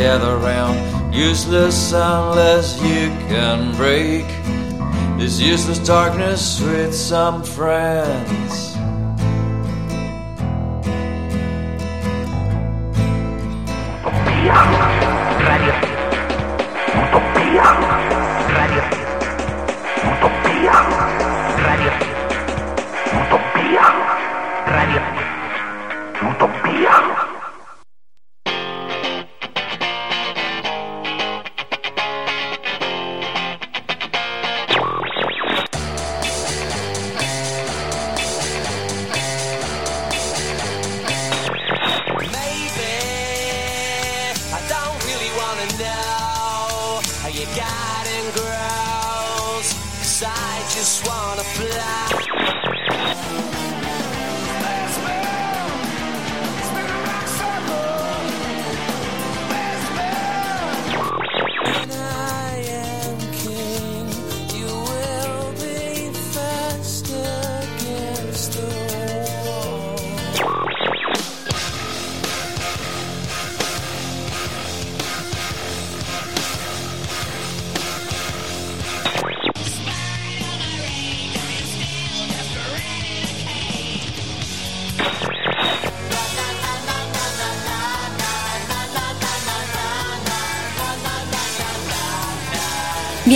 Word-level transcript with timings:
gather 0.00 0.38
round. 0.38 1.14
Useless 1.14 1.92
unless 1.92 2.80
you 2.82 3.10
can 3.28 3.76
break 3.76 4.24
this 5.18 5.38
useless 5.38 5.78
darkness 5.78 6.58
with 6.62 6.94
some 6.94 7.42
friends. 7.44 8.70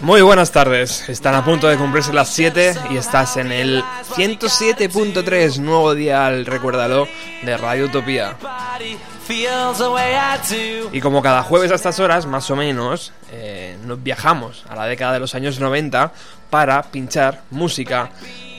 Muy 0.00 0.22
buenas 0.22 0.52
tardes, 0.52 1.06
están 1.08 1.34
a 1.34 1.44
punto 1.44 1.68
de 1.68 1.76
cumplirse 1.76 2.12
las 2.12 2.30
7 2.30 2.74
y 2.90 2.96
estás 2.96 3.36
en 3.36 3.52
el 3.52 3.82
107.3, 4.14 5.58
nuevo 5.58 5.94
dial, 5.94 6.46
recuérdalo, 6.46 7.06
de 7.42 7.56
Radio 7.58 7.86
Utopía. 7.86 8.36
Y 10.92 11.00
como 11.02 11.20
cada 11.20 11.42
jueves 11.42 11.70
a 11.72 11.74
estas 11.74 12.00
horas, 12.00 12.24
más 12.24 12.50
o 12.50 12.56
menos, 12.56 13.12
eh, 13.30 13.76
nos 13.84 14.02
viajamos 14.02 14.64
a 14.68 14.74
la 14.74 14.86
década 14.86 15.12
de 15.12 15.20
los 15.20 15.34
años 15.34 15.60
90 15.60 16.12
para 16.48 16.82
pinchar 16.84 17.42
música 17.50 18.10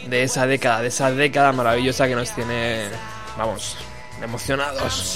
de 0.08 0.22
esa 0.22 0.46
década, 0.46 0.82
de 0.82 0.90
esa 0.90 1.10
década 1.12 1.52
maravillosa 1.52 2.08
que 2.08 2.16
nos 2.16 2.32
tiene, 2.32 2.90
vamos, 3.38 3.76
emocionados. 4.22 5.16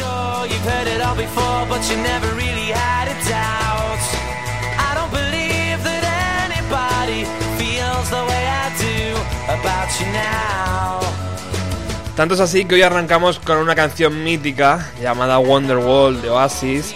Tanto 12.16 12.36
es 12.36 12.40
así 12.42 12.66
que 12.66 12.76
hoy 12.76 12.82
arrancamos 12.82 13.40
con 13.40 13.58
una 13.58 13.74
canción 13.74 14.24
mítica 14.24 14.92
llamada 15.02 15.40
Wonderwall 15.40 16.22
de 16.22 16.30
Oasis. 16.30 16.94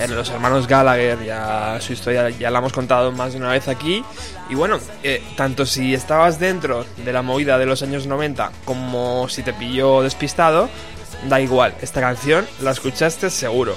En 0.00 0.16
los 0.16 0.28
hermanos 0.30 0.66
Gallagher, 0.66 1.24
ya 1.24 1.78
su 1.80 1.92
historia 1.92 2.28
ya 2.30 2.50
la 2.50 2.58
hemos 2.58 2.72
contado 2.72 3.12
más 3.12 3.32
de 3.32 3.38
una 3.38 3.50
vez 3.50 3.68
aquí. 3.68 4.04
Y 4.50 4.56
bueno, 4.56 4.80
eh, 5.02 5.22
tanto 5.36 5.64
si 5.64 5.94
estabas 5.94 6.40
dentro 6.40 6.84
de 6.96 7.12
la 7.12 7.22
movida 7.22 7.58
de 7.58 7.66
los 7.66 7.82
años 7.82 8.06
90 8.06 8.50
como 8.64 9.28
si 9.28 9.42
te 9.42 9.52
pilló 9.52 10.02
despistado, 10.02 10.68
da 11.28 11.40
igual, 11.40 11.74
esta 11.80 12.00
canción 12.00 12.46
la 12.60 12.70
escuchaste 12.70 13.30
seguro. 13.30 13.74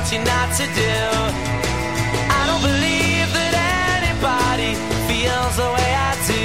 What 0.00 0.12
you're 0.12 0.24
not 0.24 0.48
to 0.56 0.64
do. 0.64 0.96
I 2.32 2.42
don't 2.48 2.62
believe 2.62 3.28
that 3.36 3.52
anybody 4.00 4.72
feels 5.08 5.54
the 5.60 5.68
way 5.76 5.90
I 6.08 6.12
do 6.24 6.44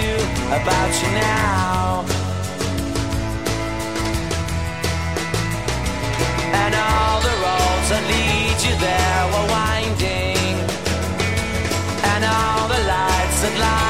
about 0.60 0.92
you 1.00 1.10
now. 1.16 2.04
And 6.64 6.74
all 6.76 7.20
the 7.28 7.36
roads 7.46 7.88
that 7.92 8.04
lead 8.12 8.58
you 8.66 8.76
there 8.88 9.24
were 9.32 9.48
winding, 9.56 10.56
and 12.12 12.22
all 12.28 12.68
the 12.68 12.82
lights 12.92 13.40
that 13.44 13.56
light 13.64 13.85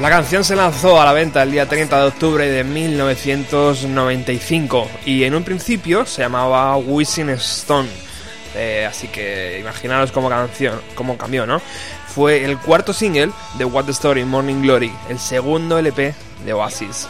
La 0.00 0.08
canción 0.10 0.44
se 0.44 0.54
lanzó 0.54 1.00
a 1.00 1.06
la 1.06 1.14
venta 1.14 1.42
el 1.42 1.52
día 1.52 1.66
30 1.66 1.98
de 1.98 2.08
octubre 2.08 2.46
de 2.46 2.64
1995 2.64 4.90
y 5.06 5.24
en 5.24 5.34
un 5.34 5.42
principio 5.42 6.04
se 6.04 6.20
llamaba 6.20 6.76
Wishing 6.76 7.30
Stone. 7.30 7.88
Eh, 8.54 8.84
así 8.86 9.08
que 9.08 9.58
imaginaros 9.58 10.12
cómo, 10.12 10.28
canción, 10.28 10.82
cómo 10.94 11.16
cambió, 11.16 11.46
¿no? 11.46 11.62
Fue 12.08 12.44
el 12.44 12.58
cuarto 12.58 12.92
single 12.92 13.30
de 13.56 13.64
What 13.64 13.86
the 13.86 13.92
Story 13.92 14.24
Morning 14.24 14.60
Glory, 14.60 14.92
el 15.08 15.18
segundo 15.18 15.78
LP 15.78 16.14
de 16.44 16.52
Oasis. 16.52 17.08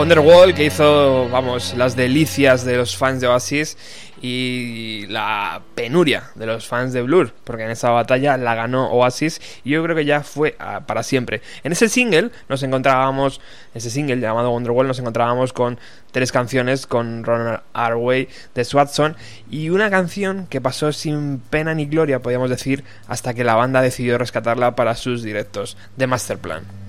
Wonderwall 0.00 0.54
que 0.54 0.64
hizo, 0.64 1.28
vamos, 1.28 1.74
las 1.76 1.94
delicias 1.94 2.64
de 2.64 2.78
los 2.78 2.96
fans 2.96 3.20
de 3.20 3.26
Oasis 3.26 3.76
y 4.22 5.04
la 5.08 5.60
penuria 5.74 6.30
de 6.36 6.46
los 6.46 6.66
fans 6.66 6.94
de 6.94 7.02
Blur, 7.02 7.34
porque 7.44 7.64
en 7.64 7.70
esa 7.70 7.90
batalla 7.90 8.38
la 8.38 8.54
ganó 8.54 8.90
Oasis 8.92 9.42
y 9.62 9.72
yo 9.72 9.82
creo 9.82 9.94
que 9.94 10.06
ya 10.06 10.22
fue 10.22 10.56
ah, 10.58 10.84
para 10.86 11.02
siempre. 11.02 11.42
En 11.64 11.72
ese 11.72 11.90
single 11.90 12.30
nos 12.48 12.62
encontrábamos, 12.62 13.42
ese 13.74 13.90
single 13.90 14.20
llamado 14.20 14.50
Wonderwall, 14.50 14.88
nos 14.88 14.98
encontrábamos 14.98 15.52
con 15.52 15.78
tres 16.12 16.32
canciones 16.32 16.86
con 16.86 17.22
Ronald 17.22 17.60
Arway 17.74 18.26
de 18.54 18.64
Swatson 18.64 19.16
y 19.50 19.68
una 19.68 19.90
canción 19.90 20.46
que 20.46 20.62
pasó 20.62 20.94
sin 20.94 21.40
pena 21.40 21.74
ni 21.74 21.84
gloria, 21.84 22.22
podríamos 22.22 22.48
decir, 22.48 22.84
hasta 23.06 23.34
que 23.34 23.44
la 23.44 23.54
banda 23.54 23.82
decidió 23.82 24.16
rescatarla 24.16 24.74
para 24.74 24.96
sus 24.96 25.22
directos 25.22 25.76
de 25.98 26.06
Masterplan. 26.06 26.79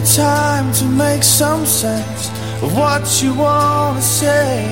The 0.00 0.06
time 0.06 0.72
to 0.72 0.84
make 0.84 1.22
some 1.22 1.66
sense 1.66 2.28
of 2.62 2.74
what 2.76 3.22
you 3.22 3.34
want 3.34 3.96
to 3.96 4.02
say 4.02 4.64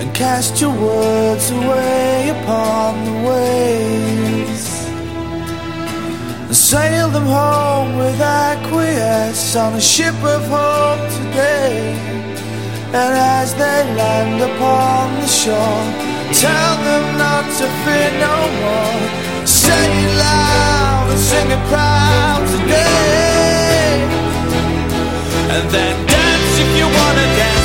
and 0.00 0.14
cast 0.14 0.60
your 0.60 0.72
words 0.72 1.50
away 1.50 2.30
upon 2.30 3.04
the 3.04 3.16
waves 3.28 4.66
and 6.46 6.56
sail 6.56 7.08
them 7.10 7.26
home 7.26 7.96
with 7.96 8.20
acquiesce 8.20 9.56
on 9.56 9.74
a 9.74 9.80
ship 9.80 10.14
of 10.34 10.42
hope 10.48 11.04
today. 11.18 11.94
And 12.98 13.12
as 13.38 13.54
they 13.54 13.80
land 14.00 14.40
upon 14.50 15.14
the 15.20 15.26
shore, 15.26 15.84
tell 16.32 16.74
them 16.88 17.18
not 17.18 17.44
to 17.58 17.66
fear 17.82 18.10
no 18.26 18.36
more. 18.62 19.46
Say 19.46 19.86
it 20.04 20.16
loud 20.18 21.06
and 21.10 21.20
sing 21.20 21.50
it 21.50 21.62
proud 21.68 22.42
today. 22.56 23.37
Then 25.66 26.06
dance 26.06 26.60
if 26.60 26.78
you 26.78 26.84
wanna 26.86 27.26
dance. 27.36 27.57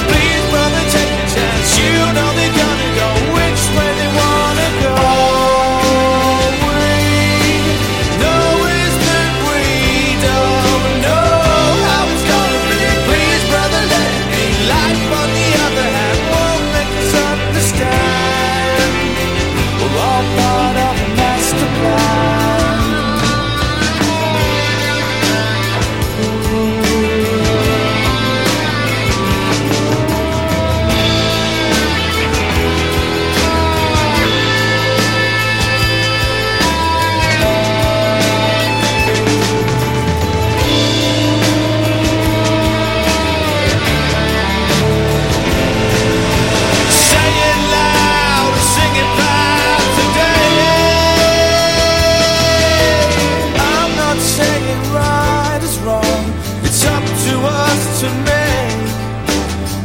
To 57.43 58.00
to 58.00 58.09
make 58.23 58.88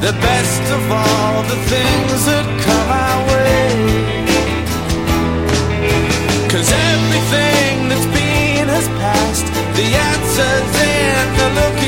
the 0.00 0.12
best 0.26 0.64
of 0.76 0.82
all 0.90 1.42
the 1.42 1.58
things 1.72 2.18
that 2.30 2.46
come 2.64 2.88
our 3.06 3.20
way. 3.32 3.66
Cause 6.52 6.70
everything 6.92 7.88
that's 7.90 8.08
been 8.14 8.68
has 8.68 8.86
passed. 9.02 9.46
The 9.78 9.88
answer's 10.10 10.74
in 10.94 11.26
the 11.38 11.48
looking 11.60 11.87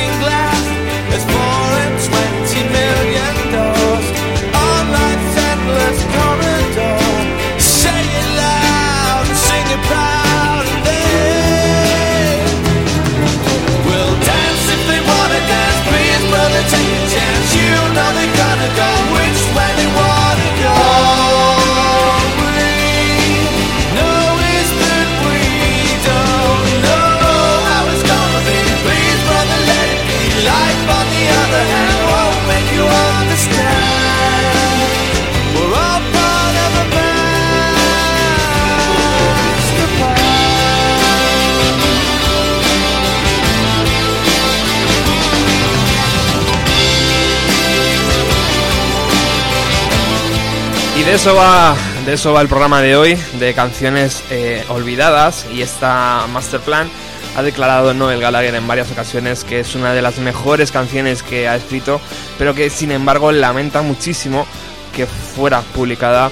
Y 51.00 51.02
de 51.02 51.14
eso 51.14 51.34
va, 51.34 51.74
de 52.04 52.12
eso 52.12 52.34
va 52.34 52.42
el 52.42 52.48
programa 52.48 52.82
de 52.82 52.94
hoy, 52.94 53.16
de 53.38 53.54
canciones 53.54 54.22
eh, 54.28 54.62
olvidadas. 54.68 55.46
Y 55.50 55.62
esta 55.62 56.26
Masterplan 56.30 56.90
ha 57.36 57.42
declarado 57.42 57.94
Noel 57.94 58.20
Gallagher 58.20 58.54
en 58.54 58.66
varias 58.68 58.92
ocasiones 58.92 59.42
que 59.42 59.60
es 59.60 59.74
una 59.74 59.94
de 59.94 60.02
las 60.02 60.18
mejores 60.18 60.70
canciones 60.70 61.22
que 61.22 61.48
ha 61.48 61.56
escrito, 61.56 62.02
pero 62.36 62.54
que 62.54 62.68
sin 62.68 62.92
embargo 62.92 63.32
lamenta 63.32 63.80
muchísimo 63.80 64.46
que 64.94 65.06
fuera 65.06 65.62
publicada 65.62 66.30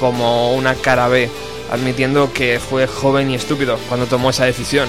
como 0.00 0.52
una 0.52 0.74
cara 0.74 1.06
B, 1.06 1.30
admitiendo 1.70 2.32
que 2.32 2.58
fue 2.58 2.88
joven 2.88 3.30
y 3.30 3.36
estúpido 3.36 3.78
cuando 3.88 4.06
tomó 4.06 4.30
esa 4.30 4.46
decisión. 4.46 4.88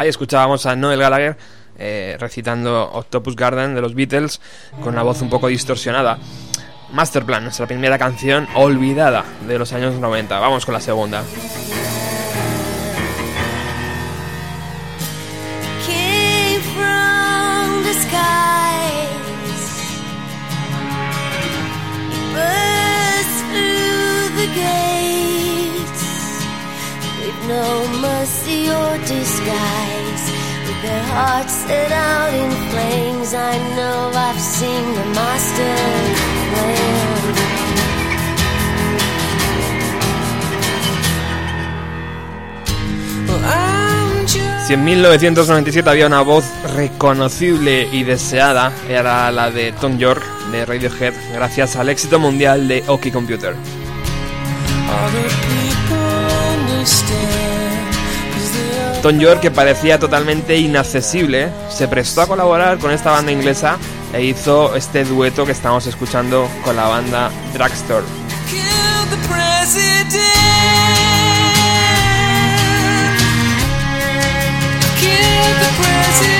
Ahí 0.00 0.08
escuchábamos 0.08 0.64
a 0.64 0.74
Noel 0.76 0.98
Gallagher 0.98 1.36
eh, 1.78 2.16
recitando 2.18 2.90
Octopus 2.90 3.36
Garden 3.36 3.74
de 3.74 3.82
los 3.82 3.94
Beatles 3.94 4.40
con 4.82 4.94
una 4.94 5.02
voz 5.02 5.20
un 5.20 5.28
poco 5.28 5.48
distorsionada. 5.48 6.16
Masterplan, 6.90 7.42
nuestra 7.42 7.66
primera 7.66 7.98
canción 7.98 8.48
olvidada 8.54 9.26
de 9.46 9.58
los 9.58 9.74
años 9.74 9.96
90. 9.96 10.38
Vamos 10.38 10.64
con 10.64 10.72
la 10.72 10.80
segunda. 10.80 11.22
No 27.50 27.66
mercy 28.08 28.60
or 28.70 28.92
disguise. 29.14 30.24
With 30.66 30.80
their 30.86 31.04
hearts 31.14 31.54
set 31.66 31.92
out 31.92 32.32
in 32.42 32.50
flames, 32.70 33.30
I 33.34 33.54
know 33.76 33.98
I've 34.26 34.42
seen 34.56 34.84
the 34.98 35.06
master 35.18 35.74
plan. 36.52 37.00
Si 44.66 44.74
en 44.74 44.84
1997 44.84 45.90
había 45.90 46.06
una 46.06 46.20
voz 46.22 46.44
reconocible 46.76 47.88
y 47.90 48.04
deseada, 48.04 48.72
era 48.88 49.32
la 49.32 49.50
de 49.50 49.72
Tom 49.72 49.98
York 49.98 50.22
de 50.52 50.64
Radiohead, 50.64 51.12
gracias 51.34 51.74
al 51.74 51.88
éxito 51.88 52.20
mundial 52.20 52.68
de 52.68 52.84
OK 52.86 53.10
Computer. 53.10 53.56
Tom 59.02 59.18
York, 59.18 59.40
que 59.40 59.50
parecía 59.50 59.98
totalmente 59.98 60.56
inaccesible, 60.58 61.50
se 61.70 61.88
prestó 61.88 62.22
a 62.22 62.26
colaborar 62.26 62.78
con 62.78 62.90
esta 62.90 63.10
banda 63.10 63.32
inglesa 63.32 63.78
e 64.12 64.24
hizo 64.24 64.74
este 64.74 65.04
dueto 65.04 65.46
que 65.46 65.52
estamos 65.52 65.86
escuchando 65.86 66.48
con 66.64 66.76
la 66.76 66.86
banda 66.88 67.30
Dragstore. 67.54 68.04
measure 76.10 76.39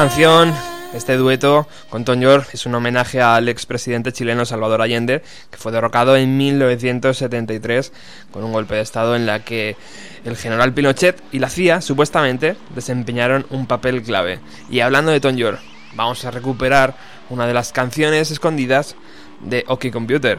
canción, 0.00 0.54
este 0.94 1.18
dueto 1.18 1.68
con 1.90 2.06
Tom 2.06 2.20
York 2.20 2.48
es 2.54 2.64
un 2.64 2.74
homenaje 2.74 3.20
al 3.20 3.50
expresidente 3.50 4.14
chileno 4.14 4.46
Salvador 4.46 4.80
Allende, 4.80 5.20
que 5.50 5.58
fue 5.58 5.72
derrocado 5.72 6.16
en 6.16 6.38
1973 6.38 7.92
con 8.30 8.42
un 8.42 8.50
golpe 8.50 8.76
de 8.76 8.80
estado 8.80 9.14
en 9.14 9.26
la 9.26 9.44
que 9.44 9.76
el 10.24 10.38
general 10.38 10.72
Pinochet 10.72 11.22
y 11.32 11.38
la 11.38 11.50
CIA 11.50 11.82
supuestamente 11.82 12.56
desempeñaron 12.74 13.44
un 13.50 13.66
papel 13.66 14.02
clave. 14.02 14.40
Y 14.70 14.80
hablando 14.80 15.12
de 15.12 15.20
Tom 15.20 15.36
York, 15.36 15.60
vamos 15.92 16.24
a 16.24 16.30
recuperar 16.30 16.96
una 17.28 17.46
de 17.46 17.52
las 17.52 17.70
canciones 17.70 18.30
escondidas 18.30 18.96
de 19.42 19.66
OK 19.68 19.90
Computer. 19.92 20.38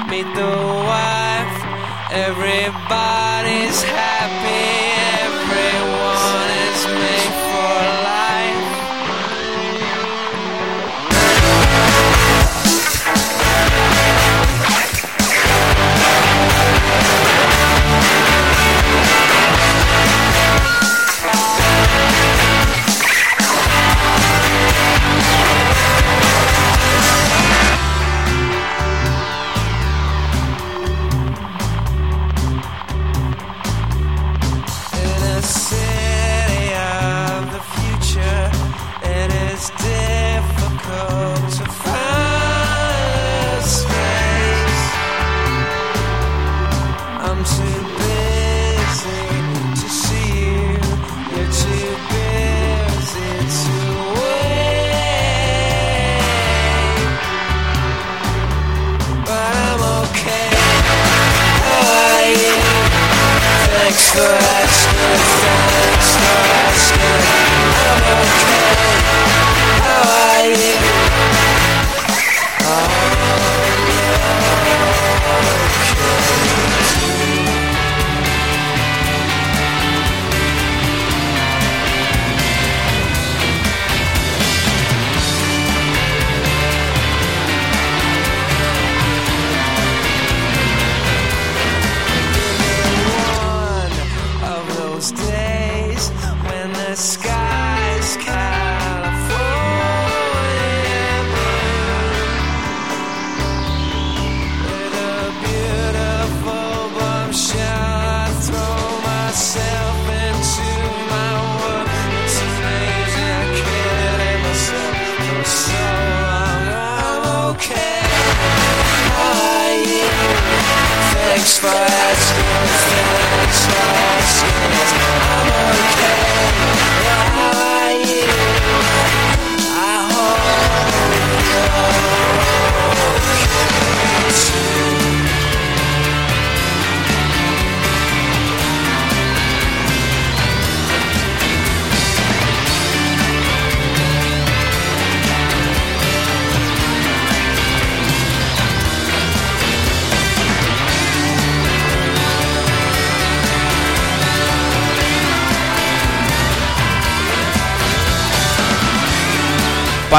meet 0.07 0.29
the 0.35 0.55
wife, 0.85 1.57
everybody's 2.11 3.81
happy. 3.81 4.78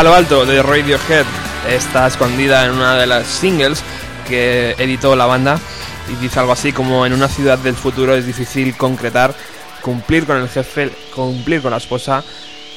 Palo 0.00 0.14
Alto 0.14 0.46
de 0.46 0.62
Radiohead 0.62 1.26
está 1.68 2.06
escondida 2.06 2.64
en 2.64 2.70
una 2.70 2.96
de 2.96 3.06
las 3.06 3.26
singles 3.26 3.82
que 4.26 4.74
editó 4.78 5.14
la 5.14 5.26
banda 5.26 5.60
y 6.08 6.14
dice 6.14 6.40
algo 6.40 6.52
así 6.52 6.72
como 6.72 7.04
en 7.04 7.12
una 7.12 7.28
ciudad 7.28 7.58
del 7.58 7.74
futuro 7.74 8.14
es 8.14 8.24
difícil 8.24 8.74
concretar, 8.78 9.34
cumplir 9.82 10.24
con 10.24 10.38
el 10.38 10.48
jefe, 10.48 10.90
cumplir 11.14 11.60
con 11.60 11.72
la 11.72 11.76
esposa, 11.76 12.24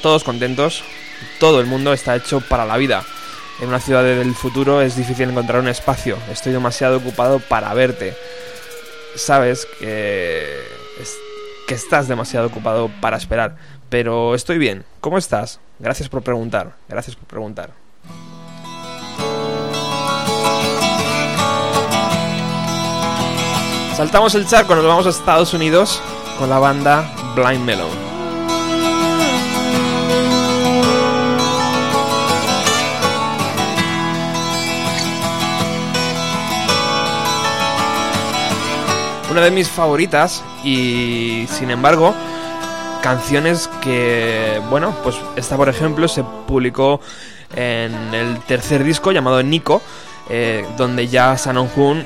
todos 0.02 0.26
contentos, 0.26 0.84
todo 1.40 1.62
el 1.62 1.66
mundo 1.66 1.94
está 1.94 2.14
hecho 2.14 2.42
para 2.42 2.66
la 2.66 2.76
vida. 2.76 3.06
En 3.62 3.70
una 3.70 3.80
ciudad 3.80 4.04
del 4.04 4.36
futuro 4.36 4.82
es 4.82 4.98
difícil 4.98 5.30
encontrar 5.30 5.62
un 5.62 5.70
espacio, 5.70 6.18
estoy 6.30 6.52
demasiado 6.52 6.98
ocupado 6.98 7.40
para 7.40 7.74
verte. 7.74 8.18
Sabes 9.16 9.66
que, 9.80 10.60
que 11.70 11.74
estás 11.74 12.10
demasiado 12.10 12.48
ocupado 12.48 12.92
para 13.00 13.16
esperar, 13.16 13.56
pero 13.94 14.34
estoy 14.34 14.58
bien. 14.58 14.86
¿Cómo 15.02 15.20
estás? 15.20 15.60
Gracias 15.78 16.10
por 16.10 16.24
preguntar, 16.24 16.74
gracias 16.90 17.16
por 17.16 17.28
preguntar. 17.28 17.70
Saltamos 23.96 24.34
el 24.34 24.48
charco, 24.48 24.74
nos 24.74 24.84
vamos 24.84 25.06
a 25.06 25.12
Estados 25.12 25.54
Unidos 25.54 26.02
con 26.40 26.50
la 26.50 26.58
banda 26.58 27.08
Blind 27.36 27.64
Melon. 27.64 27.88
Una 39.30 39.42
de 39.42 39.52
mis 39.52 39.70
favoritas 39.70 40.44
y 40.64 41.46
sin 41.48 41.70
embargo 41.70 42.16
canciones 43.04 43.70
que, 43.82 44.62
bueno, 44.70 44.96
pues 45.04 45.18
esta 45.36 45.58
por 45.58 45.68
ejemplo 45.68 46.08
se 46.08 46.24
publicó 46.24 47.02
en 47.54 47.94
el 48.14 48.40
tercer 48.40 48.84
disco 48.84 49.12
llamado 49.12 49.44
Nico, 49.44 49.82
eh, 50.30 50.66
donde 50.78 51.10
ya 51.10 51.38
Sanon 51.38 51.70
Hoon 51.76 52.06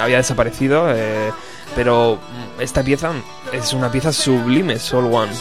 había 0.00 0.18
desaparecido, 0.18 0.86
eh, 0.88 1.32
pero 1.74 2.20
esta 2.60 2.84
pieza 2.84 3.12
es 3.52 3.72
una 3.72 3.90
pieza 3.90 4.12
sublime, 4.12 4.78
Soul 4.78 5.12
One. 5.12 5.32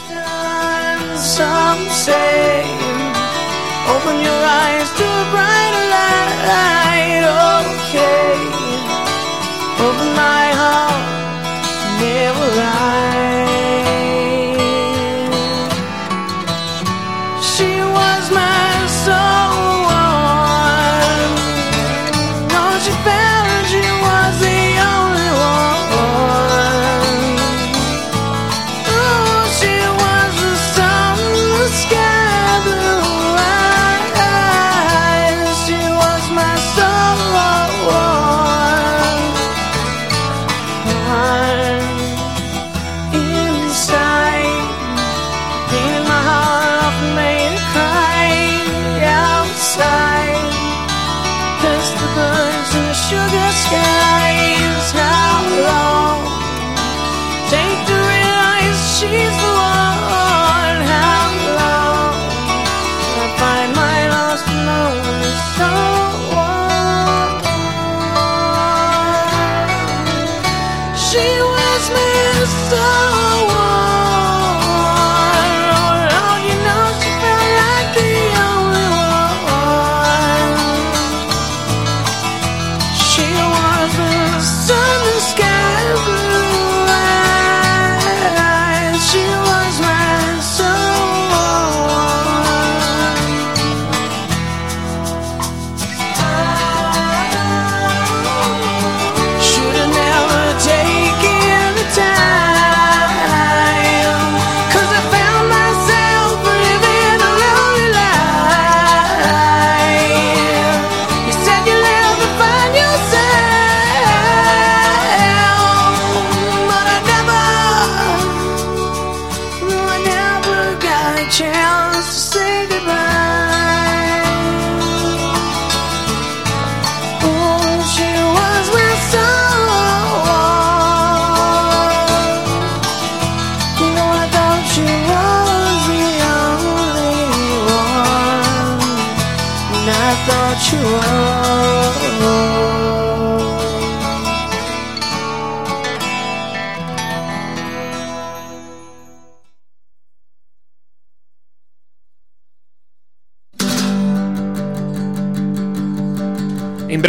Open. 3.87 4.31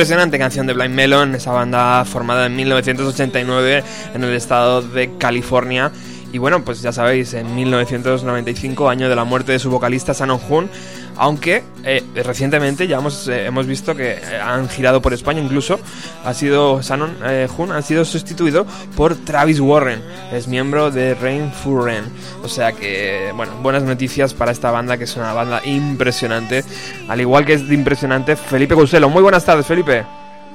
Impresionante 0.03 0.37
canción 0.37 0.67
de 0.67 0.73
Blind 0.73 0.97
Melon, 0.97 1.37
esa 1.37 1.53
banda 1.53 2.05
formada 2.05 2.47
en 2.47 2.57
1989 2.57 3.85
en 4.15 4.25
el 4.25 4.35
estado 4.35 4.83
de 4.83 5.17
California. 5.17 5.93
Y 6.33 6.39
bueno, 6.39 6.65
pues 6.65 6.81
ya 6.81 6.93
sabéis, 6.93 7.35
en 7.35 7.55
1995, 7.55 8.89
año 8.89 9.11
de 9.11 9.15
la 9.15 9.25
muerte 9.25 9.53
de 9.53 9.59
su 9.59 9.71
vocalista 9.71 10.15
Sanon 10.15 10.41
Hoon, 10.49 10.71
aunque 11.19 11.63
eh, 11.85 12.03
recientemente 12.25 12.89
ya 12.89 12.97
hemos, 12.97 13.29
eh, 13.29 13.45
hemos 13.45 13.67
visto 13.67 13.95
que 13.95 14.13
eh, 14.13 14.41
han 14.43 14.67
girado 14.71 15.03
por 15.03 15.13
España, 15.13 15.43
incluso 15.43 15.79
ha 16.25 16.33
sido 16.33 16.83
Sanon 16.83 17.19
eh, 17.23 17.47
Hoon 17.55 17.73
ha 17.73 17.83
sido 17.83 18.07
sustituido 18.07 18.65
por 18.97 19.15
Travis 19.15 19.61
Warren, 19.61 20.03
es 20.33 20.49
miembro 20.49 20.91
de 20.91 21.15
Rain 21.15 21.53
Furren. 21.53 22.05
O 22.43 22.49
sea 22.49 22.73
que, 22.73 23.31
bueno, 23.37 23.53
buenas 23.61 23.83
noticias 23.83 24.33
para 24.33 24.53
esta 24.53 24.71
banda, 24.71 24.97
que 24.97 25.05
es 25.05 25.15
una 25.19 25.35
banda 25.35 25.61
impresionante, 25.67 26.65
al 27.09 27.21
igual 27.21 27.45
que 27.45 27.53
es 27.53 27.69
de 27.69 27.75
impresionante 27.75 28.37
Felipe 28.37 28.75
Couselo. 28.75 29.11
Muy 29.11 29.23
buenas 29.23 29.45
tardes, 29.45 29.67
Felipe. 29.67 30.07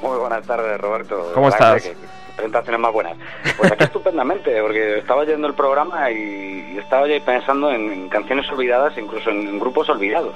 Muy 0.02 0.18
buenas 0.18 0.44
tardes, 0.44 0.82
Roberto. 0.82 1.32
¿Cómo 1.36 1.50
estás? 1.50 1.84
que 1.84 2.17
presentaciones 2.38 2.80
más 2.80 2.94
buenas. 2.94 3.18
Pues 3.58 3.72
aquí 3.72 3.84
estupendamente, 3.92 4.62
porque 4.62 5.00
estaba 5.00 5.26
yendo 5.26 5.48
el 5.48 5.54
programa 5.54 6.10
y, 6.12 6.78
estaba 6.78 7.06
pensando 7.26 7.70
en, 7.72 7.92
en 7.92 8.10
canciones 8.10 8.50
olvidadas, 8.52 8.98
incluso 8.98 9.30
en, 9.32 9.48
en 9.48 9.60
grupos 9.60 9.90
olvidados. 9.90 10.34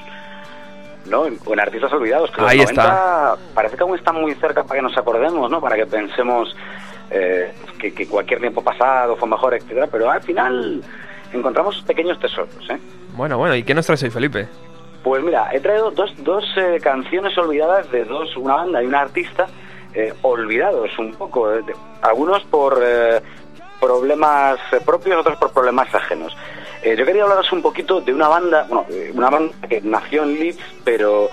¿no? 1.05 1.25
En- 1.27 1.39
O 1.45 1.53
en 1.53 1.59
artistas 1.59 1.91
olvidados, 1.93 2.29
que 2.31 2.41
los 2.41 2.49
Ahí 2.51 2.57
90 2.57 2.81
está. 2.83 3.35
parece 3.55 3.77
que 3.77 3.83
aún 3.83 3.95
están 3.97 4.15
muy 4.19 4.33
cerca 4.35 4.63
para 4.63 4.79
que 4.79 4.81
nos 4.83 4.97
acordemos, 4.97 5.49
¿no? 5.49 5.61
Para 5.61 5.75
que 5.75 5.85
pensemos 5.85 6.55
eh, 7.09 7.53
que, 7.79 7.93
que 7.93 8.07
cualquier 8.07 8.39
tiempo 8.39 8.61
pasado 8.63 9.15
fue 9.15 9.27
mejor, 9.29 9.53
etcétera, 9.53 9.87
pero 9.91 10.09
al 10.09 10.21
final 10.21 10.81
encontramos 11.33 11.81
pequeños 11.87 12.19
tesoros, 12.19 12.53
¿eh? 12.69 12.77
Bueno, 13.13 13.37
bueno, 13.37 13.55
¿y 13.55 13.63
qué 13.63 13.73
nos 13.73 13.85
traes 13.85 14.03
hoy, 14.03 14.09
Felipe? 14.09 14.47
Pues 15.03 15.23
mira, 15.23 15.49
he 15.51 15.59
traído 15.59 15.89
dos, 15.91 16.13
dos 16.23 16.45
eh, 16.57 16.77
canciones 16.81 17.35
olvidadas 17.37 17.89
de 17.91 18.05
dos, 18.05 18.37
una 18.37 18.55
banda 18.55 18.83
y 18.83 18.85
un 18.85 18.93
artista 18.95 19.47
eh, 19.93 20.13
olvidados 20.21 20.97
un 20.99 21.13
poco, 21.13 21.53
eh, 21.53 21.63
algunos 22.01 22.43
por 22.43 22.81
eh, 22.83 23.21
problemas 23.79 24.59
propios, 24.85 25.19
otros 25.19 25.37
por 25.37 25.51
problemas 25.51 25.93
ajenos. 25.93 26.35
Eh, 26.83 26.95
yo 26.97 27.05
quería 27.05 27.23
hablaros 27.23 27.51
un 27.51 27.61
poquito 27.61 28.01
de 28.01 28.13
una 28.13 28.27
banda, 28.27 28.65
bueno, 28.69 28.85
una 29.13 29.29
banda 29.29 29.53
que 29.67 29.81
nació 29.81 30.23
en 30.23 30.39
Leeds, 30.39 30.63
pero 30.83 31.29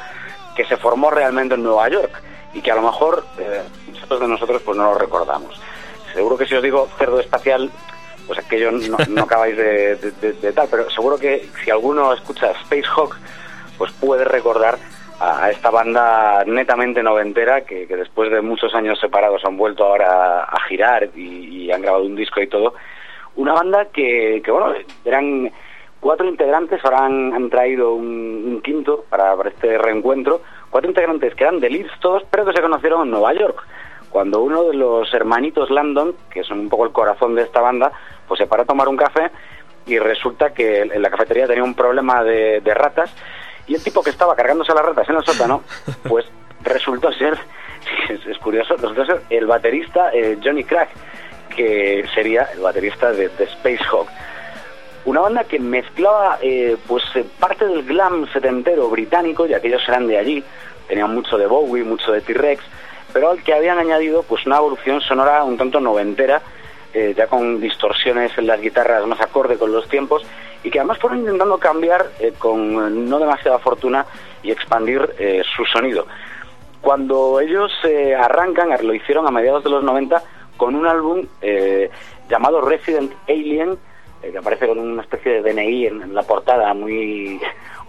que 0.54 0.64
se 0.64 0.76
formó 0.76 1.10
realmente 1.10 1.54
en 1.54 1.62
Nueva 1.62 1.88
York 1.88 2.22
y 2.52 2.60
que 2.60 2.72
a 2.72 2.74
lo 2.74 2.82
mejor 2.82 3.24
muchos 3.86 4.20
de 4.20 4.28
nosotros 4.28 4.62
pues 4.62 4.76
no 4.76 4.92
lo 4.92 4.98
recordamos. 4.98 5.60
Seguro 6.12 6.36
que 6.36 6.46
si 6.46 6.54
os 6.54 6.62
digo 6.62 6.88
cerdo 6.98 7.20
espacial, 7.20 7.70
pues 8.26 8.38
aquello 8.38 8.72
no, 8.72 8.96
no 9.08 9.22
acabáis 9.22 9.56
de 9.56 10.52
tal, 10.54 10.68
pero 10.70 10.90
seguro 10.90 11.16
que 11.16 11.48
si 11.64 11.70
alguno 11.70 12.12
escucha 12.12 12.50
Space 12.62 12.88
Hawk, 12.96 13.16
pues 13.78 13.92
puede 13.92 14.24
recordar 14.24 14.78
a, 15.20 15.50
esta 15.50 15.70
banda 15.70 16.44
netamente 16.46 17.02
noventera 17.02 17.62
que, 17.62 17.86
después 17.86 18.30
de 18.30 18.40
muchos 18.40 18.74
años 18.74 18.98
separados 19.00 19.44
han 19.44 19.56
vuelto 19.56 19.84
ahora 19.84 20.44
a 20.44 20.60
girar 20.68 21.10
y, 21.16 21.70
han 21.70 21.82
grabado 21.82 22.04
un 22.04 22.16
disco 22.16 22.40
y 22.40 22.46
todo. 22.46 22.74
Una 23.36 23.52
banda 23.52 23.86
que, 23.92 24.42
bueno, 24.48 24.72
eran 25.04 25.52
cuatro 26.00 26.26
integrantes, 26.26 26.82
ahora 26.82 27.04
han, 27.04 27.50
traído 27.50 27.92
un, 27.92 28.60
quinto 28.64 29.04
para, 29.10 29.34
este 29.46 29.76
reencuentro. 29.76 30.40
Cuatro 30.70 30.88
integrantes 30.88 31.34
que 31.34 31.44
eran 31.44 31.60
de 31.60 31.70
Leeds 31.70 32.00
todos, 32.00 32.22
pero 32.30 32.46
que 32.46 32.52
se 32.52 32.62
conocieron 32.62 33.02
en 33.02 33.10
Nueva 33.10 33.34
York. 33.34 33.66
Cuando 34.10 34.40
uno 34.40 34.64
de 34.64 34.74
los 34.74 35.12
hermanitos 35.12 35.70
Landon, 35.70 36.14
que 36.30 36.42
son 36.42 36.60
un 36.60 36.68
poco 36.70 36.86
el 36.86 36.92
corazón 36.92 37.34
de 37.34 37.42
esta 37.42 37.60
banda, 37.60 37.92
pues 38.26 38.38
se 38.38 38.46
para 38.46 38.62
a 38.62 38.66
tomar 38.66 38.88
un 38.88 38.96
café 38.96 39.30
y 39.86 39.98
resulta 39.98 40.54
que 40.54 40.80
en 40.80 41.02
la 41.02 41.10
cafetería 41.10 41.46
tenía 41.46 41.64
un 41.64 41.74
problema 41.74 42.22
de 42.24 42.74
ratas 42.74 43.14
y 43.68 43.74
el 43.74 43.82
tipo 43.82 44.02
que 44.02 44.10
estaba 44.10 44.34
cargándose 44.34 44.72
las 44.74 44.84
ratas 44.84 45.08
en 45.08 45.16
el 45.16 45.24
sótano, 45.24 45.62
pues 46.08 46.24
resultó 46.62 47.12
ser, 47.12 47.38
es, 48.08 48.26
es 48.26 48.38
curioso, 48.38 48.74
resultó 48.76 49.06
ser 49.06 49.22
el 49.30 49.46
baterista 49.46 50.10
eh, 50.12 50.38
Johnny 50.42 50.64
Crack, 50.64 50.88
que 51.54 52.04
sería 52.14 52.48
el 52.54 52.60
baterista 52.60 53.12
de, 53.12 53.28
de 53.28 53.44
Space 53.44 53.84
Hawk. 53.90 54.08
Una 55.04 55.20
banda 55.20 55.44
que 55.44 55.58
mezclaba 55.58 56.38
eh, 56.42 56.76
pues 56.86 57.02
eh, 57.14 57.24
parte 57.38 57.66
del 57.66 57.84
glam 57.84 58.30
setentero 58.32 58.88
británico, 58.88 59.46
ya 59.46 59.60
que 59.60 59.68
ellos 59.68 59.82
eran 59.88 60.06
de 60.06 60.18
allí, 60.18 60.44
tenían 60.86 61.14
mucho 61.14 61.38
de 61.38 61.46
Bowie, 61.46 61.84
mucho 61.84 62.12
de 62.12 62.20
T-Rex, 62.20 62.62
pero 63.12 63.30
al 63.30 63.42
que 63.42 63.54
habían 63.54 63.78
añadido 63.78 64.22
pues 64.22 64.44
una 64.46 64.56
evolución 64.58 65.00
sonora 65.00 65.44
un 65.44 65.56
tanto 65.56 65.80
noventera, 65.80 66.42
eh, 66.92 67.14
ya 67.16 67.26
con 67.26 67.60
distorsiones 67.60 68.36
en 68.38 68.46
las 68.46 68.60
guitarras 68.60 69.06
más 69.06 69.20
acorde 69.20 69.56
con 69.56 69.72
los 69.72 69.88
tiempos, 69.88 70.24
y 70.68 70.70
que 70.70 70.80
además 70.80 70.98
fueron 70.98 71.20
intentando 71.20 71.56
cambiar 71.56 72.10
eh, 72.20 72.34
con 72.38 72.72
eh, 72.74 72.90
no 72.90 73.18
demasiada 73.18 73.58
fortuna 73.58 74.04
y 74.42 74.50
expandir 74.50 75.14
eh, 75.18 75.40
su 75.56 75.64
sonido. 75.64 76.06
Cuando 76.82 77.40
ellos 77.40 77.72
arrancan, 78.18 78.70
lo 78.86 78.94
hicieron 78.94 79.26
a 79.26 79.30
mediados 79.30 79.64
de 79.64 79.70
los 79.70 79.82
90 79.82 80.22
con 80.56 80.76
un 80.76 80.86
álbum 80.86 81.26
llamado 82.30 82.60
Resident 82.60 83.12
Alien, 83.28 83.76
que 84.22 84.38
aparece 84.38 84.68
con 84.68 84.78
una 84.78 85.02
especie 85.02 85.42
de 85.42 85.52
DNI 85.52 85.86
en, 85.86 86.14
la 86.14 86.22
portada 86.22 86.72
muy 86.74 87.40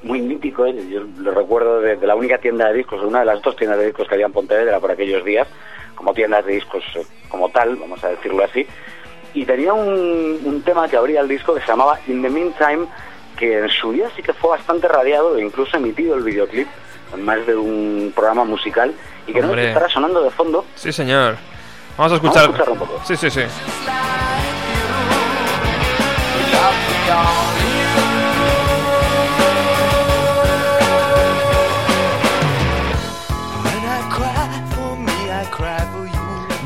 muy 0.02 0.22
mítico. 0.22 0.66
Yo 0.66 1.02
lo 1.18 1.32
recuerdo 1.32 1.82
de, 1.82 1.98
la 1.98 2.16
única 2.16 2.40
tienda 2.40 2.70
de 2.70 2.78
discos, 2.78 3.04
una 3.04 3.20
de 3.20 3.26
las 3.26 3.42
dos 3.44 3.56
tiendas 3.56 3.78
de 3.78 3.88
discos 3.88 4.08
que 4.08 4.16
había 4.16 4.26
en 4.26 4.34
Pontevedra 4.34 4.80
por 4.80 4.90
aquellos 4.90 5.24
días, 5.24 5.48
como 5.94 6.14
tiendas 6.14 6.44
de 6.46 6.54
discos 6.54 6.84
como 7.30 7.50
tal, 7.50 7.76
vamos 7.76 8.04
a 8.04 8.10
decirlo 8.10 8.44
así. 8.44 8.66
Y 9.34 9.46
tenía 9.46 9.74
un, 9.74 10.40
un 10.44 10.62
tema 10.64 10.88
que 10.88 10.98
abría 10.98 11.22
el 11.22 11.28
disco 11.28 11.54
que 11.54 11.62
se 11.62 11.68
llamaba 11.68 12.00
In 12.08 12.22
the 12.22 12.30
Meantime, 12.30 12.88
que 13.38 13.60
en 13.60 13.70
su 13.70 13.92
día 13.92 14.10
sí 14.16 14.22
que 14.24 14.34
fue 14.34 14.50
bastante 14.52 14.88
radiado 14.88 15.38
e 15.38 15.44
incluso 15.44 15.78
emitido 15.78 16.16
el 16.16 16.24
videoclip 16.24 16.68
en 17.14 17.24
más 17.26 17.46
de 17.46 17.56
un 17.56 18.12
programa 18.16 18.44
musical 18.44 18.94
y 19.28 19.34
que 19.34 19.42
no 19.42 19.48
Hombre. 19.50 19.68
estará 19.70 19.88
sonando 19.90 20.22
de 20.24 20.30
fondo. 20.32 20.66
Sí, 20.76 20.92
señor. 20.92 21.38
Vamos 21.98 21.98
a 21.98 21.98
Vamos 21.98 22.12
a 22.12 22.16
escuchar. 22.16 22.44
escucharlo 22.46 22.74
un 22.74 22.80
poco. 22.80 23.02
Sí, 23.06 23.16
sí, 23.16 23.30
sí. 23.30 23.42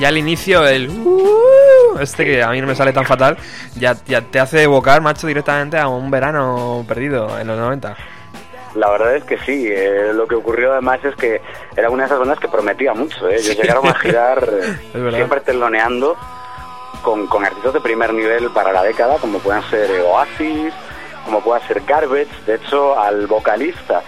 Ya 0.03 0.09
al 0.09 0.17
inicio, 0.17 0.67
el. 0.67 0.89
"Uh", 0.89 1.97
este 2.01 2.25
que 2.25 2.43
a 2.43 2.49
mí 2.49 2.59
no 2.59 2.67
me 2.67 2.75
sale 2.75 2.91
tan 2.91 3.05
fatal, 3.05 3.37
ya, 3.79 3.95
ya 4.05 4.19
te 4.19 4.37
hace 4.37 4.63
evocar, 4.63 4.99
macho, 4.99 5.27
directamente 5.27 5.77
a 5.77 5.87
un 5.87 6.11
verano 6.11 6.83
perdido 6.85 7.39
en 7.39 7.47
los 7.47 7.57
90. 7.57 7.95
La 8.75 8.89
verdad 8.89 9.15
es 9.15 9.23
que 9.23 9.37
sí, 9.37 9.65
eh, 9.71 10.11
lo 10.13 10.27
que 10.27 10.35
ocurrió 10.35 10.73
además 10.73 10.99
es 11.05 11.15
que 11.15 11.39
era 11.77 11.89
una 11.89 12.03
de 12.03 12.07
esas 12.07 12.19
bandas 12.19 12.37
que 12.37 12.49
prometía 12.49 12.93
mucho. 12.93 13.29
¿eh? 13.29 13.35
Ellos 13.35 13.45
Sí. 13.55 13.61
llegaron 13.61 13.87
a 13.87 13.93
girar 13.93 14.45
eh, 14.93 15.11
siempre 15.15 15.39
teloneando 15.39 16.17
con, 17.01 17.25
con 17.27 17.45
artistas 17.45 17.71
de 17.71 17.79
primer 17.79 18.13
nivel 18.13 18.49
para 18.49 18.73
la 18.73 18.83
década, 18.83 19.15
como 19.19 19.39
puedan 19.39 19.63
ser 19.69 19.89
Oasis, 20.01 20.73
como 21.23 21.39
pueda 21.39 21.65
ser 21.65 21.81
Garbage. 21.87 22.27
De 22.45 22.55
hecho, 22.55 22.99
al 22.99 23.25
vocalista 23.27 24.01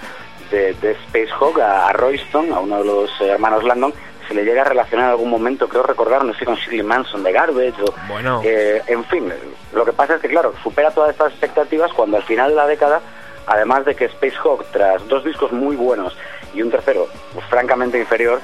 de, 0.51 0.73
de 0.73 0.91
Space 0.91 1.29
Hawk, 1.39 1.58
a, 1.62 1.88
a 1.88 1.93
Royston, 1.93 2.51
a 2.51 2.60
uno 2.60 2.79
de 2.79 2.84
los 2.86 3.10
hermanos 3.21 3.63
Landon, 3.63 3.93
se 4.28 4.34
le 4.34 4.44
llega 4.44 4.62
a 4.62 4.66
relacionar 4.66 5.06
en 5.06 5.12
algún 5.12 5.30
momento, 5.30 5.68
creo 5.68 5.84
recordar, 5.84 6.24
no 6.24 6.34
sé, 6.34 6.46
con 6.46 6.56
Shirley 6.56 6.84
Manson 6.84 7.24
de 7.24 7.32
Garbage 7.32 7.82
o 7.82 7.94
Bueno. 8.08 8.42
eh, 8.44 8.82
en 8.88 9.04
fin, 9.06 9.32
lo 9.74 9.86
que 9.86 9.94
pasa 9.94 10.16
es 10.16 10.22
que, 10.22 10.30
claro, 10.30 10.54
supera 10.64 10.92
todas 10.92 11.12
estas 11.12 11.32
expectativas 11.32 11.92
cuando 11.94 12.18
al 12.18 12.24
final 12.24 12.50
de 12.50 12.56
la 12.56 12.68
década, 12.68 13.02
además 13.48 13.86
de 13.86 13.96
que 13.96 14.06
Space 14.06 14.36
Hawk, 14.44 14.66
tras 14.72 15.08
dos 15.08 15.24
discos 15.24 15.52
muy 15.52 15.76
buenos 15.76 16.16
y 16.54 16.62
un 16.62 16.72
tercero 16.72 17.08
pues, 17.34 17.46
francamente 17.48 17.98
inferior, 18.00 18.40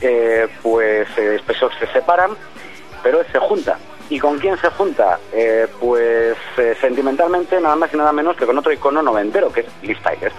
eh, 0.00 0.48
pues 0.62 1.08
eh, 1.16 1.36
Space 1.36 1.64
Hawk 1.64 1.72
se 1.78 1.86
separan, 1.88 2.30
pero 3.02 3.22
se 3.32 3.38
junta. 3.38 3.78
¿Y 4.08 4.20
con 4.20 4.38
quién 4.38 4.56
se 4.58 4.68
junta? 4.70 5.18
Eh, 5.32 5.66
pues 5.80 6.36
eh, 6.58 6.76
sentimentalmente 6.80 7.60
nada 7.60 7.74
más 7.74 7.92
y 7.92 7.96
nada 7.96 8.12
menos 8.12 8.36
que 8.36 8.46
con 8.46 8.56
otro 8.56 8.72
icono 8.72 9.02
noventero, 9.02 9.52
que 9.52 9.60
es 9.62 9.66
Liv 9.82 9.98
Tyler, 10.00 10.30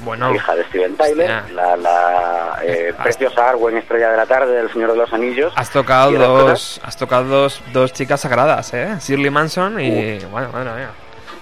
Bueno, 0.00 0.32
hija 0.34 0.54
de 0.54 0.64
Steven 0.66 0.96
Tyler, 0.96 1.30
Hostia. 1.30 1.54
la, 1.54 1.76
la 1.76 2.58
eh, 2.62 2.94
Has- 2.96 3.02
preciosa 3.02 3.48
Arwen, 3.50 3.76
estrella 3.78 4.10
de 4.10 4.16
la 4.16 4.26
tarde, 4.26 4.54
del 4.54 4.72
Señor 4.72 4.92
de 4.92 4.98
los 4.98 5.12
Anillos. 5.12 5.52
has 5.56 5.70
tocado 5.70 6.12
dos, 6.12 6.80
has 6.84 6.96
tocado 6.96 7.24
dos, 7.24 7.60
dos 7.72 7.92
chicas 7.92 8.20
sagradas, 8.20 8.72
¿eh? 8.74 8.96
Shirley 9.00 9.30
Manson 9.30 9.80
y. 9.80 10.18
Bueno, 10.26 10.50
madre 10.52 10.70
mía. 10.74 10.90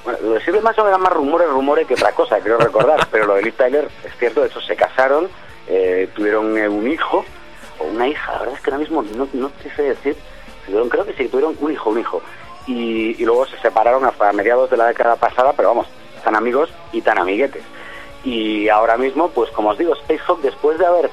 Bueno, 0.05 0.19
lo 0.23 0.31
de 0.35 0.41
Shirley 0.41 0.63
Manson 0.63 0.87
era 0.89 0.97
más 0.99 1.13
rumores, 1.13 1.49
rumores 1.49 1.87
que 1.87 1.95
otra 1.95 2.13
cosa, 2.13 2.39
creo 2.41 2.57
recordar, 2.59 3.07
pero 3.11 3.27
lo 3.27 3.35
de 3.35 3.43
Liv 3.43 3.55
Tyler 3.57 3.89
es 4.05 4.17
cierto, 4.19 4.41
de 4.41 4.47
hecho 4.47 4.61
se 4.61 4.75
casaron, 4.77 5.29
eh, 5.69 6.09
tuvieron 6.15 6.57
eh, 6.57 6.69
un 6.69 6.91
hijo 6.91 7.25
o 7.79 7.85
una 7.85 8.09
hija, 8.09 8.33
la 8.33 8.39
verdad 8.39 8.55
es 8.55 8.61
que 8.63 8.71
ahora 8.71 8.79
mismo 8.81 9.03
no, 9.03 9.29
no 9.35 9.51
te 9.51 9.69
sé 9.75 9.83
decir, 9.83 10.17
tuvieron, 10.65 10.89
creo 10.89 11.05
que 11.05 11.13
sí, 11.13 11.29
tuvieron 11.29 11.57
un 11.61 11.73
hijo, 11.73 11.91
un 11.91 11.99
hijo, 12.01 12.23
y, 12.67 13.21
y 13.21 13.25
luego 13.27 13.45
se 13.47 13.59
separaron 13.59 14.05
hasta 14.07 14.33
mediados 14.33 14.71
de 14.71 14.77
la 14.79 14.87
década 14.87 15.17
pasada, 15.17 15.53
pero 15.55 15.69
vamos, 15.69 15.89
tan 16.25 16.35
amigos 16.37 16.71
y 16.93 17.03
tan 17.03 17.19
amiguetes. 17.19 17.63
Y 18.27 18.69
ahora 18.69 18.97
mismo, 18.97 19.29
pues 19.29 19.51
como 19.53 19.71
os 19.71 19.79
digo, 19.79 19.95
Space 19.95 20.21
Hawk, 20.27 20.41
después 20.41 20.79
de 20.79 20.87
haber 20.87 21.11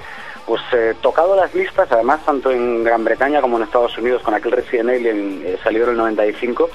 pues 0.47 0.61
eh, 0.73 0.95
tocado 0.99 1.35
las 1.35 1.53
listas, 1.53 1.89
además 1.91 2.25
tanto 2.25 2.49
en 2.49 2.83
Gran 2.83 3.03
Bretaña 3.03 3.39
como 3.39 3.57
en 3.57 3.63
Estados 3.63 3.95
Unidos 3.99 4.23
con 4.23 4.33
aquel 4.33 4.51
Resident 4.51 4.89
Alien 4.89 5.41
eh, 5.45 5.57
salió 5.63 5.83
en 5.83 5.91
el 5.91 5.97
95, 5.97 6.69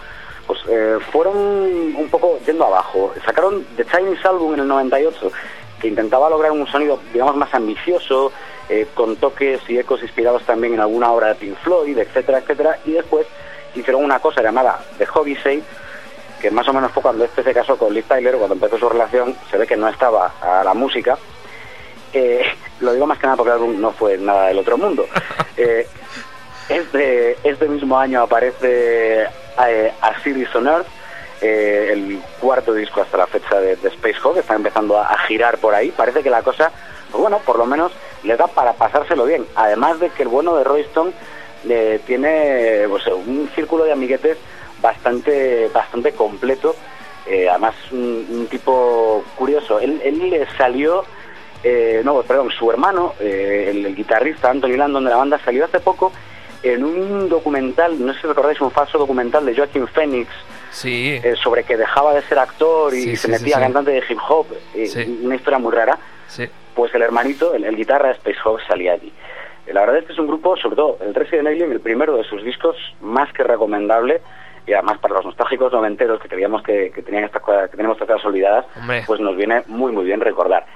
pues 0.46 0.61
eh, 0.68 0.98
fueron 1.11 1.37
un 1.37 2.09
poco 2.09 2.38
yendo 2.46 2.64
abajo. 2.64 3.12
Sacaron 3.27 3.66
The 3.77 3.85
Chinese 3.85 4.27
Album 4.29 4.55
en 4.55 4.61
el 4.61 4.68
98, 4.68 5.33
que 5.81 5.88
intentaba 5.88 6.31
lograr 6.31 6.53
un 6.53 6.66
sonido, 6.68 7.01
digamos, 7.12 7.35
más 7.37 7.53
ambicioso, 7.53 8.33
eh, 8.68 8.87
con 8.94 9.16
toques 9.16 9.61
y 9.68 9.77
ecos 9.77 10.03
inspirados 10.03 10.44
también 10.44 10.74
en 10.74 10.81
alguna 10.81 11.11
obra 11.11 11.29
de 11.29 11.35
Pink 11.35 11.57
Floyd, 11.64 11.98
etcétera, 11.98 12.38
etcétera, 12.38 12.79
y 12.85 12.92
después 12.92 13.27
hicieron 13.74 14.05
una 14.05 14.20
cosa 14.20 14.40
llamada 14.40 14.81
The 14.98 15.07
Hobby 15.07 15.35
Say, 15.37 15.64
que 16.40 16.51
más 16.51 16.68
o 16.68 16.72
menos 16.72 16.92
fue 16.92 17.03
cuando 17.03 17.24
este 17.24 17.42
se 17.42 17.55
casó 17.55 17.77
con 17.77 17.92
Liv 17.92 18.05
Tyler, 18.05 18.37
cuando 18.37 18.55
empezó 18.55 18.79
su 18.79 18.88
relación, 18.88 19.37
se 19.51 19.59
ve 19.59 19.66
que 19.66 19.77
no 19.77 19.88
estaba 19.88 20.33
a 20.40 20.62
la 20.64 20.74
música. 20.74 21.18
Eh, 22.12 22.42
lo 22.81 22.92
digo 22.92 23.07
más 23.07 23.18
que 23.18 23.27
nada 23.27 23.37
porque 23.37 23.51
el 23.51 23.57
álbum 23.57 23.81
no 23.81 23.92
fue 23.92 24.16
nada 24.18 24.48
del 24.48 24.59
otro 24.59 24.79
mundo. 24.79 25.07
Eh, 25.61 25.88
este, 26.68 27.37
este 27.42 27.66
mismo 27.66 27.98
año 27.98 28.22
aparece 28.22 29.22
eh, 29.24 29.92
A 30.01 30.20
Series 30.22 30.55
on 30.55 30.68
Earth, 30.68 30.87
eh, 31.40 31.88
el 31.90 32.22
cuarto 32.40 32.72
disco 32.74 33.01
hasta 33.01 33.16
la 33.16 33.27
fecha 33.27 33.59
de, 33.59 33.74
de 33.74 33.88
Space 33.88 34.18
Hawk, 34.22 34.37
está 34.37 34.55
empezando 34.55 34.96
a, 34.96 35.09
a 35.09 35.18
girar 35.27 35.59
por 35.59 35.74
ahí. 35.74 35.90
Parece 35.90 36.22
que 36.22 36.31
la 36.31 36.42
cosa, 36.42 36.70
pues 37.11 37.20
bueno, 37.20 37.40
por 37.44 37.59
lo 37.59 37.66
menos 37.66 37.90
le 38.22 38.37
da 38.37 38.46
para 38.46 38.74
pasárselo 38.74 39.24
bien. 39.24 39.46
Además 39.57 39.98
de 39.98 40.11
que 40.11 40.22
el 40.22 40.29
bueno 40.29 40.55
de 40.55 40.62
Royston 40.62 41.12
tiene 42.07 42.85
pues, 42.88 43.05
un 43.09 43.51
círculo 43.57 43.83
de 43.83 43.90
amiguetes 43.90 44.38
bastante, 44.81 45.69
bastante 45.73 46.12
completo. 46.12 46.75
Eh, 47.27 47.49
además, 47.49 47.75
un, 47.93 48.27
un 48.31 48.47
tipo 48.47 49.23
curioso. 49.37 49.79
Él, 49.81 50.01
él 50.05 50.31
le 50.31 50.47
salió, 50.57 51.05
eh, 51.62 52.01
no, 52.05 52.23
perdón, 52.23 52.51
su 52.51 52.71
hermano, 52.71 53.14
eh, 53.21 53.67
el, 53.71 53.85
el 53.87 53.95
guitarrista 53.95 54.51
Anthony 54.51 54.77
Landon 54.77 55.05
de 55.05 55.11
la 55.11 55.17
banda, 55.17 55.38
salió 55.45 55.64
hace 55.67 55.81
poco 55.81 56.12
en 56.62 56.83
un 56.85 57.29
documental, 57.29 58.05
no 58.05 58.12
sé 58.14 58.21
si 58.23 58.27
recordáis, 58.27 58.61
un 58.61 58.71
falso 58.71 58.99
documental 58.99 59.45
de 59.47 59.55
Joaquin 59.55 59.87
Phoenix 59.88 60.29
Sí. 60.71 61.21
eh, 61.23 61.35
sobre 61.43 61.62
que 61.64 61.77
dejaba 61.77 62.14
de 62.14 62.23
ser 62.23 62.38
actor 62.38 62.93
y 62.95 63.03
Sí, 63.03 63.17
se 63.17 63.27
sí, 63.27 63.33
metía 63.33 63.61
cantante 63.61 63.91
de 63.93 64.03
hip 64.09 64.19
hop. 64.29 64.47
Una 65.23 65.35
historia 65.37 65.59
muy 65.59 65.73
rara. 65.73 65.99
Pues 66.75 66.95
el 66.95 67.03
hermanito, 67.03 67.55
el, 67.55 67.64
el 67.64 67.77
guitarra 67.77 68.11
Space 68.12 68.38
Hawk 68.45 68.61
salía 68.67 68.93
allí. 68.93 69.12
La 69.67 69.81
verdad 69.81 69.99
es 69.99 70.05
que 70.07 70.12
es 70.14 70.19
un 70.19 70.27
grupo, 70.29 70.57
sobre 70.57 70.77
todo 70.77 70.99
el 71.01 71.14
Resident 71.14 71.49
Alien, 71.49 71.73
el 71.73 71.81
primero 71.81 72.17
de 72.17 72.25
sus 72.25 72.43
discos, 72.45 72.77
más 73.01 73.33
que 73.33 73.43
recomendable. 73.43 74.21
Y 74.68 74.74
además 74.74 74.98
para 74.98 75.14
los 75.14 75.24
nostálgicos 75.24 75.72
noventeros 75.72 76.20
que 76.20 76.28
creíamos 76.28 76.62
que, 76.62 76.90
que 76.90 77.02
tenían 77.02 77.24
estas 77.24 77.40
cosas, 77.40 77.70
que 77.70 77.76
tenemos 77.78 77.96
estas 77.96 78.09
cosas 78.09 78.26
olvidadas, 78.26 78.66
Hombre. 78.76 79.02
pues 79.07 79.18
nos 79.18 79.35
viene 79.35 79.62
muy 79.66 79.92
muy 79.92 80.04
bien 80.04 80.20
recordar. 80.20 80.66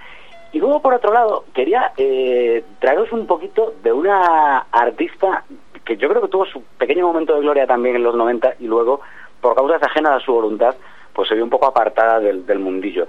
Y 0.53 0.59
luego 0.59 0.81
por 0.81 0.95
otro 0.95 1.13
lado, 1.13 1.45
quería 1.53 1.93
eh, 1.99 2.65
traeros 2.79 3.13
un 3.13 3.27
poquito 3.27 3.75
de 3.83 3.93
una 3.93 4.67
artista 4.73 5.45
que 5.85 5.97
yo 5.97 6.09
creo 6.09 6.23
que 6.23 6.29
tuvo 6.29 6.47
su 6.47 6.63
pequeño 6.79 7.07
momento 7.07 7.35
de 7.35 7.41
gloria 7.41 7.67
también 7.67 7.97
en 7.97 8.03
los 8.03 8.15
90 8.15 8.55
y 8.61 8.67
luego, 8.67 9.01
por 9.41 9.55
causas 9.55 9.83
ajenas 9.83 10.13
a 10.13 10.25
su 10.25 10.33
voluntad, 10.33 10.75
pues 11.13 11.29
se 11.29 11.35
vio 11.35 11.45
un 11.45 11.51
poco 11.51 11.67
apartada 11.67 12.19
del, 12.19 12.47
del 12.47 12.61
mundillo. 12.61 13.07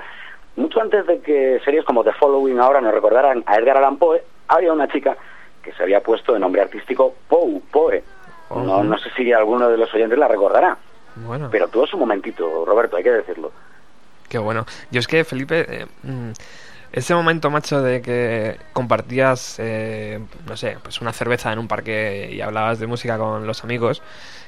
Mucho 0.56 0.82
antes 0.82 1.06
de 1.08 1.22
que 1.22 1.60
series 1.64 1.86
como 1.86 2.04
The 2.04 2.12
Following 2.14 2.60
ahora 2.60 2.82
nos 2.82 2.94
recordaran 2.94 3.44
a 3.46 3.56
Edgar 3.56 3.78
Allan 3.78 3.98
Poe, 3.98 4.22
había 4.50 4.74
una 4.74 4.88
chica 4.88 5.16
que 5.64 5.72
se 5.72 5.84
había 5.84 6.02
puesto 6.02 6.34
de 6.34 6.40
nombre 6.40 6.62
artístico 6.62 7.14
Poe, 7.28 7.62
Poe. 7.72 8.04
No, 8.62 8.84
no 8.84 8.98
sé 8.98 9.10
si 9.16 9.32
alguno 9.34 9.70
de 9.70 9.78
los 9.78 9.94
oyentes 9.94 10.18
la 10.18 10.28
recordará, 10.28 10.78
Bueno. 11.16 11.50
pero 11.52 11.68
tuvo 11.68 11.88
su 11.88 11.98
momentito, 11.98 12.66
Roberto, 12.66 12.98
hay 12.98 13.04
que 13.04 13.12
decirlo. 13.12 13.52
Qué 14.30 14.38
bueno. 14.38 14.66
Yo 14.92 15.00
es 15.00 15.08
que, 15.08 15.24
Felipe, 15.24 15.66
eh, 15.70 15.86
mm, 16.04 16.32
ese 16.92 17.16
momento, 17.16 17.50
macho, 17.50 17.82
de 17.82 18.02
que 18.02 18.58
compartías, 18.72 19.56
eh, 19.60 20.20
no 20.48 20.56
sé, 20.58 20.78
pues 20.82 21.02
una 21.02 21.12
cerveza 21.14 21.52
en 21.52 21.60
un 21.60 21.68
parque 21.68 22.30
y 22.32 22.42
hablabas 22.42 22.80
de 22.80 22.88
música 22.88 23.18
con 23.18 23.46
los 23.48 23.64
amigos 23.64 24.02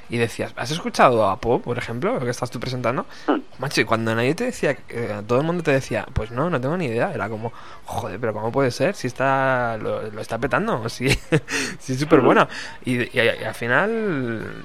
y 0.08 0.18
decías, 0.18 0.52
¿has 0.56 0.70
escuchado 0.70 1.28
a 1.28 1.40
Pop, 1.40 1.64
por 1.64 1.78
ejemplo, 1.78 2.14
lo 2.14 2.20
que 2.20 2.30
estás 2.30 2.50
tú 2.50 2.60
presentando? 2.60 3.06
Hmm. 3.26 3.40
Macho, 3.58 3.80
y 3.80 3.84
cuando 3.84 4.14
nadie 4.14 4.34
te 4.34 4.44
decía, 4.44 4.76
eh, 4.88 5.22
todo 5.26 5.40
el 5.40 5.44
mundo 5.46 5.62
te 5.62 5.72
decía, 5.72 6.06
pues 6.12 6.30
no, 6.30 6.48
no 6.50 6.60
tengo 6.60 6.76
ni 6.76 6.86
idea. 6.86 7.12
Era 7.12 7.28
como, 7.28 7.52
joder, 7.84 8.20
pero 8.20 8.32
¿cómo 8.32 8.52
puede 8.52 8.70
ser? 8.70 8.94
Si 8.94 9.06
está, 9.06 9.76
lo, 9.78 10.02
lo 10.10 10.20
está 10.20 10.38
petando, 10.38 10.88
si, 10.88 11.08
si 11.78 11.92
es 11.94 11.98
súper 12.00 12.20
buena. 12.20 12.48
Y, 12.84 13.02
y- 13.02 13.10
y 13.14 13.44
al 13.44 13.54
final 13.54 13.90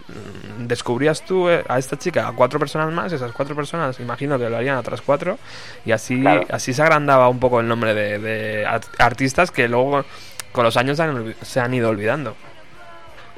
mm, 0.08 0.68
descubrías 0.68 1.24
tú 1.26 1.50
eh, 1.50 1.64
a 1.68 1.80
esta 1.80 1.98
chica, 1.98 2.28
a 2.28 2.34
cuatro 2.34 2.60
personas 2.60 2.92
más, 2.94 3.12
esas 3.12 3.32
cuatro 3.32 3.56
personas, 3.56 4.00
imagino 4.00 4.38
que 4.38 4.50
lo 4.50 4.58
harían 4.58 4.76
a 4.78 4.80
otras 4.82 5.02
cuatro, 5.02 5.38
y 5.86 5.92
así, 5.92 6.20
Claro. 6.22 6.46
así 6.52 6.74
se 6.74 6.82
agrandaba 6.82 7.30
un 7.30 7.40
poco 7.40 7.60
el 7.62 7.68
nombre 7.68 7.94
de, 7.94 8.20
de 8.20 8.66
art- 8.68 8.94
artistas 9.00 9.50
que 9.52 9.68
luego 9.68 10.06
con 10.52 10.64
los 10.66 10.76
años 10.78 10.98
se 10.98 11.04
han, 11.04 11.16
olvi- 11.16 11.36
se 11.42 11.60
han 11.60 11.74
ido 11.74 11.90
olvidando. 11.90 12.36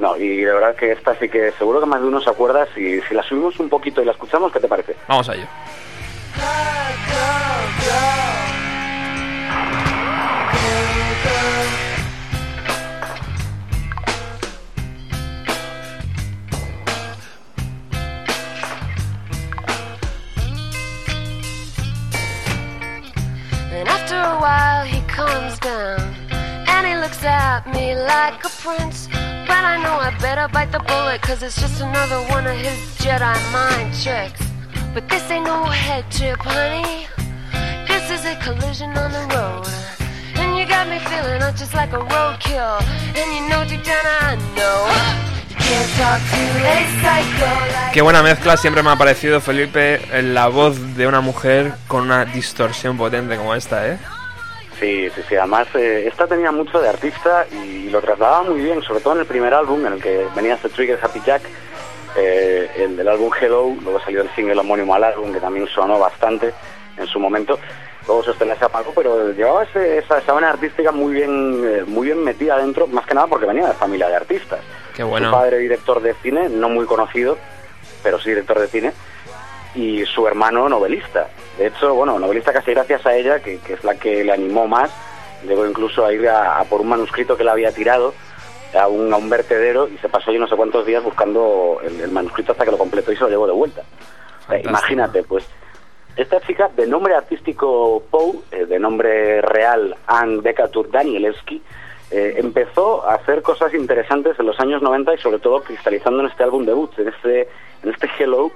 No, 0.04 0.18
y 0.18 0.42
de 0.44 0.52
verdad 0.52 0.76
que 0.76 0.92
esta 0.92 1.16
sí 1.18 1.30
que 1.30 1.54
seguro 1.54 1.80
que 1.80 1.86
más 1.86 2.02
de 2.02 2.08
uno 2.08 2.20
se 2.20 2.30
acuerda. 2.30 2.68
Si, 2.76 3.00
si 3.04 3.14
la 3.14 3.24
subimos 3.24 3.58
un 3.62 3.70
poquito 3.70 4.02
y 4.02 4.06
la 4.06 4.12
escuchamos, 4.12 4.52
¿qué 4.52 4.60
te 4.60 4.68
parece? 4.68 4.98
Vamos 5.08 5.30
a 5.30 5.36
ello. 5.36 5.48
And 23.72 23.88
after 23.88 24.16
a 24.18 24.38
while 24.42 24.86
he 24.86 25.00
comes 25.08 25.58
down 25.60 26.02
and 26.68 26.86
he 26.86 26.96
looks 26.98 27.24
at 27.24 27.66
me 27.74 27.96
like 27.96 28.44
a 28.44 28.50
prince. 28.50 29.08
But 29.48 29.64
I 29.64 29.78
know 29.84 29.96
I 29.98 30.16
better 30.20 30.48
bite 30.52 30.72
the 30.72 30.80
bullet 30.80 31.22
cause 31.22 31.44
it's 31.44 31.60
just 31.60 31.82
another 31.82 32.22
one 32.30 32.48
of 32.48 32.58
his 32.58 32.78
Jedi 32.98 33.36
mind 33.52 33.94
tricks. 34.02 34.42
But 34.94 35.10
this 35.10 35.30
ain't 35.32 35.46
no 35.46 35.66
head 35.66 36.10
trip, 36.12 36.40
honey. 36.40 37.08
This 37.88 38.10
is 38.12 38.26
a 38.26 38.36
collision 38.38 38.90
on 38.98 39.12
the 39.12 39.26
road. 39.36 39.68
And 40.36 40.58
you 40.58 40.66
got 40.66 40.88
me 40.88 41.00
feeling 41.00 41.40
not 41.40 41.56
just 41.56 41.74
like 41.74 41.94
a 41.94 42.00
roadkill. 42.00 42.82
And 43.20 43.28
you 43.36 43.50
know 43.50 43.64
deep 43.68 43.84
down 43.84 44.06
I 44.06 44.36
know. 44.56 45.24
Qué 47.94 48.02
buena 48.02 48.22
mezcla 48.22 48.58
siempre 48.58 48.84
me 48.84 48.92
ha 48.92 48.96
parecido, 48.96 49.42
Felipe, 49.42 50.02
la 50.22 50.48
voz 50.48 50.96
de 50.96 51.08
una 51.08 51.22
mujer 51.22 51.74
con 51.88 52.04
una 52.04 52.26
distorsión 52.26 52.98
potente 52.98 53.38
como 53.38 53.56
esta, 53.56 53.88
¿eh? 53.88 53.98
Sí, 54.80 55.10
sí, 55.16 55.22
sí. 55.30 55.36
Además, 55.36 55.68
eh, 55.76 56.06
esta 56.08 56.28
tenía 56.28 56.52
mucho 56.52 56.82
de 56.82 56.90
artista 56.90 57.46
y 57.52 57.90
lo 57.90 58.02
trasladaba 58.02 58.44
muy 58.44 58.62
bien, 58.62 58.82
sobre 58.82 59.02
todo 59.02 59.14
en 59.14 59.20
el 59.22 59.26
primer 59.26 59.54
álbum 59.54 59.86
en 59.86 59.94
el 59.94 60.02
que 60.02 60.26
venía 60.36 60.56
este 60.56 60.70
Trigger 60.70 61.00
Happy 61.02 61.22
Jack, 61.26 61.44
eh, 62.16 62.70
el 62.78 62.96
del 62.98 63.08
álbum 63.08 63.32
Hello, 63.40 63.74
luego 63.82 64.00
salió 64.02 64.22
el 64.22 64.30
single 64.36 64.60
homónimo 64.60 64.94
al 64.96 65.04
álbum 65.04 65.32
que 65.34 65.40
también 65.40 65.68
sonó 65.68 66.00
bastante 66.00 66.54
en 66.98 67.08
su 67.08 67.20
momento. 67.20 67.60
Luego 68.06 68.24
Sostena 68.24 68.56
se 68.58 68.66
apagó, 68.66 68.92
pero 68.94 69.32
llevaba 69.32 69.64
ese- 69.64 69.98
esa, 70.00 70.18
esa 70.18 70.34
vena 70.34 70.50
artística 70.50 70.92
muy 70.92 71.14
bien, 71.14 71.64
eh, 71.66 71.84
muy 71.88 72.08
bien 72.08 72.22
metida 72.24 72.58
dentro, 72.58 72.86
más 72.88 73.06
que 73.06 73.14
nada 73.16 73.28
porque 73.28 73.46
venía 73.46 73.68
de 73.68 73.74
familia 73.74 74.10
de 74.10 74.16
artistas. 74.16 74.60
Qué 74.94 75.04
bueno. 75.04 75.28
Su 75.30 75.32
padre 75.32 75.58
director 75.60 76.02
de 76.02 76.14
cine, 76.16 76.50
no 76.50 76.68
muy 76.68 76.86
conocido, 76.86 77.38
pero 78.04 78.20
sí 78.20 78.30
director 78.30 78.60
de 78.60 78.68
cine, 78.68 78.94
y 79.76 80.06
su 80.06 80.28
hermano 80.28 80.70
novelista. 80.70 81.28
De 81.58 81.68
hecho, 81.68 81.94
bueno, 81.94 82.20
novelista 82.20 82.54
casi 82.54 82.72
gracias 82.72 83.06
a 83.06 83.16
ella, 83.16 83.40
que, 83.40 83.60
que 83.60 83.74
es 83.74 83.84
la 83.84 83.96
que 83.96 84.24
le 84.24 84.32
animó 84.32 84.68
más. 84.68 84.92
Llegó 85.48 85.66
incluso 85.66 86.06
a 86.06 86.14
ir 86.14 86.28
a, 86.28 86.60
a 86.60 86.64
por 86.66 86.82
un 86.82 86.90
manuscrito 86.90 87.36
que 87.36 87.44
le 87.44 87.52
había 87.52 87.72
tirado 87.72 88.14
a 88.80 88.88
un, 88.88 89.14
a 89.14 89.18
un 89.18 89.30
vertedero 89.30 89.88
y 89.88 89.98
se 89.98 90.10
pasó 90.10 90.32
yo 90.32 90.40
no 90.40 90.48
sé 90.48 90.56
cuántos 90.56 90.86
días 90.86 91.04
buscando 91.04 91.80
el, 91.84 92.00
el 92.02 92.12
manuscrito 92.12 92.54
hasta 92.54 92.66
que 92.66 92.72
lo 92.72 92.78
completó 92.78 93.12
y 93.12 93.16
se 93.16 93.22
lo 93.24 93.30
llevó 93.30 93.48
de 93.48 93.54
vuelta. 93.54 93.82
O 93.82 93.84
sea, 93.84 94.58
Fantástico. 94.58 94.70
imagínate, 94.70 95.24
pues, 95.24 95.46
esta 96.16 96.40
chica 96.42 96.70
de 96.76 96.86
nombre 96.88 97.16
artístico 97.16 98.04
Poe, 98.10 98.40
eh, 98.52 98.66
de 98.66 98.80
nombre 98.80 99.42
real 99.42 99.96
Anne 100.08 100.42
Decatur 100.42 100.92
Danielewski, 100.92 101.62
eh, 102.12 102.36
empezó 102.38 103.08
a 103.10 103.16
hacer 103.16 103.42
cosas 103.42 103.74
interesantes 103.74 104.38
en 104.40 104.46
los 104.46 104.60
años 104.60 104.82
90 104.84 105.16
y 105.16 105.18
sobre 105.18 105.40
todo 105.40 105.64
cristalizando 105.64 106.20
en 106.20 106.28
este 106.28 106.44
álbum 106.44 106.66
debut, 106.66 106.92
en 107.00 107.08
este, 107.08 107.50
en 107.82 107.90
este 107.90 108.08
Hello, 108.20 108.52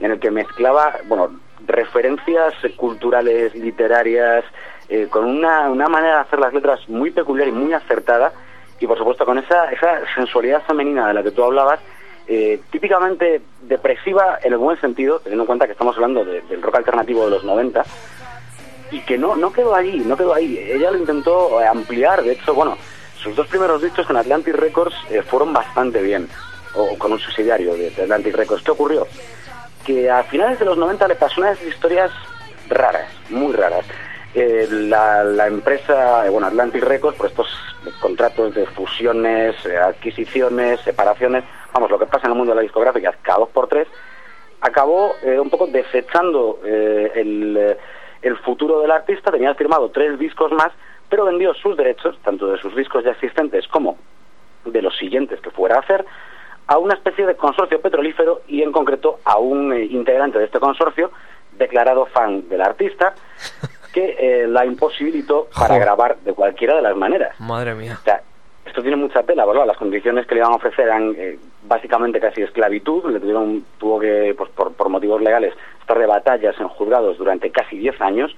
en 0.00 0.10
el 0.12 0.18
que 0.20 0.30
mezclaba, 0.30 0.96
bueno, 1.06 1.30
referencias 1.66 2.54
culturales, 2.76 3.54
literarias, 3.54 4.44
eh, 4.88 5.06
con 5.10 5.24
una, 5.24 5.68
una 5.70 5.86
manera 5.88 6.14
de 6.16 6.20
hacer 6.22 6.38
las 6.40 6.52
letras 6.54 6.80
muy 6.88 7.10
peculiar 7.10 7.48
y 7.48 7.52
muy 7.52 7.72
acertada, 7.72 8.32
y 8.80 8.86
por 8.86 8.96
supuesto 8.98 9.24
con 9.26 9.38
esa, 9.38 9.70
esa 9.70 10.00
sensualidad 10.14 10.62
femenina 10.66 11.08
de 11.08 11.14
la 11.14 11.22
que 11.22 11.30
tú 11.30 11.44
hablabas, 11.44 11.80
eh, 12.26 12.60
típicamente 12.70 13.42
depresiva 13.62 14.38
en 14.42 14.52
el 14.52 14.58
buen 14.58 14.80
sentido, 14.80 15.18
teniendo 15.20 15.42
en 15.42 15.46
cuenta 15.46 15.66
que 15.66 15.72
estamos 15.72 15.94
hablando 15.96 16.24
de- 16.24 16.40
del 16.42 16.62
rock 16.62 16.76
alternativo 16.76 17.24
de 17.24 17.30
los 17.30 17.44
90, 17.44 17.84
y 18.90 19.00
que 19.02 19.18
no, 19.18 19.36
no 19.36 19.52
quedó 19.52 19.74
ahí, 19.74 20.02
no 20.04 20.16
quedó 20.16 20.34
ahí. 20.34 20.58
Ella 20.58 20.90
lo 20.90 20.98
intentó 20.98 21.60
eh, 21.60 21.66
ampliar, 21.66 22.22
de 22.22 22.32
hecho, 22.32 22.54
bueno, 22.54 22.76
sus 23.16 23.36
dos 23.36 23.46
primeros 23.48 23.82
discos 23.82 24.06
con 24.06 24.16
Atlantic 24.16 24.54
Records 24.54 24.96
fueron 25.28 25.52
bastante 25.52 26.00
bien, 26.02 26.28
o 26.74 26.96
con 26.98 27.12
un 27.12 27.18
subsidiario 27.18 27.74
de 27.74 27.88
Atlantic 27.88 28.34
Records. 28.34 28.62
¿Qué 28.64 28.70
ocurrió? 28.70 29.06
Que 29.84 30.10
a 30.10 30.22
finales 30.24 30.58
de 30.58 30.64
los 30.64 30.76
90 30.76 31.08
le 31.08 31.14
pasó 31.14 31.40
una 31.40 31.50
de 31.50 31.54
esas 31.54 31.68
historias 31.68 32.10
raras, 32.68 33.08
muy 33.30 33.52
raras. 33.52 33.84
Eh, 34.32 34.68
la, 34.70 35.24
la 35.24 35.48
empresa, 35.48 36.24
eh, 36.24 36.30
bueno, 36.30 36.46
Atlantic 36.46 36.84
Records, 36.84 37.16
por 37.16 37.26
estos 37.26 37.48
contratos 38.00 38.54
de 38.54 38.64
fusiones, 38.66 39.56
eh, 39.66 39.76
adquisiciones, 39.76 40.80
separaciones, 40.82 41.42
vamos, 41.72 41.90
lo 41.90 41.98
que 41.98 42.06
pasa 42.06 42.26
en 42.26 42.32
el 42.32 42.38
mundo 42.38 42.52
de 42.52 42.56
la 42.56 42.62
discográfica, 42.62 43.12
cada 43.22 43.40
dos 43.40 43.48
por 43.48 43.66
tres, 43.66 43.88
acabó 44.60 45.14
un 45.22 45.48
poco 45.48 45.66
desechando 45.66 46.60
el, 46.62 47.76
el 48.20 48.36
futuro 48.38 48.80
del 48.80 48.90
artista, 48.90 49.32
tenía 49.32 49.54
firmado 49.54 49.90
tres 49.90 50.18
discos 50.18 50.52
más, 50.52 50.70
pero 51.08 51.24
vendió 51.24 51.54
sus 51.54 51.78
derechos, 51.78 52.18
tanto 52.22 52.46
de 52.46 52.58
sus 52.58 52.76
discos 52.76 53.02
ya 53.02 53.12
existentes 53.12 53.66
como 53.68 53.96
de 54.66 54.82
los 54.82 54.96
siguientes 54.98 55.40
que 55.40 55.50
fuera 55.50 55.76
a 55.76 55.80
hacer, 55.80 56.04
a 56.70 56.78
una 56.78 56.94
especie 56.94 57.26
de 57.26 57.34
consorcio 57.34 57.80
petrolífero 57.80 58.42
y 58.46 58.62
en 58.62 58.70
concreto 58.70 59.18
a 59.24 59.38
un 59.38 59.72
eh, 59.72 59.84
integrante 59.86 60.38
de 60.38 60.44
este 60.44 60.60
consorcio, 60.60 61.10
declarado 61.58 62.06
fan 62.06 62.48
del 62.48 62.60
artista, 62.60 63.12
que 63.92 64.16
eh, 64.20 64.46
la 64.46 64.64
imposibilitó 64.64 65.48
para 65.58 65.78
grabar 65.78 66.18
de 66.18 66.32
cualquiera 66.32 66.76
de 66.76 66.82
las 66.82 66.94
maneras. 66.96 67.34
Madre 67.40 67.74
mía. 67.74 67.98
O 68.00 68.04
sea, 68.04 68.22
esto 68.64 68.82
tiene 68.82 68.96
mucha 68.96 69.24
tela, 69.24 69.44
¿verdad? 69.46 69.66
Las 69.66 69.78
condiciones 69.78 70.28
que 70.28 70.36
le 70.36 70.42
iban 70.42 70.52
a 70.52 70.56
ofrecer 70.56 70.86
eran 70.86 71.12
eh, 71.18 71.40
básicamente 71.64 72.20
casi 72.20 72.42
esclavitud, 72.42 73.04
le 73.10 73.18
tuvieron, 73.18 73.64
tuvo 73.78 73.98
que, 73.98 74.32
pues, 74.38 74.48
por, 74.50 74.72
por 74.74 74.88
motivos 74.90 75.20
legales, 75.20 75.52
estar 75.80 75.98
de 75.98 76.06
batallas 76.06 76.54
en 76.60 76.68
juzgados 76.68 77.18
durante 77.18 77.50
casi 77.50 77.78
10 77.78 78.00
años 78.00 78.36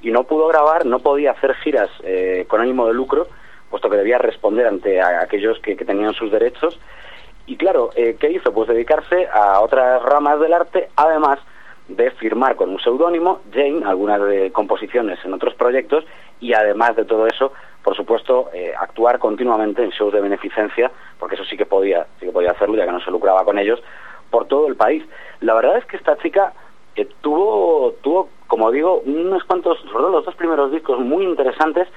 y 0.00 0.10
no 0.10 0.24
pudo 0.24 0.46
grabar, 0.48 0.86
no 0.86 1.00
podía 1.00 1.32
hacer 1.32 1.52
giras 1.56 1.90
eh, 2.02 2.46
con 2.48 2.62
ánimo 2.62 2.86
de 2.86 2.94
lucro, 2.94 3.26
puesto 3.68 3.90
que 3.90 3.98
debía 3.98 4.16
responder 4.16 4.66
ante 4.66 5.02
a- 5.02 5.20
aquellos 5.20 5.58
que, 5.58 5.76
que 5.76 5.84
tenían 5.84 6.14
sus 6.14 6.32
derechos 6.32 6.80
Y 7.46 7.56
claro, 7.56 7.90
eh, 7.94 8.16
¿qué 8.18 8.30
hizo? 8.30 8.52
Pues 8.52 8.68
dedicarse 8.68 9.28
a 9.32 9.60
otras 9.60 10.02
ramas 10.02 10.40
del 10.40 10.52
arte, 10.52 10.88
además 10.96 11.38
de 11.88 12.10
firmar 12.12 12.56
con 12.56 12.70
un 12.70 12.80
seudónimo, 12.80 13.40
Jane, 13.52 13.82
algunas 13.84 14.20
composiciones 14.52 15.18
en 15.24 15.34
otros 15.34 15.54
proyectos, 15.54 16.04
y 16.40 16.54
además 16.54 16.96
de 16.96 17.04
todo 17.04 17.26
eso, 17.26 17.52
por 17.82 17.94
supuesto, 17.94 18.48
eh, 18.54 18.72
actuar 18.78 19.18
continuamente 19.18 19.82
en 19.84 19.90
shows 19.90 20.12
de 20.12 20.20
beneficencia, 20.20 20.90
porque 21.18 21.34
eso 21.34 21.44
sí 21.44 21.56
que 21.56 21.66
podía, 21.66 22.06
sí 22.18 22.26
que 22.26 22.32
podía 22.32 22.52
hacerlo, 22.52 22.76
ya 22.76 22.86
que 22.86 22.92
no 22.92 23.00
se 23.00 23.10
lucraba 23.10 23.44
con 23.44 23.58
ellos, 23.58 23.82
por 24.30 24.46
todo 24.46 24.66
el 24.66 24.76
país. 24.76 25.04
La 25.40 25.54
verdad 25.54 25.76
es 25.76 25.84
que 25.84 25.98
esta 25.98 26.16
chica 26.18 26.54
eh, 26.96 27.06
tuvo, 27.20 27.92
tuvo, 28.02 28.30
como 28.46 28.70
digo, 28.70 29.02
unos 29.04 29.44
cuantos, 29.44 29.78
sobre 29.80 29.92
todo 29.92 30.10
los 30.10 30.24
dos 30.24 30.34
primeros 30.34 30.72
discos 30.72 30.98
muy 31.00 31.24
interesantes, 31.24 31.88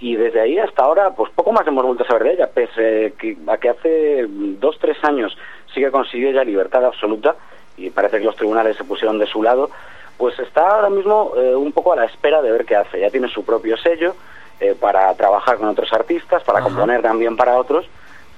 y 0.00 0.16
desde 0.16 0.40
ahí 0.40 0.58
hasta 0.58 0.82
ahora, 0.82 1.10
pues 1.10 1.30
poco 1.32 1.52
más 1.52 1.66
hemos 1.66 1.84
vuelto 1.84 2.04
a 2.04 2.06
saber 2.06 2.24
de 2.24 2.32
ella, 2.34 2.50
pese 2.52 3.14
que, 3.18 3.36
a 3.46 3.56
que 3.56 3.68
hace 3.70 4.26
dos, 4.28 4.78
tres 4.78 4.96
años 5.02 5.36
sí 5.72 5.80
que 5.80 5.90
consiguió 5.90 6.30
ya 6.30 6.44
libertad 6.44 6.84
absoluta, 6.84 7.36
y 7.76 7.90
parece 7.90 8.18
que 8.18 8.24
los 8.24 8.36
tribunales 8.36 8.76
se 8.76 8.84
pusieron 8.84 9.18
de 9.18 9.26
su 9.26 9.42
lado, 9.42 9.70
pues 10.16 10.38
está 10.38 10.68
ahora 10.68 10.90
mismo 10.90 11.32
eh, 11.36 11.56
un 11.56 11.72
poco 11.72 11.92
a 11.92 11.96
la 11.96 12.04
espera 12.04 12.40
de 12.40 12.52
ver 12.52 12.64
qué 12.64 12.76
hace. 12.76 13.00
Ya 13.00 13.10
tiene 13.10 13.28
su 13.28 13.44
propio 13.44 13.76
sello 13.76 14.14
eh, 14.60 14.76
para 14.78 15.12
trabajar 15.14 15.56
con 15.58 15.68
otros 15.68 15.92
artistas, 15.92 16.44
para 16.44 16.60
componer 16.60 17.02
también 17.02 17.36
para 17.36 17.56
otros, 17.56 17.86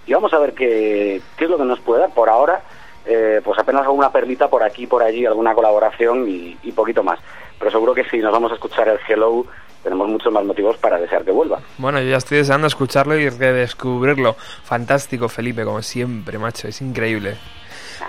y 0.06 0.14
vamos 0.14 0.32
a 0.32 0.38
ver 0.38 0.54
qué, 0.54 1.20
qué 1.36 1.44
es 1.44 1.50
lo 1.50 1.58
que 1.58 1.64
nos 1.64 1.80
puede 1.80 2.00
dar. 2.00 2.14
Por 2.14 2.30
ahora, 2.30 2.62
eh, 3.04 3.40
pues 3.44 3.58
apenas 3.58 3.82
alguna 3.82 4.10
perlita 4.10 4.48
por 4.48 4.62
aquí, 4.62 4.86
por 4.86 5.02
allí, 5.02 5.26
alguna 5.26 5.54
colaboración 5.54 6.26
y, 6.28 6.56
y 6.62 6.72
poquito 6.72 7.02
más. 7.02 7.18
Pero 7.58 7.70
seguro 7.70 7.92
que 7.92 8.04
si 8.04 8.18
nos 8.18 8.32
vamos 8.32 8.52
a 8.52 8.54
escuchar 8.54 8.88
el 8.88 8.98
Hello, 9.06 9.44
tenemos 9.86 10.08
muchos 10.08 10.32
más 10.32 10.44
motivos 10.44 10.76
para 10.78 10.98
desear 10.98 11.24
que 11.24 11.30
vuelva. 11.30 11.60
Bueno, 11.78 12.00
yo 12.00 12.10
ya 12.10 12.16
estoy 12.16 12.38
deseando 12.38 12.66
escucharlo 12.66 13.16
y 13.16 13.28
redescubrirlo. 13.28 14.34
Fantástico, 14.64 15.28
Felipe, 15.28 15.64
como 15.64 15.80
siempre, 15.80 16.38
macho, 16.38 16.66
es 16.66 16.82
increíble. 16.82 17.36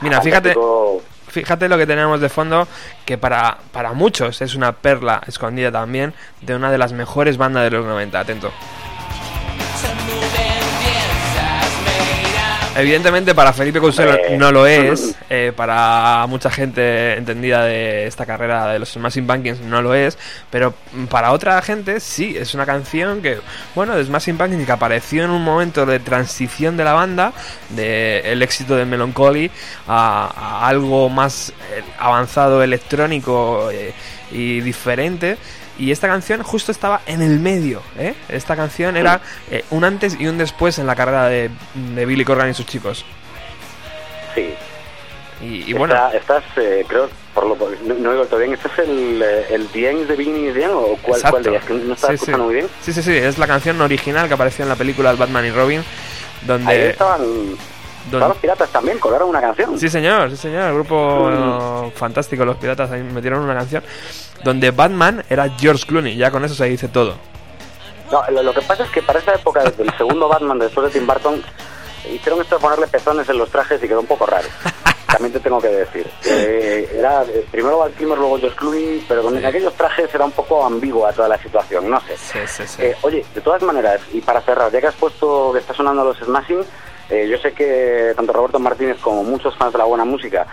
Mira, 0.02 0.20
fíjate, 0.20 0.56
fíjate 1.28 1.70
lo 1.70 1.78
que 1.78 1.86
tenemos 1.86 2.20
de 2.20 2.30
fondo, 2.30 2.68
que 3.06 3.20
para, 3.20 3.60
para 3.72 3.94
muchos 3.94 4.42
es 4.42 4.56
una 4.56 4.72
perla 4.72 5.22
escondida 5.28 5.72
también 5.72 6.16
de 6.42 6.56
una 6.56 6.72
de 6.72 6.80
las 6.80 6.94
mejores 6.94 7.38
bandas 7.38 7.64
de 7.66 7.70
los 7.70 7.86
90. 7.86 8.20
Atento. 8.20 8.52
Evidentemente 12.78 13.34
para 13.34 13.54
Felipe 13.54 13.80
Couselo 13.80 14.12
Hombre. 14.12 14.38
no 14.38 14.52
lo 14.52 14.68
es, 14.68 15.16
eh, 15.32 15.52
para 15.56 16.26
mucha 16.28 16.52
gente 16.52 17.18
entendida 17.18 17.64
de 17.64 18.06
esta 18.06 18.26
carrera 18.26 18.68
de 18.68 18.78
los 18.78 18.90
Smashing 18.90 19.26
Pumpkins 19.26 19.62
no 19.62 19.82
lo 19.82 19.96
es, 19.96 20.18
pero 20.52 20.76
para 21.10 21.32
otra 21.32 21.60
gente 21.64 22.00
sí, 22.00 22.36
es 22.38 22.54
una 22.54 22.68
canción 22.68 23.24
que, 23.24 23.40
bueno, 23.74 23.96
de 23.96 24.06
Smashing 24.06 24.38
Pumpkins 24.38 24.66
que 24.66 24.72
apareció 24.72 25.24
en 25.24 25.32
un 25.32 25.44
momento 25.44 25.88
de 25.88 26.00
transición 26.00 26.78
de 26.78 26.84
la 26.84 26.94
banda, 26.94 27.34
de 27.70 28.20
el 28.32 28.44
éxito 28.44 28.76
de 28.76 28.86
Melancholy 28.86 29.50
a, 29.88 30.32
a 30.36 30.68
algo 30.68 31.10
más 31.10 31.50
eh, 31.50 31.84
avanzado 31.98 32.62
electrónico 32.62 33.72
eh, 33.72 33.94
y 34.32 34.62
diferente. 34.62 35.38
Y 35.80 35.92
esta 35.92 36.08
canción 36.08 36.42
justo 36.44 36.72
estaba 36.72 37.02
en 37.06 37.22
el 37.22 37.40
medio, 37.40 37.82
¿eh? 38.00 38.16
Esta 38.30 38.56
canción 38.56 38.98
era 38.98 39.22
eh, 39.52 39.64
un 39.70 39.84
antes 39.84 40.18
y 40.20 40.26
un 40.28 40.38
después 40.38 40.80
en 40.80 40.88
la 40.88 40.96
carrera 40.96 41.28
de, 41.28 41.52
de 41.96 42.06
Billy 42.06 42.26
Corgan 42.26 42.50
y 42.50 42.54
sus 42.54 42.66
chicos. 42.66 43.06
Sí. 44.34 44.54
Y, 45.40 45.70
y 45.70 45.74
bueno, 45.74 45.94
estás, 46.14 46.44
eh, 46.56 46.84
creo, 46.88 47.08
por 47.36 47.46
lo 47.46 47.56
no, 47.86 47.94
no 47.94 48.10
oigo 48.10 48.26
todo 48.26 48.40
bien, 48.40 48.54
¿este 48.54 48.68
es 48.70 48.80
el, 48.90 49.22
eh, 49.24 49.46
el 49.52 49.68
The 49.68 50.16
Beginning 50.16 50.48
is 50.48 50.54
the 50.56 50.64
End 50.64 50.74
o 50.74 50.98
cuál, 51.04 51.22
cuál 51.30 51.44
de 51.44 51.50
ellas? 51.52 51.64
Que 51.66 51.74
no 51.76 51.94
estaba 51.94 52.14
Sí, 52.14 52.18
sí. 52.18 52.24
escuchando 52.24 52.46
muy 52.46 52.56
bien. 52.56 52.68
Sí, 52.82 52.92
sí, 52.92 53.04
sí, 53.04 53.16
es 53.16 53.38
la 53.38 53.46
canción 53.46 53.80
original 53.80 54.28
que 54.28 54.34
apareció 54.34 54.64
en 54.64 54.70
la 54.70 54.76
película 54.76 55.14
Batman 55.14 55.46
y 55.46 55.52
Robin, 55.52 55.80
Ahí 55.82 56.48
donde... 56.48 56.90
estaban, 56.90 57.22
estaban 58.16 58.30
los 58.30 58.38
piratas 58.38 58.70
también, 58.70 59.00
colgaron 59.00 59.30
una 59.30 59.42
canción. 59.42 59.78
Sí, 59.80 59.90
señor, 59.90 60.30
sí, 60.32 60.38
señor, 60.38 60.70
el 60.70 60.74
grupo 60.74 61.30
eh, 61.32 61.92
fantástico, 61.96 62.46
los 62.46 62.58
piratas, 62.58 62.92
ahí 62.92 63.04
metieron 63.04 63.42
una 63.42 63.54
canción 63.56 63.84
donde 64.44 64.72
Batman 64.72 65.24
era 65.30 65.50
George 65.58 65.86
Clooney, 65.86 66.16
ya 66.16 66.32
con 66.32 66.44
eso 66.46 66.56
se 66.56 66.66
dice 66.66 66.88
todo. 66.88 67.16
No, 68.12 68.24
lo, 68.32 68.44
lo 68.44 68.54
que 68.54 68.62
pasa 68.62 68.84
es 68.84 68.90
que 68.90 69.02
para 69.02 69.20
esa 69.20 69.34
época, 69.34 69.64
desde 69.64 69.84
el 69.84 69.98
segundo 69.98 70.28
Batman, 70.28 70.60
después 70.60 70.92
de 70.92 71.00
Tim 71.00 71.08
Burton, 71.08 71.44
hicieron 72.14 72.42
esto 72.42 72.56
de 72.56 72.62
ponerle 72.62 72.88
pezones 72.88 73.28
en 73.30 73.38
los 73.38 73.50
trajes 73.50 73.84
y 73.84 73.88
quedó 73.88 74.00
un 74.00 74.06
poco 74.06 74.26
raro. 74.26 74.48
También 75.08 75.32
te 75.32 75.40
tengo 75.40 75.62
que 75.62 75.70
decir. 75.70 76.06
Eh, 76.26 76.90
era 76.98 77.24
eh, 77.24 77.46
primero 77.50 77.80
Val 77.80 77.94
Kilmer, 77.94 78.18
luego 78.18 78.38
George 78.38 78.58
Clooney, 78.58 79.06
pero 79.08 79.24
con 79.24 79.46
aquellos 79.46 79.74
trajes 79.74 80.14
era 80.14 80.26
un 80.26 80.32
poco 80.32 80.66
ambigua 80.66 81.14
toda 81.14 81.30
la 81.30 81.38
situación, 81.38 81.90
no 81.90 82.00
sé. 82.02 82.18
Sí, 82.18 82.40
sí, 82.46 82.64
sí. 82.68 82.82
Eh, 82.82 82.96
oye, 83.02 83.26
de 83.34 83.42
todas 83.42 83.62
maneras, 83.62 84.02
y 84.12 84.20
para 84.20 84.42
cerrar, 84.42 84.72
ya 84.72 84.82
que 84.82 84.88
has 84.88 84.96
puesto 84.96 85.52
que 85.54 85.60
está 85.60 85.74
sonando 85.74 86.04
los 86.04 86.18
Smashing, 86.18 86.62
eh, 87.10 87.28
yo 87.30 87.38
sé 87.38 87.54
que 87.54 88.14
tanto 88.16 88.34
Roberto 88.34 88.60
Martínez 88.60 88.98
como 89.02 89.24
muchos 89.24 89.56
fans 89.56 89.72
de 89.74 89.80
la 89.80 89.86
buena 89.86 90.06
música, 90.06 90.46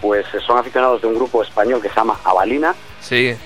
pues 0.00 0.26
eh, 0.34 0.38
son 0.46 0.58
aficionados 0.58 1.00
de 1.02 1.06
un 1.08 1.14
grupo 1.14 1.42
español 1.42 1.80
que 1.80 1.88
se 1.88 1.94
llama 1.94 2.18
Avalina. 2.24 2.74
Sí, 3.00 3.36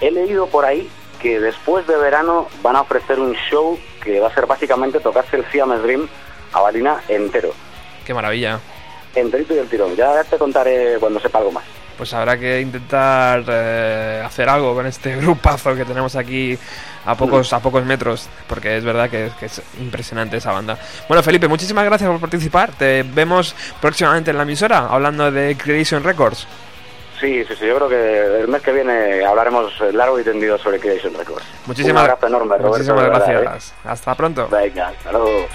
He 0.00 0.10
leído 0.12 0.46
por 0.46 0.64
ahí 0.64 0.88
que 1.20 1.40
después 1.40 1.86
de 1.88 1.96
verano 1.96 2.46
van 2.62 2.76
a 2.76 2.82
ofrecer 2.82 3.18
un 3.18 3.34
show 3.50 3.76
que 4.02 4.20
va 4.20 4.28
a 4.28 4.34
ser 4.34 4.46
básicamente 4.46 5.00
tocarse 5.00 5.36
el 5.36 5.44
Siamese 5.50 5.82
Dream 5.82 6.08
Avalina 6.52 7.00
entero, 7.08 7.52
qué 8.06 8.14
maravilla. 8.14 8.60
enterito 9.14 9.54
y 9.54 9.56
del 9.56 9.68
tirón. 9.68 9.96
Ya 9.96 10.22
te 10.22 10.38
contaré 10.38 10.96
cuando 11.00 11.18
sepa 11.18 11.38
algo 11.38 11.50
más. 11.50 11.64
Pues 11.96 12.14
habrá 12.14 12.38
que 12.38 12.60
intentar 12.60 13.42
eh, 13.48 14.22
hacer 14.24 14.48
algo 14.48 14.72
con 14.72 14.86
este 14.86 15.16
grupazo 15.20 15.74
que 15.74 15.84
tenemos 15.84 16.14
aquí 16.14 16.56
a 17.08 17.14
pocos, 17.14 17.52
a 17.54 17.58
pocos 17.60 17.84
metros, 17.86 18.28
porque 18.46 18.76
es 18.76 18.84
verdad 18.84 19.08
que, 19.08 19.30
que 19.40 19.46
es 19.46 19.62
impresionante 19.80 20.36
esa 20.36 20.52
banda. 20.52 20.78
Bueno, 21.08 21.22
Felipe, 21.22 21.48
muchísimas 21.48 21.86
gracias 21.86 22.10
por 22.10 22.20
participar. 22.20 22.72
Te 22.72 23.02
vemos 23.02 23.54
próximamente 23.80 24.30
en 24.30 24.36
la 24.36 24.42
emisora 24.42 24.86
hablando 24.90 25.30
de 25.32 25.56
Creation 25.56 26.04
Records. 26.04 26.46
Sí, 27.18 27.44
sí, 27.44 27.54
sí, 27.58 27.66
yo 27.66 27.76
creo 27.76 27.88
que 27.88 28.40
el 28.42 28.48
mes 28.48 28.62
que 28.62 28.72
viene 28.72 29.24
hablaremos 29.24 29.72
eh, 29.80 29.92
largo 29.92 30.20
y 30.20 30.22
tendido 30.22 30.56
sobre 30.58 30.78
Creation 30.78 31.14
Records. 31.14 31.44
Muchísimas, 31.66 32.04
un 32.04 32.10
abrazo 32.10 32.26
enorme, 32.26 32.58
Roberto. 32.58 32.68
muchísimas 32.68 33.02
verdad, 33.02 33.40
gracias. 33.40 33.74
Hasta 33.84 34.14
pronto. 34.14 34.42
¿eh? 34.42 34.48
Venga, 34.50 34.88
hasta 34.88 35.12
luego. 35.12 35.48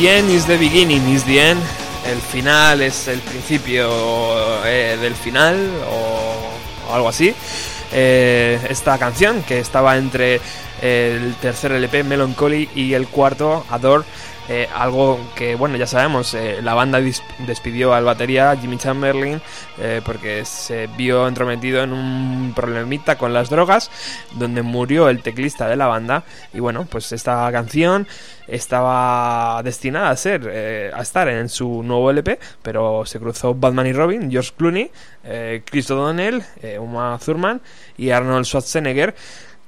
The 0.00 0.08
end 0.08 0.30
is 0.30 0.46
the 0.46 0.56
beginning 0.56 1.06
is 1.10 1.26
the 1.26 1.38
end. 1.38 1.60
El 2.06 2.22
final 2.22 2.80
es 2.80 3.06
el 3.06 3.18
principio 3.18 4.64
eh, 4.64 4.96
del 4.98 5.14
final 5.14 5.58
o, 5.90 6.94
algo 6.94 7.10
así. 7.10 7.34
Eh, 7.92 8.58
esta 8.70 8.96
canción 8.96 9.42
que 9.42 9.58
estaba 9.58 9.98
entre 9.98 10.40
el 10.82 11.34
tercer 11.36 11.72
LP 11.72 12.04
Melancholy 12.04 12.68
y 12.74 12.94
el 12.94 13.08
cuarto 13.08 13.64
Adore. 13.70 14.04
eh, 14.50 14.68
algo 14.74 15.20
que, 15.36 15.54
bueno, 15.54 15.76
ya 15.76 15.86
sabemos, 15.86 16.34
eh, 16.34 16.58
la 16.60 16.74
banda 16.74 17.00
despidió 17.46 17.94
al 17.94 18.04
batería 18.04 18.56
Jimmy 18.60 18.78
Chamberlain 18.78 19.40
eh, 19.78 20.02
porque 20.04 20.44
se 20.44 20.88
vio 20.88 21.28
entrometido 21.28 21.84
en 21.84 21.92
un 21.92 22.52
problemita 22.56 23.16
con 23.16 23.32
las 23.32 23.48
drogas, 23.48 23.92
donde 24.32 24.62
murió 24.62 25.08
el 25.08 25.22
teclista 25.22 25.68
de 25.68 25.76
la 25.76 25.86
banda. 25.86 26.24
Y 26.52 26.58
bueno, 26.58 26.84
pues 26.90 27.12
esta 27.12 27.48
canción 27.52 28.08
estaba 28.48 29.62
destinada 29.62 30.10
a 30.10 30.16
ser 30.16 30.42
eh, 30.50 30.90
a 30.92 31.02
estar 31.02 31.28
en 31.28 31.48
su 31.48 31.84
nuevo 31.84 32.10
LP, 32.10 32.40
pero 32.60 33.06
se 33.06 33.20
cruzó 33.20 33.54
Batman 33.54 33.86
y 33.86 33.92
Robin, 33.92 34.28
George 34.32 34.50
Clooney, 34.56 34.90
Chris 35.64 35.88
O'Donnell, 35.92 36.42
Uma 36.80 37.20
Thurman 37.24 37.60
y 37.96 38.10
Arnold 38.10 38.46
Schwarzenegger 38.46 39.14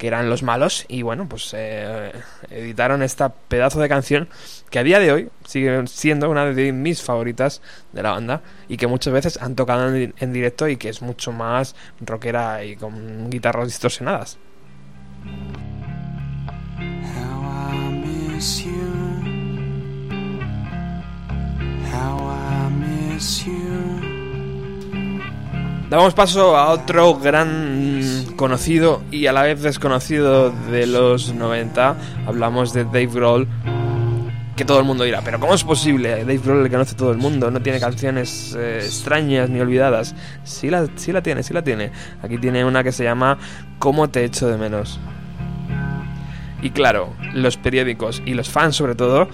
que 0.03 0.09
eran 0.09 0.29
los 0.29 0.43
malos 0.43 0.85
y 0.89 1.03
bueno 1.03 1.29
pues 1.29 1.55
eh, 1.57 2.11
editaron 2.51 3.05
esta 3.05 3.29
pedazo 3.29 3.81
de 3.81 3.89
canción 3.89 4.29
que 4.69 4.81
a 4.81 4.83
día 4.83 4.99
de 4.99 5.13
hoy 5.13 5.29
sigue 5.47 5.87
siendo 5.87 6.29
una 6.29 6.45
de 6.47 6.73
mis 6.73 7.01
favoritas 7.01 7.63
de 7.93 8.03
la 8.03 8.11
banda 8.11 8.43
y 8.67 8.79
que 8.79 8.89
muchas 8.89 9.13
veces 9.13 9.41
han 9.41 9.55
tocado 9.55 9.95
en, 9.95 10.33
directo 10.33 10.67
y 10.67 10.77
que 10.77 10.89
es 10.89 11.03
mucho 11.03 11.31
más 11.31 11.77
rockera 12.01 12.65
y 12.65 12.75
con 12.75 13.31
guitarras 13.31 13.69
distorsionadas. 13.69 14.39
Damos 25.93 26.15
paso 26.15 26.57
a 26.57 26.71
otro 26.71 27.17
gran 27.17 28.25
conocido 28.37 29.03
y 29.11 29.27
a 29.27 29.33
la 29.35 29.43
vez 29.43 29.61
desconocido 29.61 30.51
de 30.51 30.87
los 30.87 31.35
90. 31.35 31.97
Hablamos 32.27 32.73
de 32.73 32.85
Dave 32.85 33.09
Grohl. 33.09 33.47
Que 34.57 34.65
todo 34.65 34.79
el 34.79 34.87
mundo 34.87 35.05
dirá, 35.05 35.21
pero 35.23 35.39
¿cómo 35.39 35.53
es 35.53 35.65
posible? 35.65 36.21
Dave 36.21 36.39
Grohl 36.39 36.63
le 36.63 36.71
conoce 36.71 36.95
todo 36.95 37.13
el 37.13 37.19
mundo, 37.19 37.51
no 37.51 37.61
tiene 37.61 37.79
canciones 37.79 38.57
eh, 38.59 38.79
extrañas 38.83 39.51
ni 39.51 39.61
olvidadas. 39.61 40.15
Sí 40.45 40.71
la, 40.71 40.89
sí 40.97 41.13
la 41.13 41.23
tiene, 41.23 41.43
sí 41.43 41.53
la 41.53 41.63
tiene. 41.63 41.93
Aquí 42.23 42.39
tiene 42.39 42.65
una 42.65 42.83
que 42.83 42.93
se 42.93 43.05
llama 43.05 43.37
¿Cómo 43.79 44.09
te 44.09 44.25
echo 44.25 44.49
de 44.49 44.57
menos? 44.57 44.99
Y 46.63 46.71
claro, 46.71 47.13
los 47.35 47.59
periódicos 47.59 48.23
y 48.25 48.33
los 48.33 48.49
fans 48.49 48.77
sobre 48.77 48.95
todo 48.95 49.29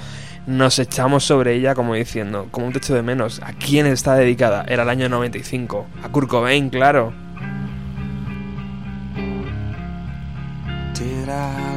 nos 0.49 0.79
echamos 0.79 1.25
sobre 1.25 1.55
ella 1.55 1.75
como 1.75 1.93
diciendo, 1.95 2.49
como 2.51 2.67
un 2.67 2.73
techo 2.73 2.95
de 2.95 3.03
menos, 3.03 3.43
¿a 3.45 3.53
quién 3.53 3.85
está 3.85 4.15
dedicada? 4.15 4.65
Era 4.67 4.83
el 4.83 4.89
año 4.89 5.07
95, 5.11 5.87
a 6.03 6.09
Kurt 6.09 6.27
Cobain, 6.27 6.71
claro. 6.71 7.13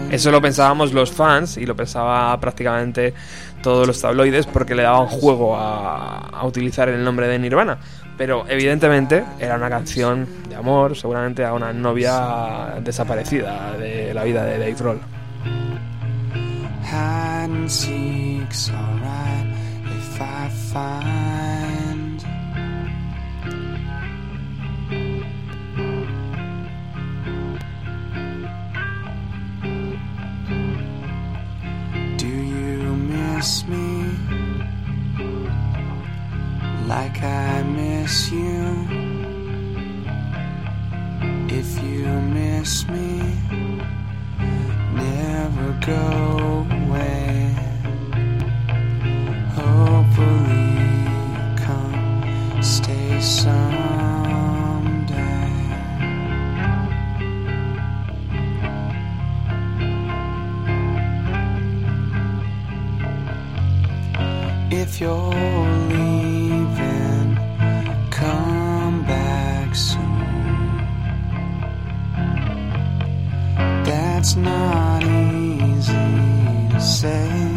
Eso 0.09 0.31
lo 0.31 0.41
pensábamos 0.41 0.93
los 0.93 1.11
fans 1.11 1.57
y 1.57 1.65
lo 1.65 1.75
pensaba 1.75 2.39
prácticamente 2.39 3.13
todos 3.61 3.85
los 3.85 3.99
tabloides 3.99 4.45
porque 4.45 4.73
le 4.73 4.83
daban 4.83 5.07
juego 5.07 5.57
a, 5.57 6.29
a 6.29 6.45
utilizar 6.45 6.87
el 6.87 7.03
nombre 7.03 7.27
de 7.27 7.39
Nirvana. 7.39 7.77
Pero 8.17 8.45
evidentemente 8.47 9.25
era 9.37 9.55
una 9.57 9.69
canción 9.69 10.25
de 10.47 10.55
amor, 10.55 10.95
seguramente 10.97 11.43
a 11.43 11.53
una 11.53 11.73
novia 11.73 12.75
desaparecida 12.81 13.73
de 13.73 14.13
la 14.13 14.23
vida 14.23 14.45
de 14.45 14.57
Dave 14.57 14.75
Grohl. 14.75 15.20
Hide 16.91 17.49
and 17.49 17.71
seek's 17.71 18.69
alright 18.69 19.47
if 19.97 20.21
I 20.21 20.49
find 20.49 22.19
Do 32.17 32.27
you 32.27 32.93
miss 33.13 33.65
me 33.67 34.17
like 36.87 37.23
I 37.23 37.63
miss 37.63 38.29
you? 38.31 38.87
If 41.59 41.69
you 41.83 42.05
miss 42.37 42.85
me, 42.89 43.50
never 45.55 45.73
go 45.85 46.65
away. 46.71 47.55
Hopefully, 49.55 51.05
come 51.57 52.61
stay 52.61 53.19
someday. 53.19 53.61
If 64.71 65.01
you're 65.01 65.33
leaving, 65.89 67.37
come 68.09 69.03
back 69.05 69.75
soon. 69.75 70.11
That's 73.83 74.35
not 74.35 74.90
say. 77.01 77.50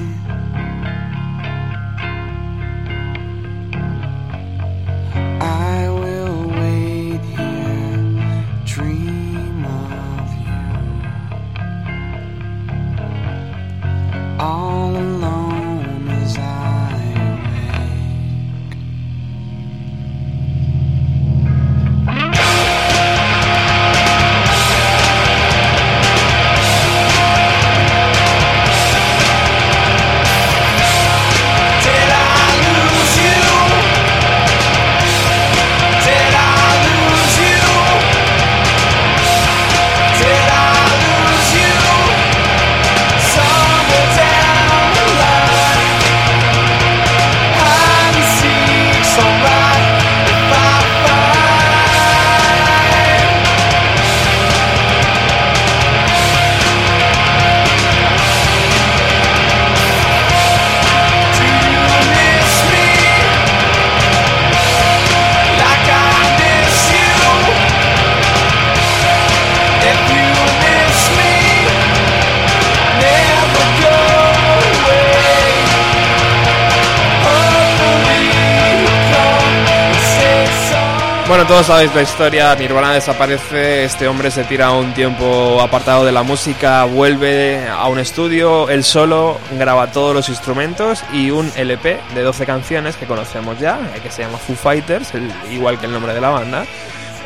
Todos 81.47 81.66
sabéis 81.66 81.95
la 81.95 82.01
historia, 82.01 82.55
Nirvana 82.55 82.92
desaparece, 82.92 83.84
este 83.84 84.09
hombre 84.09 84.30
se 84.30 84.45
tira 84.45 84.72
un 84.72 84.95
tiempo 84.95 85.61
apartado 85.61 86.05
de 86.05 86.11
la 86.11 86.22
música, 86.22 86.84
vuelve 86.84 87.68
a 87.68 87.86
un 87.88 87.99
estudio, 87.99 88.70
él 88.70 88.82
solo 88.82 89.38
graba 89.59 89.92
todos 89.92 90.14
los 90.14 90.30
instrumentos 90.30 91.05
y 91.12 91.30
un 91.30 91.53
LP 91.55 92.01
de 92.14 92.22
12 92.22 92.47
canciones 92.47 92.97
que 92.97 93.05
conocemos 93.05 93.59
ya, 93.61 93.78
eh, 93.95 94.01
que 94.03 94.11
se 94.11 94.22
llama 94.22 94.38
Foo 94.38 94.57
Fighters, 94.57 95.12
igual 95.51 95.78
que 95.78 95.84
el 95.84 95.92
nombre 95.92 96.14
de 96.14 96.20
la 96.22 96.30
banda, 96.30 96.64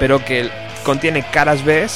pero 0.00 0.24
que 0.24 0.50
contiene 0.84 1.22
caras 1.22 1.64
B, 1.64 1.86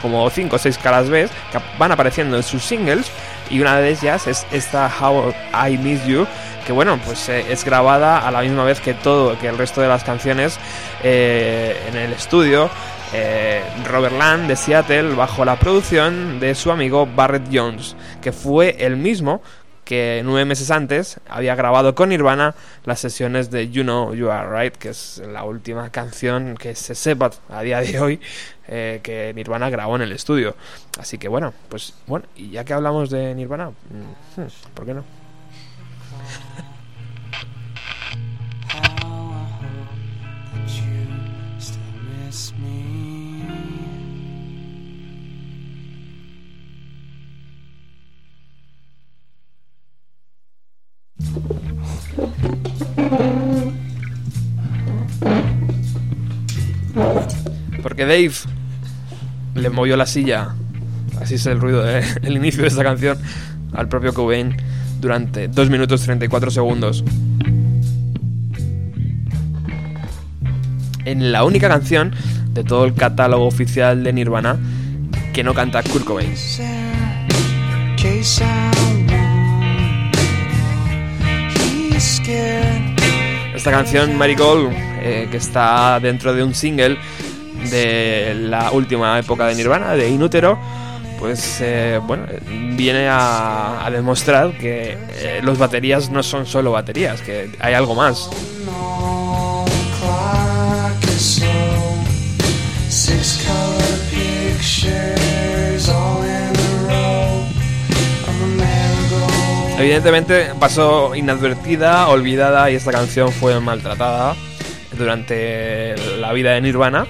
como 0.00 0.30
5 0.30 0.54
o 0.54 0.58
6 0.58 0.78
caras 0.78 1.10
B, 1.10 1.28
que 1.50 1.58
van 1.78 1.90
apareciendo 1.90 2.36
en 2.36 2.44
sus 2.44 2.62
singles 2.62 3.10
y 3.50 3.60
una 3.60 3.78
de 3.80 3.90
ellas 3.90 4.26
es 4.28 4.46
esta 4.52 4.90
How 5.00 5.34
I 5.68 5.78
Miss 5.78 6.04
You, 6.06 6.26
que 6.66 6.72
bueno, 6.72 6.98
pues 7.04 7.28
eh, 7.28 7.44
es 7.48 7.64
grabada 7.64 8.26
a 8.26 8.30
la 8.32 8.42
misma 8.42 8.64
vez 8.64 8.80
que 8.80 8.92
todo, 8.92 9.38
que 9.38 9.46
el 9.46 9.56
resto 9.56 9.80
de 9.80 9.86
las 9.86 10.02
canciones 10.02 10.58
eh, 11.02 11.80
en 11.88 11.96
el 11.96 12.12
estudio. 12.12 12.68
eh, 13.12 13.62
Robert 13.84 14.18
Land 14.18 14.48
de 14.48 14.56
Seattle 14.56 15.14
bajo 15.14 15.44
la 15.44 15.56
producción 15.56 16.40
de 16.40 16.56
su 16.56 16.72
amigo 16.72 17.06
Barrett 17.06 17.46
Jones, 17.52 17.94
que 18.20 18.32
fue 18.32 18.76
el 18.80 18.96
mismo 18.96 19.42
que 19.84 20.22
nueve 20.24 20.44
meses 20.44 20.72
antes 20.72 21.20
había 21.28 21.54
grabado 21.54 21.94
con 21.94 22.08
Nirvana 22.08 22.56
las 22.84 22.98
sesiones 22.98 23.52
de 23.52 23.70
You 23.70 23.84
Know 23.84 24.12
You 24.14 24.28
Are 24.28 24.50
Right, 24.50 24.76
que 24.76 24.88
es 24.88 25.22
la 25.32 25.44
última 25.44 25.90
canción 25.90 26.56
que 26.56 26.74
se 26.74 26.96
sepa 26.96 27.30
a 27.48 27.62
día 27.62 27.80
de 27.80 28.00
hoy 28.00 28.20
que 28.66 29.32
Nirvana 29.36 29.70
grabó 29.70 29.94
en 29.94 30.02
el 30.02 30.10
estudio. 30.10 30.56
Así 30.98 31.18
que 31.18 31.28
bueno, 31.28 31.54
pues 31.68 31.94
bueno, 32.08 32.26
y 32.34 32.50
ya 32.50 32.64
que 32.64 32.72
hablamos 32.72 33.10
de 33.10 33.32
Nirvana, 33.36 33.70
mm, 33.70 34.40
hmm, 34.40 34.48
¿por 34.74 34.84
qué 34.84 34.94
no? 34.94 35.25
Porque 57.82 58.04
Dave 58.04 58.32
le 59.54 59.70
movió 59.70 59.96
la 59.96 60.06
silla, 60.06 60.54
así 61.20 61.36
es 61.36 61.46
el 61.46 61.60
ruido 61.60 61.82
del 61.82 62.04
inicio 62.36 62.62
de 62.62 62.68
esta 62.68 62.82
canción, 62.82 63.18
al 63.72 63.88
propio 63.88 64.12
Cobain 64.12 64.56
durante 65.00 65.48
2 65.48 65.70
minutos 65.70 66.02
34 66.02 66.50
segundos. 66.50 67.04
En 71.04 71.32
la 71.32 71.44
única 71.44 71.68
canción 71.68 72.12
de 72.52 72.64
todo 72.64 72.84
el 72.84 72.94
catálogo 72.94 73.46
oficial 73.46 74.02
de 74.02 74.12
Nirvana 74.12 74.58
que 75.32 75.44
no 75.44 75.54
canta 75.54 75.82
Kurt 75.82 76.04
Cobain. 76.04 76.32
Esta 83.54 83.70
canción, 83.70 84.16
Marigold, 84.16 84.72
eh, 85.02 85.28
que 85.30 85.36
está 85.36 86.00
dentro 86.00 86.34
de 86.34 86.42
un 86.42 86.54
single 86.54 86.98
de 87.70 88.34
la 88.34 88.70
última 88.70 89.18
época 89.18 89.46
de 89.46 89.54
Nirvana, 89.54 89.92
de 89.92 90.08
Inútero, 90.08 90.58
pues 91.26 91.58
eh, 91.60 92.00
bueno, 92.06 92.24
viene 92.76 93.08
a, 93.10 93.88
demostrar 93.90 94.56
que 94.56 94.96
eh, 95.16 95.40
los 95.42 95.58
baterías 95.58 96.08
no 96.08 96.22
son 96.22 96.46
solo 96.46 96.70
baterías, 96.70 97.20
que 97.20 97.50
hay 97.58 97.74
algo 97.74 97.96
más. 97.96 98.30
Evidentemente 109.80 110.52
pasó 110.60 111.16
inadvertida, 111.16 112.06
olvidada 112.06 112.70
y 112.70 112.76
esta 112.76 112.92
canción 112.92 113.32
fue 113.32 113.58
maltratada 113.58 114.36
durante 114.96 115.96
la 116.20 116.32
vida 116.32 116.52
de 116.52 116.60
Nirvana. 116.60 117.04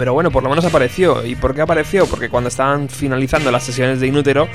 Pero 0.00 0.14
bueno, 0.14 0.30
por 0.30 0.42
lo 0.42 0.48
menos 0.48 0.64
apareció. 0.64 1.26
¿Y 1.26 1.36
por 1.36 1.54
qué 1.54 1.60
apareció? 1.60 2.06
Porque 2.06 2.30
cuando 2.30 2.48
estaban 2.48 2.88
finalizando 2.88 3.50
las 3.50 3.62
sesiones 3.62 4.00
de 4.00 4.06
Inútero, 4.06 4.48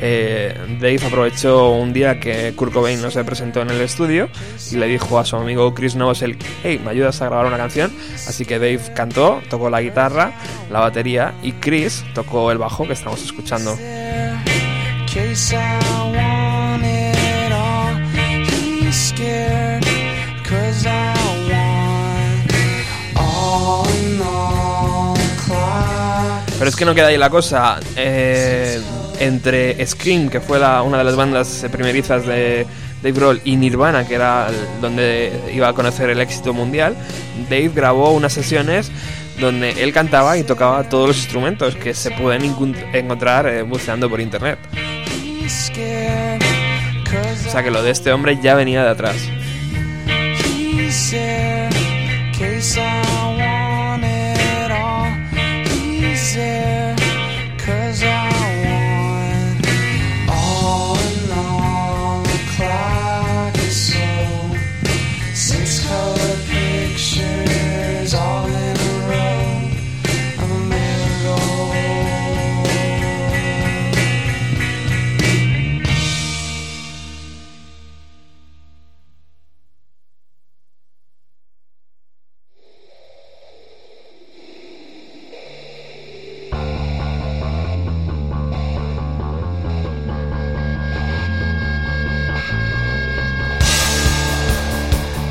eh, 0.00 0.52
Dave 0.80 0.98
aprovechó 1.06 1.70
un 1.70 1.92
día 1.92 2.18
que 2.18 2.52
Kurt 2.56 2.72
Cobain 2.72 3.00
no 3.00 3.08
se 3.08 3.22
presentó 3.22 3.62
en 3.62 3.70
el 3.70 3.80
estudio 3.82 4.28
y 4.72 4.74
le 4.78 4.88
dijo 4.88 5.20
a 5.20 5.24
su 5.24 5.36
amigo 5.36 5.72
Chris 5.74 5.94
Novosel, 5.94 6.36
hey, 6.64 6.80
¿me 6.84 6.90
ayudas 6.90 7.22
a 7.22 7.26
grabar 7.26 7.46
una 7.46 7.56
canción? 7.56 7.92
Así 8.26 8.44
que 8.44 8.58
Dave 8.58 8.80
cantó, 8.92 9.40
tocó 9.48 9.70
la 9.70 9.80
guitarra, 9.80 10.32
la 10.72 10.80
batería 10.80 11.34
y 11.40 11.52
Chris 11.52 12.04
tocó 12.12 12.50
el 12.50 12.58
bajo 12.58 12.84
que 12.84 12.94
estamos 12.94 13.22
escuchando. 13.22 13.76
Pero 26.60 26.68
es 26.68 26.76
que 26.76 26.84
no 26.84 26.94
queda 26.94 27.06
ahí 27.06 27.16
la 27.16 27.30
cosa. 27.30 27.80
Eh, 27.96 28.78
entre 29.18 29.86
Scream, 29.86 30.28
que 30.28 30.40
fue 30.40 30.58
una 30.58 30.98
de 30.98 31.04
las 31.04 31.16
bandas 31.16 31.66
primerizas 31.72 32.26
de 32.26 32.66
Dave 33.02 33.12
Grohl, 33.12 33.40
y 33.46 33.56
Nirvana, 33.56 34.06
que 34.06 34.14
era 34.14 34.48
donde 34.78 35.32
iba 35.54 35.68
a 35.68 35.72
conocer 35.72 36.10
el 36.10 36.20
éxito 36.20 36.52
mundial, 36.52 36.94
Dave 37.48 37.70
grabó 37.74 38.10
unas 38.10 38.34
sesiones 38.34 38.92
donde 39.40 39.70
él 39.82 39.94
cantaba 39.94 40.36
y 40.36 40.42
tocaba 40.42 40.86
todos 40.86 41.08
los 41.08 41.16
instrumentos 41.16 41.76
que 41.76 41.94
se 41.94 42.10
pueden 42.10 42.44
encontrar 42.92 43.46
eh, 43.46 43.62
buceando 43.62 44.10
por 44.10 44.20
internet. 44.20 44.58
O 47.46 47.50
sea 47.50 47.62
que 47.62 47.70
lo 47.70 47.82
de 47.82 47.90
este 47.90 48.12
hombre 48.12 48.38
ya 48.42 48.54
venía 48.54 48.84
de 48.84 48.90
atrás. 48.90 49.16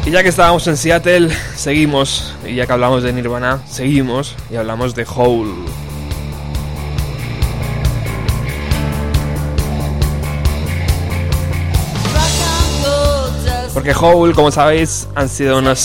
Y 0.10 0.12
ya 0.12 0.24
que 0.24 0.30
estábamos 0.30 0.66
en 0.66 0.76
Seattle, 0.76 1.30
seguimos. 1.56 2.34
Y 2.44 2.56
ya 2.56 2.66
que 2.66 2.74
hablamos 2.74 3.04
de 3.04 3.14
Nirvana, 3.14 3.62
seguimos 3.70 4.36
y 4.50 4.56
hablamos 4.56 4.96
de 4.96 5.06
Hole. 5.08 5.54
Porque 13.72 13.94
Hole, 13.94 14.34
como 14.34 14.50
sabéis, 14.50 15.08
han 15.14 15.30
sido 15.30 15.60
unos, 15.60 15.78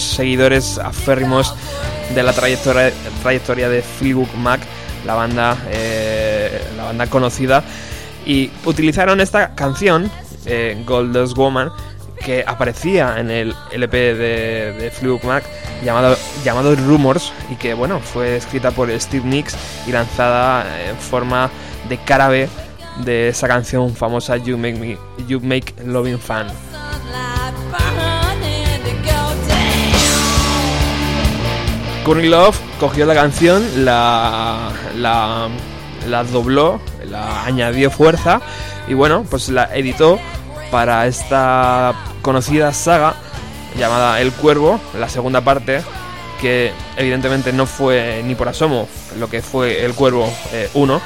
seguidores 0.00 0.78
aférrimos 0.78 1.54
de 2.16 2.22
la 2.24 2.32
trayectoria, 2.32 2.92
trayectoria 3.22 3.68
de 3.68 3.82
Fleetwood 3.82 4.34
Mac, 4.38 4.60
la 5.06 5.14
banda, 5.14 5.56
eh, 5.70 6.60
la 6.76 6.86
banda 6.86 7.06
conocida, 7.06 7.62
y 8.26 8.50
utilizaron 8.64 9.20
esta 9.20 9.54
canción, 9.54 10.10
eh, 10.46 10.82
Goldust 10.84 11.36
Woman, 11.36 11.70
que 12.24 12.44
aparecía 12.46 13.18
en 13.18 13.30
el 13.30 13.54
LP 13.72 14.14
de, 14.14 14.72
de 14.72 14.90
Fleetwood 14.90 15.24
Mac 15.24 15.44
llamado, 15.84 16.16
llamado 16.44 16.74
Rumors 16.74 17.32
y 17.50 17.56
que 17.56 17.74
bueno 17.74 18.00
fue 18.00 18.36
escrita 18.36 18.70
por 18.70 18.90
Steve 18.98 19.26
Nicks 19.26 19.56
y 19.86 19.92
lanzada 19.92 20.64
en 20.88 20.96
forma 20.96 21.50
de 21.88 21.98
cara 21.98 22.28
B 22.28 22.48
de 23.04 23.28
esa 23.28 23.48
canción 23.48 23.94
famosa 23.94 24.36
You 24.36 24.56
Make 24.56 24.78
Me 24.78 24.98
You 25.26 25.40
Make 25.40 25.74
Loving 25.84 26.18
Fun. 26.18 26.46
Courtney 32.04 32.28
Love 32.28 32.58
cogió 32.80 33.06
la 33.06 33.14
canción, 33.14 33.84
la, 33.84 34.72
la, 34.96 35.48
la 36.08 36.24
dobló, 36.24 36.80
la 37.08 37.44
añadió 37.44 37.92
fuerza 37.92 38.40
y 38.88 38.94
bueno, 38.94 39.24
pues 39.30 39.48
la 39.48 39.70
editó 39.72 40.18
para 40.72 41.06
esta 41.06 41.92
conocida 42.22 42.72
saga 42.72 43.14
llamada 43.78 44.22
El 44.22 44.32
Cuervo, 44.32 44.80
la 44.98 45.10
segunda 45.10 45.42
parte, 45.42 45.82
que 46.40 46.72
evidentemente 46.96 47.52
no 47.52 47.66
fue 47.66 48.22
ni 48.24 48.34
por 48.34 48.48
asomo 48.48 48.88
lo 49.18 49.28
que 49.28 49.42
fue 49.42 49.84
El 49.84 49.92
Cuervo 49.92 50.32
1, 50.72 51.00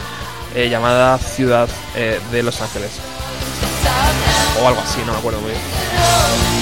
llamada 0.70 1.18
Ciudad 1.18 1.68
eh, 1.96 2.20
de 2.30 2.42
Los 2.44 2.62
Ángeles. 2.62 2.92
O 4.62 4.68
algo 4.68 4.80
así, 4.80 5.00
no 5.04 5.12
me 5.12 5.18
acuerdo 5.18 5.40
muy 5.40 5.50
bien. 5.50 6.55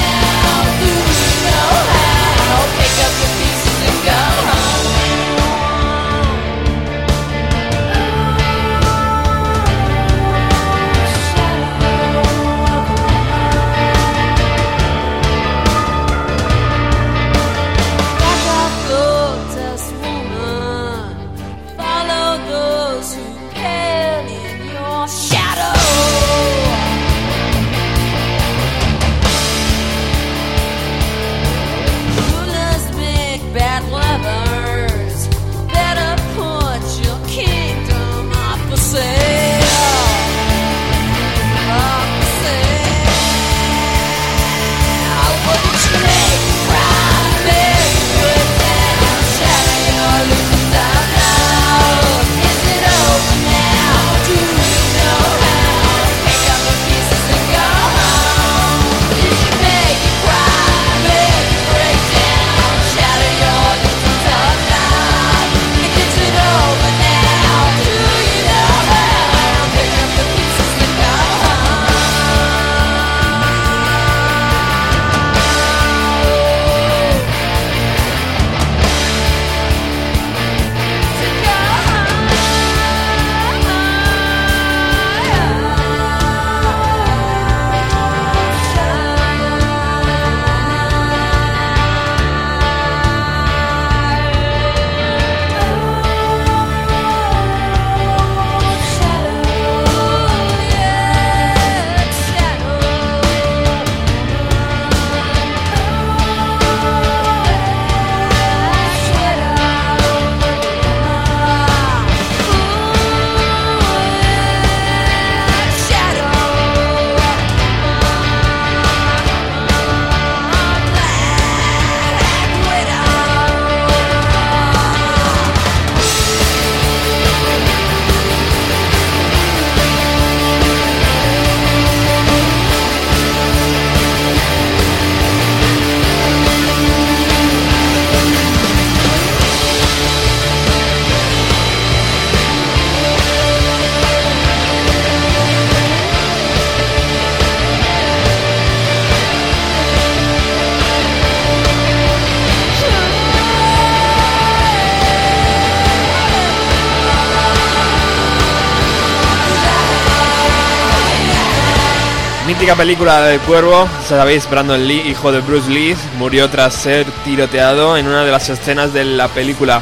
Mítica 162.75 162.83
película 162.89 163.20
del 163.22 163.41
cuervo, 163.41 163.87
sabéis, 164.09 164.51
Brandon 164.51 164.85
Lee, 164.89 165.03
hijo 165.07 165.31
de 165.31 165.41
Bruce 165.41 165.70
Lee, 165.70 165.95
murió 166.18 166.51
tras 166.51 166.75
ser 166.75 167.07
tiroteado 167.25 167.97
en 167.97 168.09
una 168.09 168.25
de 168.25 168.33
las 168.33 168.49
escenas 168.49 168.93
de 168.93 169.05
la 169.05 169.29
película. 169.29 169.81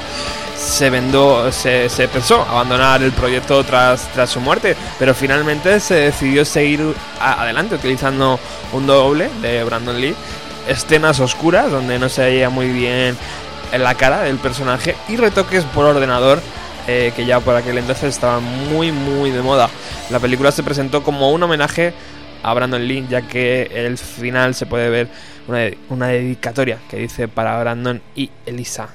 Se 0.59 0.91
vendó, 0.91 1.51
se, 1.53 1.89
se 1.89 2.07
pensó 2.09 2.43
abandonar 2.43 3.03
el 3.03 3.13
proyecto 3.13 3.65
tras, 3.65 4.09
tras 4.13 4.29
su 4.29 4.41
muerte, 4.41 4.77
pero 4.99 5.15
finalmente 5.15 5.81
se 5.81 5.95
decidió 5.95 6.45
seguir 6.45 6.95
a- 7.19 7.41
adelante 7.43 7.77
utilizando 7.77 8.39
un 8.75 8.87
doble 8.87 9.31
de 9.41 9.65
Brandon 9.65 9.99
Lee, 9.99 10.15
escenas 10.69 11.19
oscuras 11.21 11.71
donde 11.71 11.99
no 11.99 12.11
se 12.11 12.23
veía 12.23 12.51
muy 12.51 12.69
bien 12.69 13.17
en 13.73 13.83
la 13.83 13.95
cara 13.95 14.21
del 14.23 14.37
personaje 14.37 14.97
y 15.09 15.17
retoques 15.17 15.65
por 15.65 15.87
ordenador 15.87 16.43
eh, 16.87 17.13
que 17.17 17.25
ya 17.25 17.41
por 17.41 17.57
aquel 17.57 17.79
entonces 17.79 18.11
estaban 18.15 18.43
muy 18.71 18.93
muy 18.93 19.31
de 19.31 19.41
moda. 19.41 19.71
La 20.11 20.19
película 20.21 20.53
se 20.53 20.63
presentó 20.63 21.03
como 21.03 21.31
un 21.31 21.43
homenaje 21.43 21.95
a 22.43 22.55
Brandon 22.55 22.87
Lee, 22.87 23.07
ya 23.09 23.23
que 23.23 23.71
el 23.73 23.99
final 23.99 24.55
se 24.55 24.67
puede 24.67 24.91
ver 24.91 25.09
una, 25.49 25.71
una 25.89 26.09
dedicatoria 26.09 26.79
que 26.91 26.99
dice 26.99 27.29
para 27.29 27.59
Brandon 27.61 28.01
y 28.15 28.31
Elisa. 28.47 28.89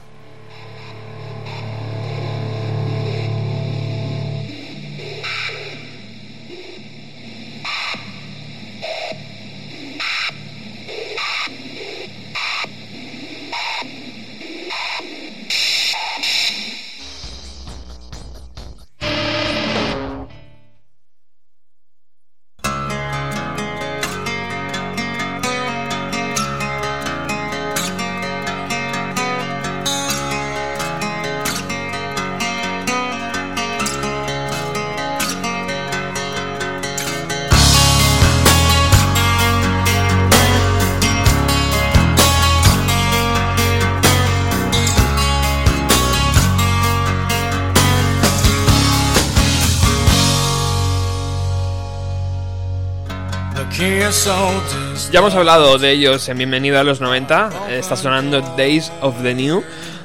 Ya 55.18 55.22
hemos 55.22 55.34
hablado 55.34 55.80
de 55.80 55.90
ellos 55.94 56.30
en 56.30 56.38
Bienvenido 56.38 56.80
a 56.80 56.84
los 56.84 57.02
90. 57.02 57.50
eh, 57.70 57.80
Está 57.80 57.96
sonando 57.96 58.40
Days 58.56 58.92
of 59.02 59.16
the 59.24 59.34
New, 59.34 59.64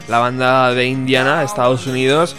la 0.08 0.18
banda 0.20 0.72
de 0.72 0.86
Indiana, 0.86 1.42
Estados 1.42 1.86
Unidos. 1.86 2.34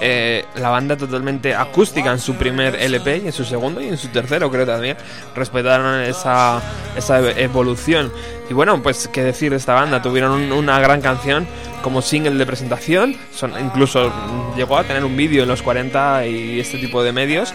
Eh, 0.00 0.44
la 0.56 0.68
banda 0.70 0.96
totalmente 0.96 1.54
acústica 1.54 2.10
en 2.10 2.18
su 2.18 2.34
primer 2.34 2.74
LP 2.74 3.18
y 3.18 3.26
en 3.26 3.32
su 3.32 3.44
segundo 3.44 3.80
y 3.80 3.86
en 3.86 3.96
su 3.98 4.08
tercero 4.08 4.50
creo 4.50 4.66
también. 4.66 4.96
Respetaron 5.36 6.00
esa, 6.02 6.60
esa 6.96 7.20
evolución. 7.38 8.12
Y 8.50 8.52
bueno, 8.54 8.82
pues 8.82 9.06
qué 9.12 9.22
decir 9.22 9.50
de 9.52 9.56
esta 9.58 9.74
banda. 9.74 10.02
Tuvieron 10.02 10.32
un- 10.32 10.50
una 10.52 10.80
gran 10.80 11.00
canción 11.00 11.46
como 11.82 12.02
single 12.02 12.32
de 12.34 12.46
presentación. 12.46 13.16
Son, 13.32 13.52
incluso 13.60 14.10
mm, 14.10 14.56
llegó 14.56 14.76
a 14.76 14.82
tener 14.82 15.04
un 15.04 15.16
vídeo 15.16 15.44
en 15.44 15.48
los 15.48 15.62
40 15.62 16.26
y 16.26 16.58
este 16.58 16.78
tipo 16.78 17.04
de 17.04 17.12
medios. 17.12 17.54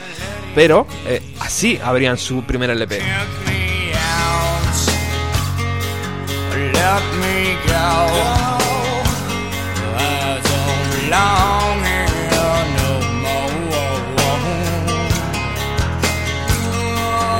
Pero 0.56 0.88
eh, 1.06 1.22
así 1.42 1.78
abrían 1.84 2.18
su 2.18 2.44
primer 2.44 2.70
LP. 2.70 3.02
Let 6.74 7.04
me 7.22 7.38
go. 7.68 7.90
I 9.96 10.42
don't 10.50 10.86
belong 10.96 11.76
here 11.90 12.64
no 12.80 12.90
more. 13.24 13.54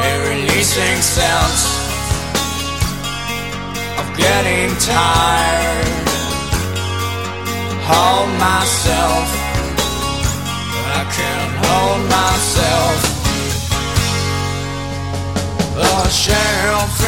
A 0.10 0.14
releasing 0.30 1.00
sense 1.02 1.64
of 4.00 4.06
getting 4.18 4.70
tired. 4.78 6.08
Hold 7.90 8.30
myself. 8.40 9.28
I 10.96 11.04
can't 11.18 11.54
hold 11.66 12.02
myself. 12.18 13.00
The 15.76 16.10
shelf 16.10 17.03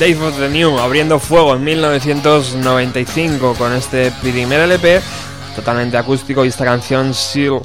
Dave 0.00 0.26
of 0.26 0.38
the 0.38 0.48
New 0.48 0.78
abriendo 0.78 1.18
fuego 1.18 1.54
en 1.54 1.62
1995 1.62 3.54
con 3.58 3.74
este 3.74 4.10
primer 4.22 4.60
LP 4.60 4.98
totalmente 5.54 5.98
acústico 5.98 6.42
y 6.42 6.48
esta 6.48 6.64
canción 6.64 7.12
Seal, 7.12 7.60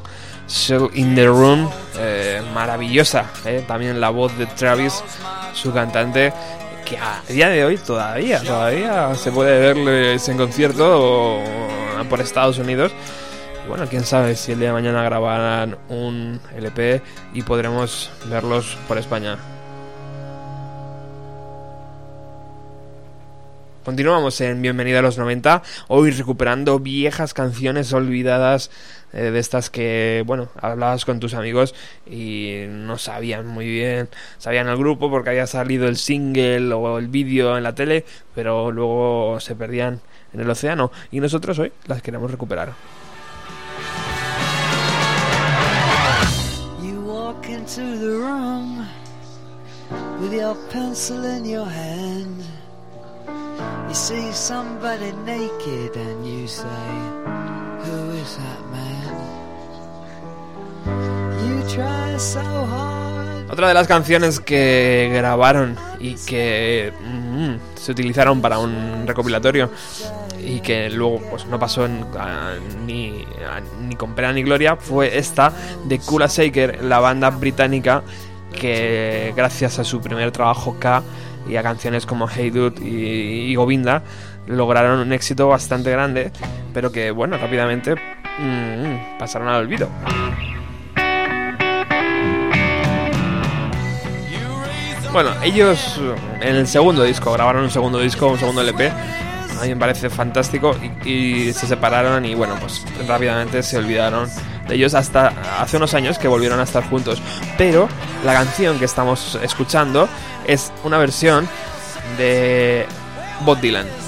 in 0.95 1.15
the 1.15 1.27
Room 1.27 1.69
eh, 1.97 2.41
maravillosa 2.53 3.31
eh, 3.45 3.63
también 3.65 4.01
la 4.01 4.09
voz 4.09 4.37
de 4.37 4.47
Travis 4.47 5.01
su 5.53 5.71
cantante 5.71 6.33
que 6.83 6.97
a 6.97 7.21
día 7.29 7.47
de 7.47 7.63
hoy 7.63 7.77
todavía 7.77 8.41
todavía 8.41 9.15
se 9.15 9.31
puede 9.31 9.57
verles 9.57 10.27
en 10.27 10.35
concierto 10.35 11.39
por 12.09 12.19
Estados 12.19 12.57
Unidos 12.57 12.91
bueno, 13.69 13.85
quién 13.89 14.03
sabe 14.03 14.35
si 14.35 14.51
el 14.51 14.59
día 14.59 14.67
de 14.67 14.73
mañana 14.73 15.03
grabarán 15.03 15.77
un 15.87 16.41
LP 16.53 17.01
y 17.33 17.41
podremos 17.43 18.11
verlos 18.29 18.77
por 18.87 18.99
España. 18.99 19.39
Continuamos 23.85 24.41
en 24.41 24.63
Bienvenida 24.63 24.97
a 24.97 25.01
los 25.03 25.19
90, 25.19 25.61
hoy 25.89 26.09
recuperando 26.09 26.79
viejas 26.79 27.35
canciones 27.35 27.93
olvidadas 27.93 28.71
eh, 29.13 29.29
de 29.29 29.37
estas 29.37 29.69
que, 29.69 30.23
bueno, 30.25 30.49
hablabas 30.59 31.05
con 31.05 31.19
tus 31.19 31.35
amigos 31.35 31.75
y 32.07 32.63
no 32.67 32.97
sabían 32.97 33.45
muy 33.45 33.67
bien, 33.67 34.09
sabían 34.39 34.69
el 34.69 34.77
grupo 34.77 35.11
porque 35.11 35.29
había 35.29 35.45
salido 35.45 35.87
el 35.87 35.97
single 35.97 36.73
o 36.73 36.97
el 36.97 37.09
vídeo 37.09 37.57
en 37.57 37.63
la 37.63 37.75
tele, 37.75 38.05
pero 38.33 38.71
luego 38.71 39.39
se 39.39 39.55
perdían 39.55 40.01
en 40.33 40.39
el 40.39 40.49
océano 40.49 40.91
y 41.11 41.19
nosotros 41.19 41.59
hoy 41.59 41.71
las 41.85 42.01
queremos 42.01 42.31
recuperar. 42.31 42.73
You. 51.45 52.64
You 53.87 53.93
see 53.95 54.31
somebody 54.33 55.11
naked 55.25 55.95
and 55.95 56.25
you 56.25 56.47
say, 56.47 56.65
Who 57.85 58.11
is 58.13 58.37
that 58.37 58.61
man? 58.71 59.15
You 61.45 61.63
try 61.69 62.17
so 62.19 62.41
hard. 62.41 63.49
Otra 63.51 63.67
de 63.69 63.73
las 63.73 63.87
canciones 63.87 64.39
que 64.39 65.09
grabaron 65.13 65.77
y 65.99 66.15
que 66.15 66.91
mm, 66.99 67.53
se 67.77 67.91
utilizaron 67.91 68.41
para 68.41 68.57
un 68.57 69.05
recopilatorio 69.07 69.69
y 70.43 70.59
que 70.59 70.89
luego 70.89 71.21
pues 71.29 71.45
no 71.45 71.57
pasó 71.59 71.85
en- 71.85 72.05
ni, 72.85 73.23
ni 73.87 73.95
con 73.95 74.13
pena 74.13 74.33
ni 74.33 74.43
gloria 74.43 74.75
fue 74.75 75.17
esta 75.17 75.53
de 75.85 75.99
Kula 75.99 76.27
Shaker, 76.27 76.83
la 76.83 76.99
banda 76.99 77.29
británica 77.29 78.01
que 78.59 79.31
gracias 79.35 79.79
a 79.79 79.83
su 79.83 80.01
primer 80.01 80.31
trabajo 80.31 80.75
K 80.79 81.01
y 81.47 81.55
a 81.55 81.63
canciones 81.63 82.05
como 82.05 82.27
Hey 82.27 82.49
Dude 82.49 82.83
y, 82.83 83.51
y 83.51 83.55
Govinda 83.55 84.03
lograron 84.47 84.99
un 84.99 85.13
éxito 85.13 85.47
bastante 85.47 85.91
grande, 85.91 86.31
pero 86.73 86.91
que 86.91 87.11
bueno, 87.11 87.37
rápidamente 87.37 87.95
mm, 87.95 89.17
pasaron 89.17 89.47
al 89.47 89.61
olvido. 89.61 89.89
Bueno, 95.11 95.31
ellos 95.43 95.97
eh, 96.01 96.15
en 96.41 96.55
el 96.57 96.67
segundo 96.67 97.03
disco, 97.03 97.31
grabaron 97.31 97.63
un 97.63 97.71
segundo 97.71 97.99
disco, 97.99 98.27
un 98.27 98.37
segundo 98.37 98.61
LP. 98.61 98.89
A 98.89 99.63
mí 99.63 99.69
me 99.69 99.77
parece 99.77 100.09
fantástico 100.09 100.75
y, 101.05 101.09
y 101.09 101.53
se 101.53 101.65
separaron 101.65 102.25
y 102.25 102.35
bueno, 102.35 102.55
pues 102.59 102.85
rápidamente 103.07 103.63
se 103.63 103.77
olvidaron 103.77 104.29
ellos 104.69 104.93
hasta 104.93 105.33
hace 105.59 105.77
unos 105.77 105.93
años 105.93 106.17
que 106.17 106.27
volvieron 106.27 106.59
a 106.59 106.63
estar 106.63 106.83
juntos. 106.89 107.21
Pero 107.57 107.87
la 108.25 108.33
canción 108.33 108.79
que 108.79 108.85
estamos 108.85 109.37
escuchando 109.41 110.07
es 110.47 110.71
una 110.83 110.97
versión 110.97 111.47
de 112.17 112.85
Bob 113.41 113.59
Dylan. 113.59 114.04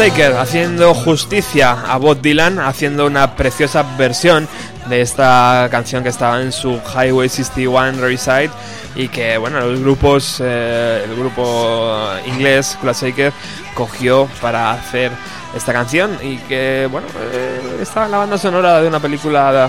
Haciendo 0.00 0.94
justicia 0.94 1.72
a 1.72 1.96
Bob 1.96 2.20
Dylan, 2.20 2.60
haciendo 2.60 3.04
una 3.04 3.34
preciosa 3.34 3.84
versión 3.98 4.46
de 4.86 5.00
esta 5.00 5.66
canción 5.72 6.04
que 6.04 6.10
estaba 6.10 6.40
en 6.40 6.52
su 6.52 6.80
Highway 6.94 7.28
61 7.28 8.00
Revisite 8.00 8.50
y 8.94 9.08
que 9.08 9.36
bueno 9.38 9.58
los 9.58 9.80
grupos 9.80 10.40
eh, 10.40 11.04
el 11.04 11.16
grupo 11.16 12.00
inglés 12.26 12.78
Kula 12.80 12.92
Shaker 12.92 13.32
cogió 13.74 14.28
para 14.40 14.70
hacer 14.70 15.10
esta 15.56 15.72
canción 15.72 16.16
y 16.22 16.36
que 16.36 16.86
bueno 16.88 17.08
eh, 17.32 17.78
estaba 17.82 18.06
en 18.06 18.12
la 18.12 18.18
banda 18.18 18.38
sonora 18.38 18.80
de 18.80 18.86
una 18.86 19.00
película 19.00 19.68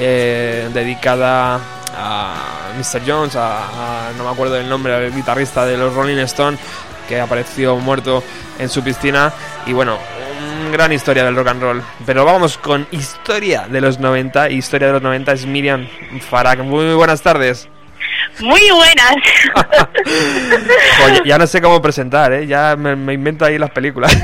eh, 0.00 0.70
dedicada 0.72 1.60
a 1.94 2.72
Mr. 2.78 3.02
Jones, 3.06 3.36
a, 3.36 4.10
no 4.16 4.24
me 4.24 4.30
acuerdo 4.30 4.54
del 4.54 4.70
nombre, 4.70 4.94
al 4.94 5.14
guitarrista 5.14 5.66
de 5.66 5.76
los 5.76 5.94
Rolling 5.94 6.18
Stone, 6.18 6.56
que 7.08 7.20
apareció 7.20 7.76
muerto 7.76 8.22
en 8.58 8.68
su 8.68 8.82
piscina. 8.82 9.32
Y 9.66 9.72
bueno, 9.72 9.98
gran 10.72 10.92
historia 10.92 11.24
del 11.24 11.34
rock 11.34 11.48
and 11.48 11.62
roll. 11.62 11.82
Pero 12.06 12.24
vamos 12.24 12.56
con 12.56 12.86
historia 12.92 13.66
de 13.68 13.80
los 13.80 13.98
90. 13.98 14.50
Historia 14.50 14.88
de 14.88 14.92
los 14.94 15.02
90 15.02 15.32
es 15.32 15.46
Miriam 15.46 15.86
Farag. 16.20 16.62
Muy 16.62 16.94
buenas 16.94 17.20
tardes. 17.20 17.68
Muy 18.40 18.70
buenas. 18.70 19.14
Ya 21.24 21.38
no 21.38 21.46
sé 21.46 21.60
cómo 21.60 21.82
presentar, 21.82 22.32
¿eh? 22.32 22.46
Ya 22.46 22.76
me, 22.76 22.94
me 22.94 23.14
invento 23.14 23.44
ahí 23.44 23.58
las 23.58 23.70
películas. 23.70 24.16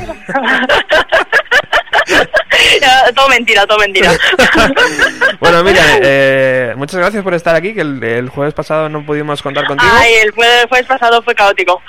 Todo 3.15 3.29
mentira, 3.29 3.65
todo 3.67 3.77
mentira. 3.79 4.11
bueno, 5.39 5.63
Miriam, 5.63 5.85
eh, 6.03 6.73
muchas 6.75 6.99
gracias 6.99 7.23
por 7.23 7.33
estar 7.33 7.55
aquí, 7.55 7.73
que 7.73 7.81
el, 7.81 8.03
el 8.03 8.29
jueves 8.29 8.53
pasado 8.53 8.89
no 8.89 9.05
pudimos 9.05 9.41
contar 9.41 9.65
contigo. 9.65 9.91
Ay, 9.93 10.13
el 10.23 10.31
jueves, 10.31 10.67
pasado 10.87 11.21
fue 11.23 11.35
caótico. 11.35 11.81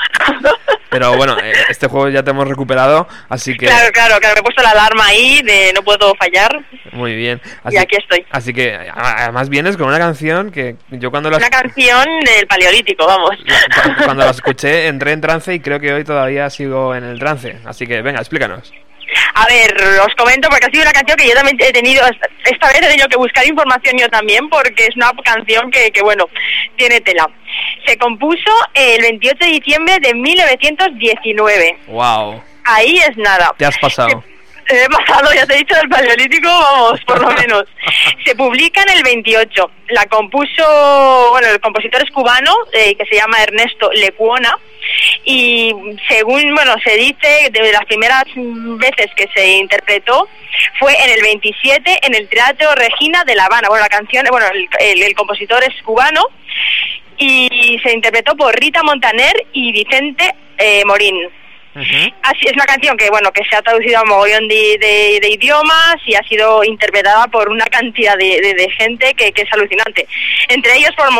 Pero 0.90 1.16
bueno, 1.16 1.36
eh, 1.42 1.52
este 1.68 1.88
juego 1.88 2.08
ya 2.08 2.22
te 2.22 2.30
hemos 2.30 2.46
recuperado, 2.48 3.08
así 3.28 3.56
que 3.56 3.66
Claro, 3.66 3.90
claro, 3.92 4.16
claro. 4.20 4.34
Me 4.36 4.40
he 4.40 4.42
puesto 4.44 4.62
la 4.62 4.70
alarma 4.70 5.06
ahí 5.06 5.42
de 5.42 5.72
no 5.74 5.82
puedo 5.82 6.14
fallar. 6.14 6.64
muy 6.92 7.14
bien. 7.16 7.40
Así, 7.64 7.76
Y 7.76 7.78
aquí 7.78 7.96
estoy. 7.96 8.24
Así 8.30 8.52
que 8.52 8.78
además 8.94 9.48
vienes 9.48 9.76
con 9.76 9.88
una 9.88 9.98
canción 9.98 10.50
que 10.52 10.76
yo 10.90 11.10
cuando 11.10 11.30
la, 11.30 11.38
Una 11.38 11.50
canción 11.50 12.04
del 12.24 12.46
paleolítico, 12.46 13.06
vamos. 13.06 13.30
cu- 13.36 14.04
cuando 14.04 14.24
la 14.24 14.30
escuché 14.30 14.86
entré 14.86 15.12
en 15.12 15.20
trance 15.20 15.52
y 15.52 15.60
creo 15.60 15.80
que 15.80 15.92
hoy 15.92 16.04
todavía 16.04 16.48
sigo 16.50 16.94
en 16.94 17.02
el 17.04 17.18
trance. 17.18 17.58
Así 17.64 17.86
que 17.86 18.00
venga, 18.02 18.20
explícanos. 18.20 18.72
A 19.34 19.46
ver, 19.46 19.74
os 20.06 20.14
comento 20.14 20.48
porque 20.48 20.66
ha 20.66 20.70
sido 20.70 20.82
una 20.82 20.92
canción 20.92 21.16
que 21.18 21.28
yo 21.28 21.34
también 21.34 21.56
he 21.60 21.72
tenido, 21.72 22.04
esta 22.44 22.68
vez 22.68 22.76
he 22.76 22.86
tenido 22.88 23.08
que 23.08 23.16
buscar 23.16 23.44
información 23.46 23.98
yo 23.98 24.08
también 24.08 24.48
porque 24.48 24.86
es 24.86 24.96
una 24.96 25.10
canción 25.24 25.70
que, 25.70 25.90
que 25.90 26.02
bueno, 26.02 26.28
tiene 26.76 27.00
tela. 27.00 27.28
Se 27.84 27.98
compuso 27.98 28.50
el 28.74 29.02
28 29.02 29.36
de 29.40 29.50
diciembre 29.50 29.98
de 30.00 30.14
1919. 30.14 31.78
Wow, 31.88 32.42
Ahí 32.64 32.98
es 32.98 33.16
nada. 33.16 33.52
te 33.56 33.66
has 33.66 33.78
pasado. 33.78 34.22
He 34.66 34.88
pasado, 34.88 35.28
ya 35.34 35.46
te 35.46 35.54
he 35.54 35.58
dicho, 35.58 35.74
del 35.74 35.88
paleolítico, 35.90 36.48
vamos, 36.48 37.00
por 37.06 37.20
lo 37.20 37.30
menos. 37.32 37.64
Se 38.24 38.34
publica 38.34 38.82
en 38.82 38.90
el 38.90 39.02
28. 39.02 39.70
La 39.88 40.06
compuso, 40.06 41.28
bueno, 41.32 41.48
el 41.48 41.60
compositor 41.60 42.02
es 42.02 42.10
cubano, 42.10 42.54
eh, 42.72 42.94
que 42.94 43.04
se 43.04 43.16
llama 43.16 43.42
Ernesto 43.42 43.90
Lecuona. 43.92 44.58
Y 45.24 45.72
según, 46.08 46.54
bueno, 46.54 46.74
se 46.84 46.96
dice, 46.96 47.50
de 47.50 47.72
las 47.72 47.84
primeras 47.86 48.24
veces 48.34 49.06
que 49.16 49.28
se 49.34 49.56
interpretó, 49.56 50.28
fue 50.78 50.92
en 51.04 51.10
el 51.10 51.22
27 51.22 52.00
en 52.02 52.14
el 52.14 52.28
Teatro 52.28 52.74
Regina 52.74 53.24
de 53.24 53.34
La 53.34 53.46
Habana. 53.46 53.68
Bueno, 53.68 53.84
la 53.84 53.88
canción, 53.88 54.26
bueno, 54.30 54.46
el 54.78 55.14
compositor 55.14 55.62
es 55.64 55.82
cubano 55.82 56.22
y 57.18 57.78
se 57.82 57.92
interpretó 57.92 58.36
por 58.36 58.54
Rita 58.58 58.82
Montaner 58.82 59.34
y 59.52 59.72
Vicente 59.72 60.34
eh, 60.58 60.84
Morín. 60.84 61.16
Así 62.22 62.46
es 62.46 62.52
una 62.54 62.64
canción 62.66 62.96
que 62.96 63.10
bueno 63.10 63.32
que 63.32 63.42
se 63.44 63.56
ha 63.56 63.62
traducido 63.62 63.98
a 63.98 64.02
un 64.02 64.08
mogollón 64.08 64.46
de, 64.48 64.78
de- 64.80 65.18
de 65.20 65.28
idiomas 65.30 65.96
y 66.06 66.14
ha 66.14 66.22
sido 66.22 66.62
interpretada 66.64 67.26
por 67.28 67.48
una 67.48 67.64
cantidad 67.66 68.16
de, 68.16 68.68
gente 68.78 69.12
que, 69.14 69.32
que 69.32 69.42
es 69.42 69.52
alucinante. 69.52 70.06
Entre 70.48 70.76
ellos, 70.76 70.90
por 70.96 71.12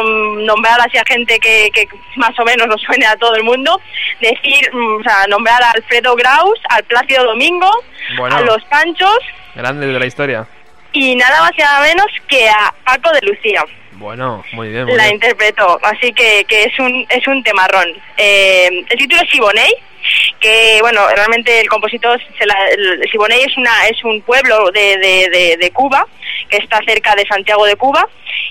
nombrar 0.43 0.81
así 0.81 0.97
a 0.99 1.03
gente 1.07 1.39
que, 1.41 1.71
que 1.73 1.89
más 2.17 2.39
o 2.39 2.45
menos 2.45 2.67
nos 2.69 2.81
suene 2.83 3.05
a 3.07 3.17
todo 3.17 3.35
el 3.35 3.43
mundo, 3.43 3.81
decir, 4.21 4.71
mm, 4.73 5.01
o 5.01 5.03
sea, 5.03 5.27
nombrar 5.29 5.63
a 5.63 5.71
Alfredo 5.73 6.15
Graus, 6.15 6.59
al 6.69 6.85
Plácido 6.85 7.25
Domingo, 7.25 7.71
Bueno. 8.17 8.37
a 8.37 8.41
los 8.43 8.63
Panchos 8.67 9.19
Grande 9.57 9.87
de 9.87 9.99
la 9.99 10.07
historia. 10.07 10.47
y 10.93 11.17
nada 11.17 11.41
más 11.41 11.53
y 11.57 11.63
nada 11.63 11.81
menos 11.83 12.07
que 12.29 12.49
a 12.49 12.73
Paco 12.85 13.11
de 13.13 13.21
Lucía 13.23 13.65
Bueno, 13.97 14.45
muy 14.53 14.69
bien. 14.69 14.85
Muy 14.87 14.97
la 14.97 15.05
bien. 15.05 15.15
interpretó, 15.15 15.79
así 15.83 16.13
que, 16.13 16.45
que 16.45 16.65
es 16.65 16.79
un 16.79 17.07
es 17.09 17.27
un 17.27 17.43
temarrón. 17.43 17.89
Eh, 18.17 18.69
el 18.89 18.99
título 18.99 19.21
es 19.23 19.31
Siboney, 19.31 19.73
que 20.41 20.79
bueno, 20.81 21.01
realmente 21.15 21.61
el 21.61 21.69
compositor, 21.69 22.21
se 22.39 22.45
la, 22.47 22.57
el- 22.71 23.09
Siboney 23.11 23.41
es 23.43 23.57
una 23.57 23.87
es 23.89 24.03
un 24.05 24.21
pueblo 24.23 24.71
de, 24.73 24.97
de, 24.99 25.29
de, 25.31 25.57
de 25.59 25.71
Cuba, 25.71 26.07
que 26.49 26.57
está 26.59 26.81
cerca 26.87 27.15
de 27.15 27.25
Santiago 27.27 27.65
de 27.67 27.77
Cuba, 27.77 28.07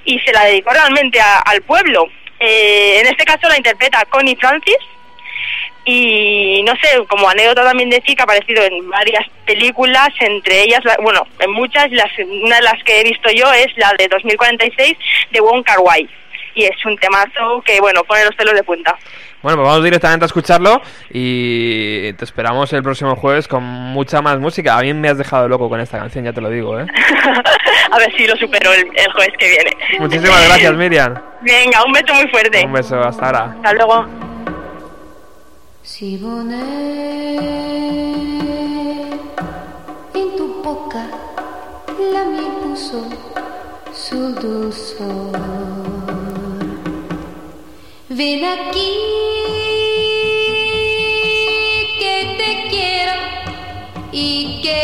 y 0.05 0.17
se 0.19 0.31
la 0.31 0.45
dedicó 0.45 0.71
realmente 0.71 1.19
a- 1.19 1.39
al 1.39 1.61
pueblo. 1.61 2.07
Eh, 2.39 2.99
en 3.01 3.07
este 3.07 3.25
caso 3.25 3.47
la 3.49 3.57
interpreta 3.57 4.03
Connie 4.05 4.35
Francis, 4.37 4.77
y 5.85 6.63
no 6.65 6.73
sé, 6.81 7.05
como 7.07 7.29
anécdota 7.29 7.63
también 7.63 7.89
decir 7.89 8.15
que 8.15 8.21
ha 8.21 8.25
aparecido 8.25 8.63
en 8.63 8.89
varias 8.89 9.25
películas, 9.45 10.09
entre 10.19 10.61
ellas, 10.63 10.79
la- 10.85 10.97
bueno, 11.01 11.21
en 11.39 11.51
muchas, 11.51 11.91
las, 11.91 12.09
una 12.19 12.55
de 12.57 12.61
las 12.61 12.81
que 12.83 13.01
he 13.01 13.03
visto 13.03 13.29
yo 13.31 13.51
es 13.53 13.67
la 13.77 13.93
de 13.97 14.07
2046 14.07 14.95
de 15.31 15.39
Wong 15.41 15.63
Kar 15.63 15.79
Wai. 15.79 16.07
Y 16.55 16.65
es 16.65 16.85
un 16.85 16.95
temazo 16.97 17.63
que, 17.65 17.79
bueno, 17.81 18.03
pone 18.03 18.23
los 18.25 18.35
pelos 18.35 18.53
de 18.53 18.61
punta. 18.63 18.95
Bueno, 19.41 19.57
pues 19.57 19.67
vamos 19.69 19.83
directamente 19.83 20.23
a 20.23 20.27
escucharlo 20.27 20.81
y 21.09 22.13
te 22.13 22.23
esperamos 22.23 22.71
el 22.73 22.83
próximo 22.83 23.15
jueves 23.15 23.47
con 23.47 23.63
mucha 23.63 24.21
más 24.21 24.39
música. 24.39 24.77
A 24.77 24.81
mí 24.81 24.93
me 24.93 25.09
has 25.09 25.17
dejado 25.17 25.47
loco 25.49 25.67
con 25.67 25.79
esta 25.81 25.97
canción, 25.97 26.23
ya 26.25 26.31
te 26.31 26.41
lo 26.41 26.49
digo, 26.49 26.79
¿eh? 26.79 26.85
a 27.91 27.97
ver 27.97 28.15
si 28.15 28.27
lo 28.27 28.35
supero 28.37 28.71
el, 28.71 28.85
el 28.95 29.11
jueves 29.13 29.33
que 29.39 29.47
viene. 29.49 29.71
Muchísimas 29.99 30.45
gracias, 30.47 30.73
Miriam. 30.75 31.15
Venga, 31.41 31.83
un 31.83 31.91
beso 31.91 32.13
muy 32.13 32.27
fuerte. 32.29 32.63
Un 32.65 32.71
beso, 32.73 32.99
hasta 32.99 33.25
ahora. 33.25 33.43
Hasta 33.55 33.73
luego. 33.73 34.05
Siboney, 35.93 37.37
en 40.15 40.27
tu 40.35 40.45
boca 40.63 41.05
la 42.11 42.23
miel 42.23 42.51
puso 42.63 43.01
su 43.93 44.33
dulzor. 44.41 45.37
Ven 48.09 48.43
aquí, 48.43 48.93
que 51.99 52.15
te 52.39 52.51
quiero 52.71 53.15
y 54.11 54.61
que 54.63 54.82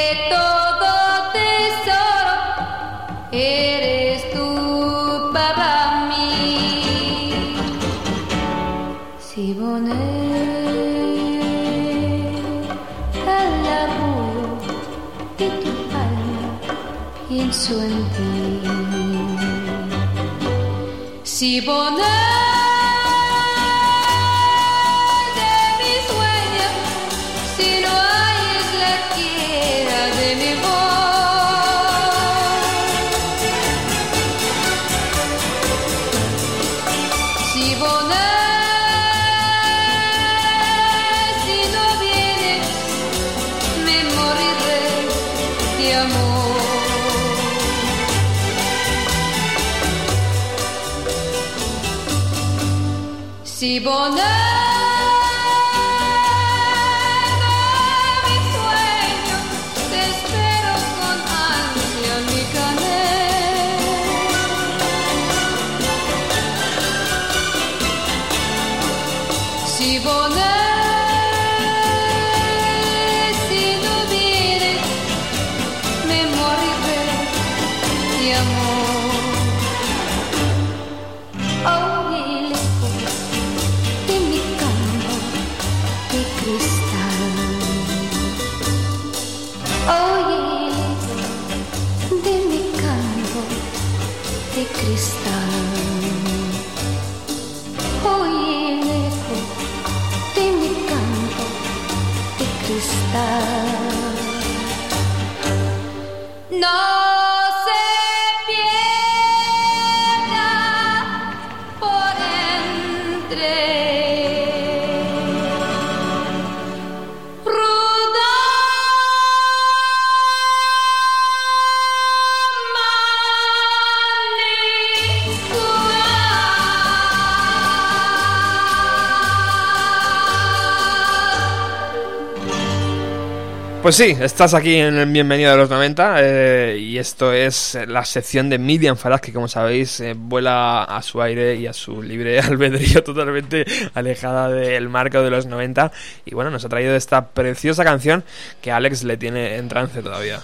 Pues 133.82 133.96
sí, 133.96 134.16
estás 134.20 134.54
aquí 134.54 134.76
en 134.76 134.98
el 134.98 135.10
Bienvenido 135.10 135.52
de 135.52 135.58
los 135.58 135.70
90 135.70 136.16
eh, 136.18 136.78
y 136.78 136.98
esto 136.98 137.32
es 137.32 137.78
la 137.88 138.04
sección 138.04 138.50
de 138.50 138.58
Miriam 138.60 138.98
Farad 138.98 139.22
que 139.22 139.32
como 139.32 139.48
sabéis 139.48 140.02
eh, 140.02 140.16
vuela 140.18 140.84
a 140.84 141.02
su 141.02 141.22
aire 141.22 141.56
y 141.56 141.66
a 141.66 141.72
su 141.72 142.04
libre 142.04 142.40
albedrío 142.42 143.02
totalmente 143.04 143.66
alejada 143.94 144.50
del 144.50 144.90
marco 144.90 145.22
de 145.22 145.30
los 145.30 145.46
90 145.46 145.94
y 146.26 146.36
bueno, 146.36 146.52
nos 146.52 146.66
ha 146.66 146.70
traído 146.70 146.94
esta 146.94 147.30
preciosa 147.30 147.86
canción 147.86 148.26
que 148.62 148.70
Alex 148.70 149.06
le 149.06 149.16
tiene 149.16 149.56
en 149.56 149.70
trance 149.70 150.02
todavía. 150.02 150.42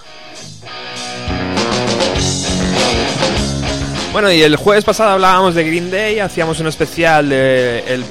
Bueno, 4.16 4.32
y 4.32 4.42
el 4.42 4.56
jueves 4.56 4.82
pasado 4.82 5.10
hablábamos 5.10 5.54
de 5.54 5.62
Green 5.62 5.90
Day, 5.90 6.20
hacíamos 6.20 6.58
un 6.60 6.68
especial 6.68 7.28
de 7.28 8.02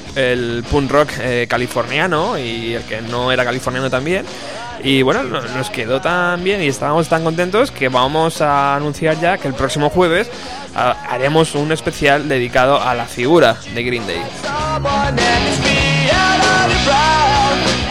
punk 0.70 0.88
rock 0.88 1.10
eh, 1.18 1.46
californiano 1.50 2.38
y 2.38 2.74
el 2.74 2.84
que 2.84 3.00
no 3.00 3.32
era 3.32 3.44
californiano 3.44 3.90
también. 3.90 4.24
Y 4.82 5.02
bueno, 5.02 5.22
no- 5.24 5.40
nos 5.40 5.70
quedó 5.70 6.00
tan 6.00 6.42
bien 6.44 6.62
y 6.62 6.68
estábamos 6.68 7.08
tan 7.08 7.24
contentos 7.24 7.70
que 7.70 7.88
vamos 7.88 8.40
a 8.40 8.76
anunciar 8.76 9.18
ya 9.20 9.38
que 9.38 9.48
el 9.48 9.54
próximo 9.54 9.90
jueves 9.90 10.30
ah, 10.74 10.96
haremos 11.10 11.54
un 11.54 11.72
especial 11.72 12.28
dedicado 12.28 12.80
a 12.80 12.94
la 12.94 13.06
figura 13.06 13.56
de 13.74 13.82
Green 13.82 14.06
Day. 14.06 14.20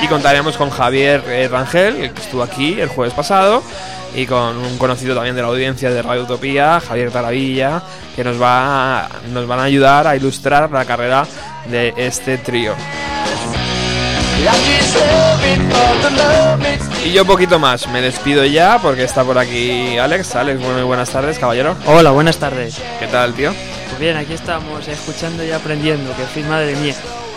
Y 0.02 0.08
contaremos 0.08 0.56
con 0.58 0.70
Javier 0.70 1.24
eh, 1.28 1.48
Rangel, 1.52 2.12
que 2.14 2.22
estuvo 2.22 2.44
aquí 2.44 2.80
el 2.80 2.90
jueves 2.90 3.14
pasado, 3.14 3.64
y 4.14 4.26
con 4.28 4.56
un 4.58 4.78
conocido 4.78 5.16
también 5.16 5.36
de 5.36 5.42
la 5.42 5.48
audiencia 5.48 5.90
de 5.90 6.02
Radio 6.02 6.24
Utopía, 6.24 6.80
Javier 6.80 7.12
Taravilla, 7.12 7.82
que 8.16 8.24
nos, 8.24 8.40
va 8.42 9.10
nos 9.34 9.48
van 9.48 9.60
a 9.60 9.64
ayudar 9.64 10.08
a 10.08 10.16
ilustrar 10.16 10.70
la 10.72 10.86
carrera 10.86 11.26
de 11.70 11.94
este 11.98 12.38
trío. 12.38 12.74
Y 17.04 17.12
yo 17.12 17.26
poquito 17.26 17.60
más, 17.60 17.88
me 17.90 18.02
despido 18.02 18.46
ya 18.46 18.80
porque 18.82 19.04
está 19.04 19.24
por 19.24 19.38
aquí 19.38 19.98
Alex. 19.98 20.36
Alex, 20.36 20.60
muy 20.60 20.82
buenas 20.84 21.10
tardes, 21.10 21.38
caballero. 21.38 21.76
Hola, 21.86 22.12
buenas 22.12 22.38
tardes. 22.38 22.82
¿Qué 23.00 23.08
tal, 23.08 23.34
tío? 23.34 23.54
Pues 23.88 24.00
bien, 24.00 24.18
aquí 24.18 24.34
estamos 24.34 24.88
escuchando 24.88 25.44
y 25.44 25.52
aprendiendo, 25.52 26.16
que 26.16 26.24
fin 26.24 26.50
madre 26.50 26.76
mía. 26.76 26.96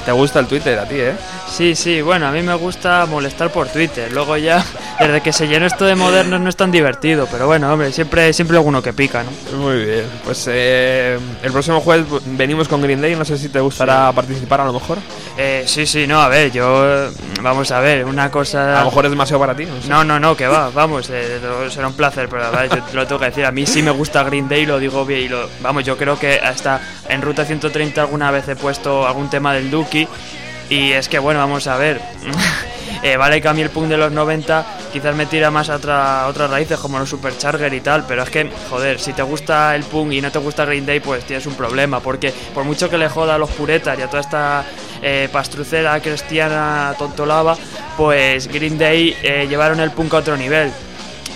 ¿Te 0.08 0.12
gusta 0.12 0.40
el 0.40 0.46
Twitter 0.46 0.78
a 0.78 0.88
ti, 0.88 0.94
eh? 0.96 1.12
Sí, 1.50 1.74
sí, 1.74 2.00
bueno, 2.00 2.26
a 2.28 2.32
mí 2.32 2.40
me 2.40 2.54
gusta 2.54 3.04
molestar 3.04 3.50
por 3.50 3.68
Twitter. 3.68 4.10
Luego 4.10 4.38
ya, 4.38 4.64
desde 4.98 5.20
que 5.20 5.34
se 5.34 5.46
llenó 5.46 5.66
esto 5.66 5.84
de 5.84 5.96
modernos 5.96 6.40
no 6.40 6.48
es 6.48 6.56
tan 6.56 6.70
divertido, 6.70 7.28
pero 7.30 7.46
bueno, 7.46 7.70
hombre, 7.70 7.92
siempre, 7.92 8.32
siempre 8.32 8.56
alguno 8.56 8.80
que 8.82 8.94
pica, 8.94 9.22
¿no? 9.22 9.58
Muy 9.58 9.84
bien, 9.84 10.04
pues 10.24 10.46
eh, 10.50 11.18
el 11.42 11.52
próximo 11.52 11.80
jueves 11.80 12.06
venimos 12.24 12.68
con 12.68 12.80
Green 12.80 13.02
Day, 13.02 13.16
no 13.16 13.24
sé 13.26 13.36
si 13.36 13.50
te 13.50 13.60
gustará 13.60 14.10
participar 14.12 14.62
a 14.62 14.64
lo 14.64 14.72
mejor. 14.72 14.96
Eh, 15.40 15.62
sí, 15.68 15.86
sí, 15.86 16.04
no, 16.04 16.20
a 16.20 16.26
ver, 16.26 16.50
yo, 16.50 17.10
vamos 17.42 17.70
a 17.70 17.78
ver, 17.78 18.04
una 18.04 18.28
cosa... 18.28 18.76
A 18.76 18.80
lo 18.80 18.86
mejor 18.86 19.04
es 19.04 19.12
demasiado 19.12 19.38
para 19.38 19.54
ti, 19.54 19.66
no 19.66 19.80
sé. 19.80 19.88
No, 19.88 20.02
no, 20.02 20.18
no, 20.18 20.36
que 20.36 20.48
va, 20.48 20.68
vamos, 20.70 21.08
eh, 21.10 21.38
será 21.70 21.86
un 21.86 21.94
placer, 21.94 22.28
pero 22.28 22.42
la 22.42 22.50
verdad 22.50 22.76
yo 22.76 22.82
te 22.82 22.96
lo 22.96 23.06
tengo 23.06 23.20
que 23.20 23.26
decir, 23.26 23.44
a 23.44 23.52
mí 23.52 23.64
sí 23.64 23.80
me 23.80 23.92
gusta 23.92 24.24
Green 24.24 24.48
Day, 24.48 24.66
lo 24.66 24.80
digo 24.80 25.06
bien, 25.06 25.20
y 25.20 25.28
lo, 25.28 25.48
vamos, 25.60 25.84
yo 25.84 25.96
creo 25.96 26.18
que 26.18 26.40
hasta 26.40 26.80
en 27.08 27.22
Ruta 27.22 27.44
130 27.44 28.00
alguna 28.00 28.32
vez 28.32 28.48
he 28.48 28.56
puesto 28.56 29.06
algún 29.06 29.30
tema 29.30 29.54
del 29.54 29.70
Duki, 29.70 30.08
y 30.70 30.90
es 30.90 31.08
que 31.08 31.20
bueno, 31.20 31.38
vamos 31.38 31.68
a 31.68 31.76
ver, 31.76 32.00
eh, 33.02 33.16
vale 33.16 33.40
que 33.40 33.48
a 33.48 33.54
mí 33.54 33.62
el 33.62 33.70
punk 33.70 33.88
de 33.88 33.96
los 33.96 34.10
90 34.10 34.66
quizás 34.92 35.14
me 35.14 35.26
tira 35.26 35.50
más 35.50 35.68
a 35.70 35.76
otra, 35.76 36.26
otras 36.26 36.50
raíces 36.50 36.78
como 36.78 36.98
los 36.98 37.08
Supercharger 37.08 37.72
y 37.72 37.80
tal, 37.80 38.04
pero 38.06 38.22
es 38.22 38.30
que, 38.30 38.50
joder, 38.70 38.98
si 38.98 39.12
te 39.12 39.22
gusta 39.22 39.74
el 39.76 39.84
punk 39.84 40.12
y 40.12 40.20
no 40.20 40.30
te 40.30 40.38
gusta 40.38 40.64
Green 40.64 40.84
Day, 40.84 41.00
pues 41.00 41.24
tienes 41.24 41.46
un 41.46 41.54
problema, 41.54 42.00
porque 42.00 42.32
por 42.54 42.64
mucho 42.64 42.90
que 42.90 42.98
le 42.98 43.08
joda 43.08 43.36
a 43.36 43.38
los 43.38 43.50
puretas 43.50 43.98
y 43.98 44.02
a 44.02 44.08
toda 44.08 44.20
esta 44.20 44.64
eh, 45.00 45.28
pastrucera 45.32 46.00
cristiana 46.00 46.94
tontolaba, 46.98 47.56
pues 47.96 48.48
Green 48.48 48.78
Day 48.78 49.16
eh, 49.22 49.46
llevaron 49.48 49.80
el 49.80 49.92
punk 49.92 50.14
a 50.14 50.18
otro 50.18 50.36
nivel. 50.36 50.72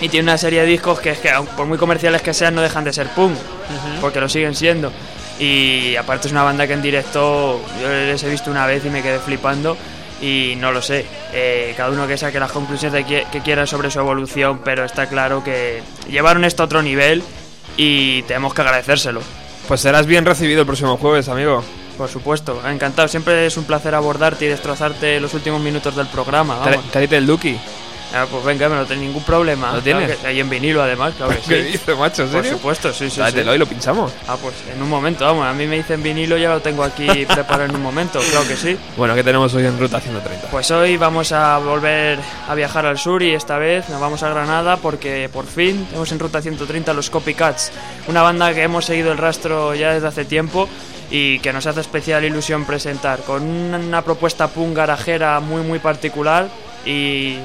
Y 0.01 0.09
tiene 0.09 0.23
una 0.23 0.37
serie 0.37 0.61
de 0.61 0.67
discos 0.67 0.99
que 0.99 1.11
es 1.11 1.19
que, 1.19 1.31
por 1.55 1.65
muy 1.65 1.77
comerciales 1.77 2.21
que 2.21 2.33
sean, 2.33 2.55
no 2.55 2.61
dejan 2.61 2.83
de 2.83 2.91
ser 2.91 3.07
punk, 3.09 3.37
porque 4.01 4.19
lo 4.19 4.27
siguen 4.27 4.53
siendo. 4.53 4.91
Y 5.39 5.95
aparte 5.95 6.27
es 6.27 6.33
una 6.33 6.43
banda 6.43 6.67
que 6.67 6.73
en 6.73 6.81
directo 6.81 7.61
yo 7.81 7.87
les 7.87 8.21
he 8.23 8.29
visto 8.29 8.51
una 8.51 8.65
vez 8.65 8.85
y 8.85 8.89
me 8.89 9.01
quedé 9.01 9.19
flipando. 9.19 9.77
Y 10.23 10.55
no 10.55 10.71
lo 10.71 10.81
sé, 10.81 11.05
eh, 11.33 11.73
cada 11.75 11.89
uno 11.89 12.07
que 12.07 12.17
saque 12.17 12.39
las 12.39 12.51
conclusiones 12.51 12.93
de 12.93 13.03
que, 13.03 13.27
que 13.29 13.41
quiera 13.41 13.67
sobre 13.67 13.91
su 13.91 13.99
evolución, 13.99 14.61
pero 14.63 14.85
está 14.85 15.07
claro 15.07 15.43
que 15.43 15.83
llevaron 16.09 16.45
esto 16.45 16.63
a 16.63 16.65
otro 16.65 16.81
nivel 16.81 17.21
y 17.75 18.21
tenemos 18.21 18.53
que 18.53 18.61
agradecérselo. 18.61 19.21
Pues 19.67 19.81
serás 19.81 20.05
bien 20.05 20.25
recibido 20.25 20.61
el 20.61 20.65
próximo 20.65 20.95
jueves, 20.95 21.27
amigo. 21.27 21.61
Por 21.97 22.09
supuesto, 22.09 22.61
encantado. 22.67 23.07
Siempre 23.07 23.45
es 23.45 23.57
un 23.57 23.65
placer 23.65 23.93
abordarte 23.95 24.45
y 24.45 24.47
destrozarte 24.47 25.19
los 25.19 25.33
últimos 25.33 25.61
minutos 25.61 25.95
del 25.95 26.07
programa. 26.07 26.57
Vamos. 26.57 26.89
Tráete 26.91 27.17
el 27.17 27.27
Duki. 27.27 27.57
Ah, 28.15 28.27
pues 28.29 28.43
venga, 28.45 28.69
no 28.69 28.85
tengo 28.85 29.01
ningún 29.01 29.23
problema. 29.23 29.73
¿Lo 29.73 29.81
Claro 29.81 29.99
tienes? 29.99 30.17
que- 30.17 30.27
ahí 30.27 30.39
en 30.39 30.49
vinilo, 30.49 30.83
además, 30.83 31.15
claro 31.17 31.31
que 31.35 31.41
sí. 31.41 31.49
¿Qué 31.49 31.63
dices, 31.63 31.97
macho? 31.97 32.23
¿En 32.23 32.29
Por 32.29 32.41
serio? 32.43 32.57
supuesto, 32.57 32.93
sí, 32.93 33.09
sí. 33.09 33.15
Tráetelo 33.15 33.51
sí. 33.51 33.55
y 33.55 33.59
lo 33.59 33.65
pinchamos. 33.65 34.11
Ah, 34.27 34.37
pues 34.39 34.53
en 34.71 34.81
un 34.81 34.87
momento, 34.89 35.25
vamos. 35.25 35.47
A 35.47 35.53
mí 35.53 35.65
me 35.65 35.77
dicen 35.77 36.03
vinilo, 36.03 36.37
ya 36.37 36.49
lo 36.49 36.59
tengo 36.61 36.83
aquí 36.83 37.07
preparado 37.25 37.65
en 37.65 37.75
un 37.75 37.81
momento, 37.81 38.19
claro 38.29 38.47
que 38.47 38.55
sí. 38.55 38.77
Bueno, 38.97 39.15
¿qué 39.15 39.23
tenemos 39.23 39.53
hoy 39.55 39.65
en 39.65 39.79
Ruta 39.79 39.99
130? 39.99 40.47
Pues 40.49 40.69
hoy 40.69 40.95
vamos 40.97 41.31
a 41.31 41.57
volver 41.57 42.19
a 42.47 42.53
viajar 42.53 42.85
al 42.85 42.99
sur 42.99 43.23
y 43.23 43.33
esta 43.33 43.57
vez 43.57 43.89
nos 43.89 43.99
vamos 43.99 44.21
a 44.21 44.29
Granada 44.29 44.77
porque 44.77 45.27
por 45.33 45.47
fin 45.47 45.85
tenemos 45.85 46.11
en 46.11 46.19
Ruta 46.19 46.39
130 46.41 46.93
los 46.93 47.09
Copycats, 47.09 47.71
una 48.07 48.21
banda 48.21 48.53
que 48.53 48.61
hemos 48.61 48.85
seguido 48.85 49.11
el 49.11 49.17
rastro 49.17 49.73
ya 49.73 49.91
desde 49.93 50.07
hace 50.07 50.25
tiempo 50.25 50.69
y 51.09 51.39
que 51.39 51.51
nos 51.51 51.65
hace 51.65 51.81
especial 51.81 52.23
ilusión 52.23 52.65
presentar 52.65 53.19
con 53.21 53.41
una 53.43 54.01
propuesta 54.03 54.47
punk 54.49 54.75
garajera 54.77 55.39
muy 55.39 55.61
muy 55.61 55.79
particular 55.79 56.47
y, 56.85 57.37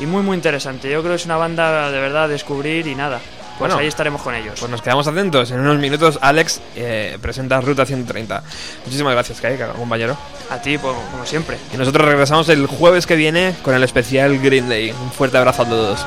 y 0.00 0.06
muy 0.06 0.22
muy 0.22 0.36
interesante. 0.36 0.90
Yo 0.90 1.00
creo 1.00 1.12
que 1.12 1.16
es 1.16 1.24
una 1.26 1.36
banda 1.36 1.90
de 1.90 2.00
verdad 2.00 2.24
a 2.24 2.28
descubrir 2.28 2.86
y 2.86 2.94
nada. 2.94 3.18
Pues 3.58 3.68
Bueno. 3.68 3.76
ahí 3.82 3.88
estaremos 3.88 4.22
con 4.22 4.34
ellos. 4.34 4.58
Pues 4.58 4.70
nos 4.70 4.80
quedamos 4.80 5.06
atentos. 5.06 5.50
En 5.50 5.60
unos 5.60 5.78
minutos 5.78 6.18
Alex 6.22 6.62
eh, 6.76 7.18
presenta 7.20 7.60
Ruta 7.60 7.84
130. 7.84 8.42
Muchísimas 8.86 9.12
gracias, 9.12 9.38
Kai, 9.40 9.58
compañero. 9.76 10.16
A 10.48 10.56
ti, 10.62 10.78
pues, 10.78 10.94
como 11.10 11.26
siempre. 11.26 11.58
Y 11.74 11.76
nosotros 11.76 12.06
regresamos 12.08 12.48
el 12.48 12.66
jueves 12.66 13.06
que 13.06 13.16
viene 13.16 13.54
con 13.62 13.74
el 13.74 13.84
especial 13.84 14.38
Green 14.38 14.66
Day. 14.68 14.92
Un 14.92 15.12
fuerte 15.12 15.36
abrazo 15.36 15.62
a 15.62 15.66
todos. 15.68 16.06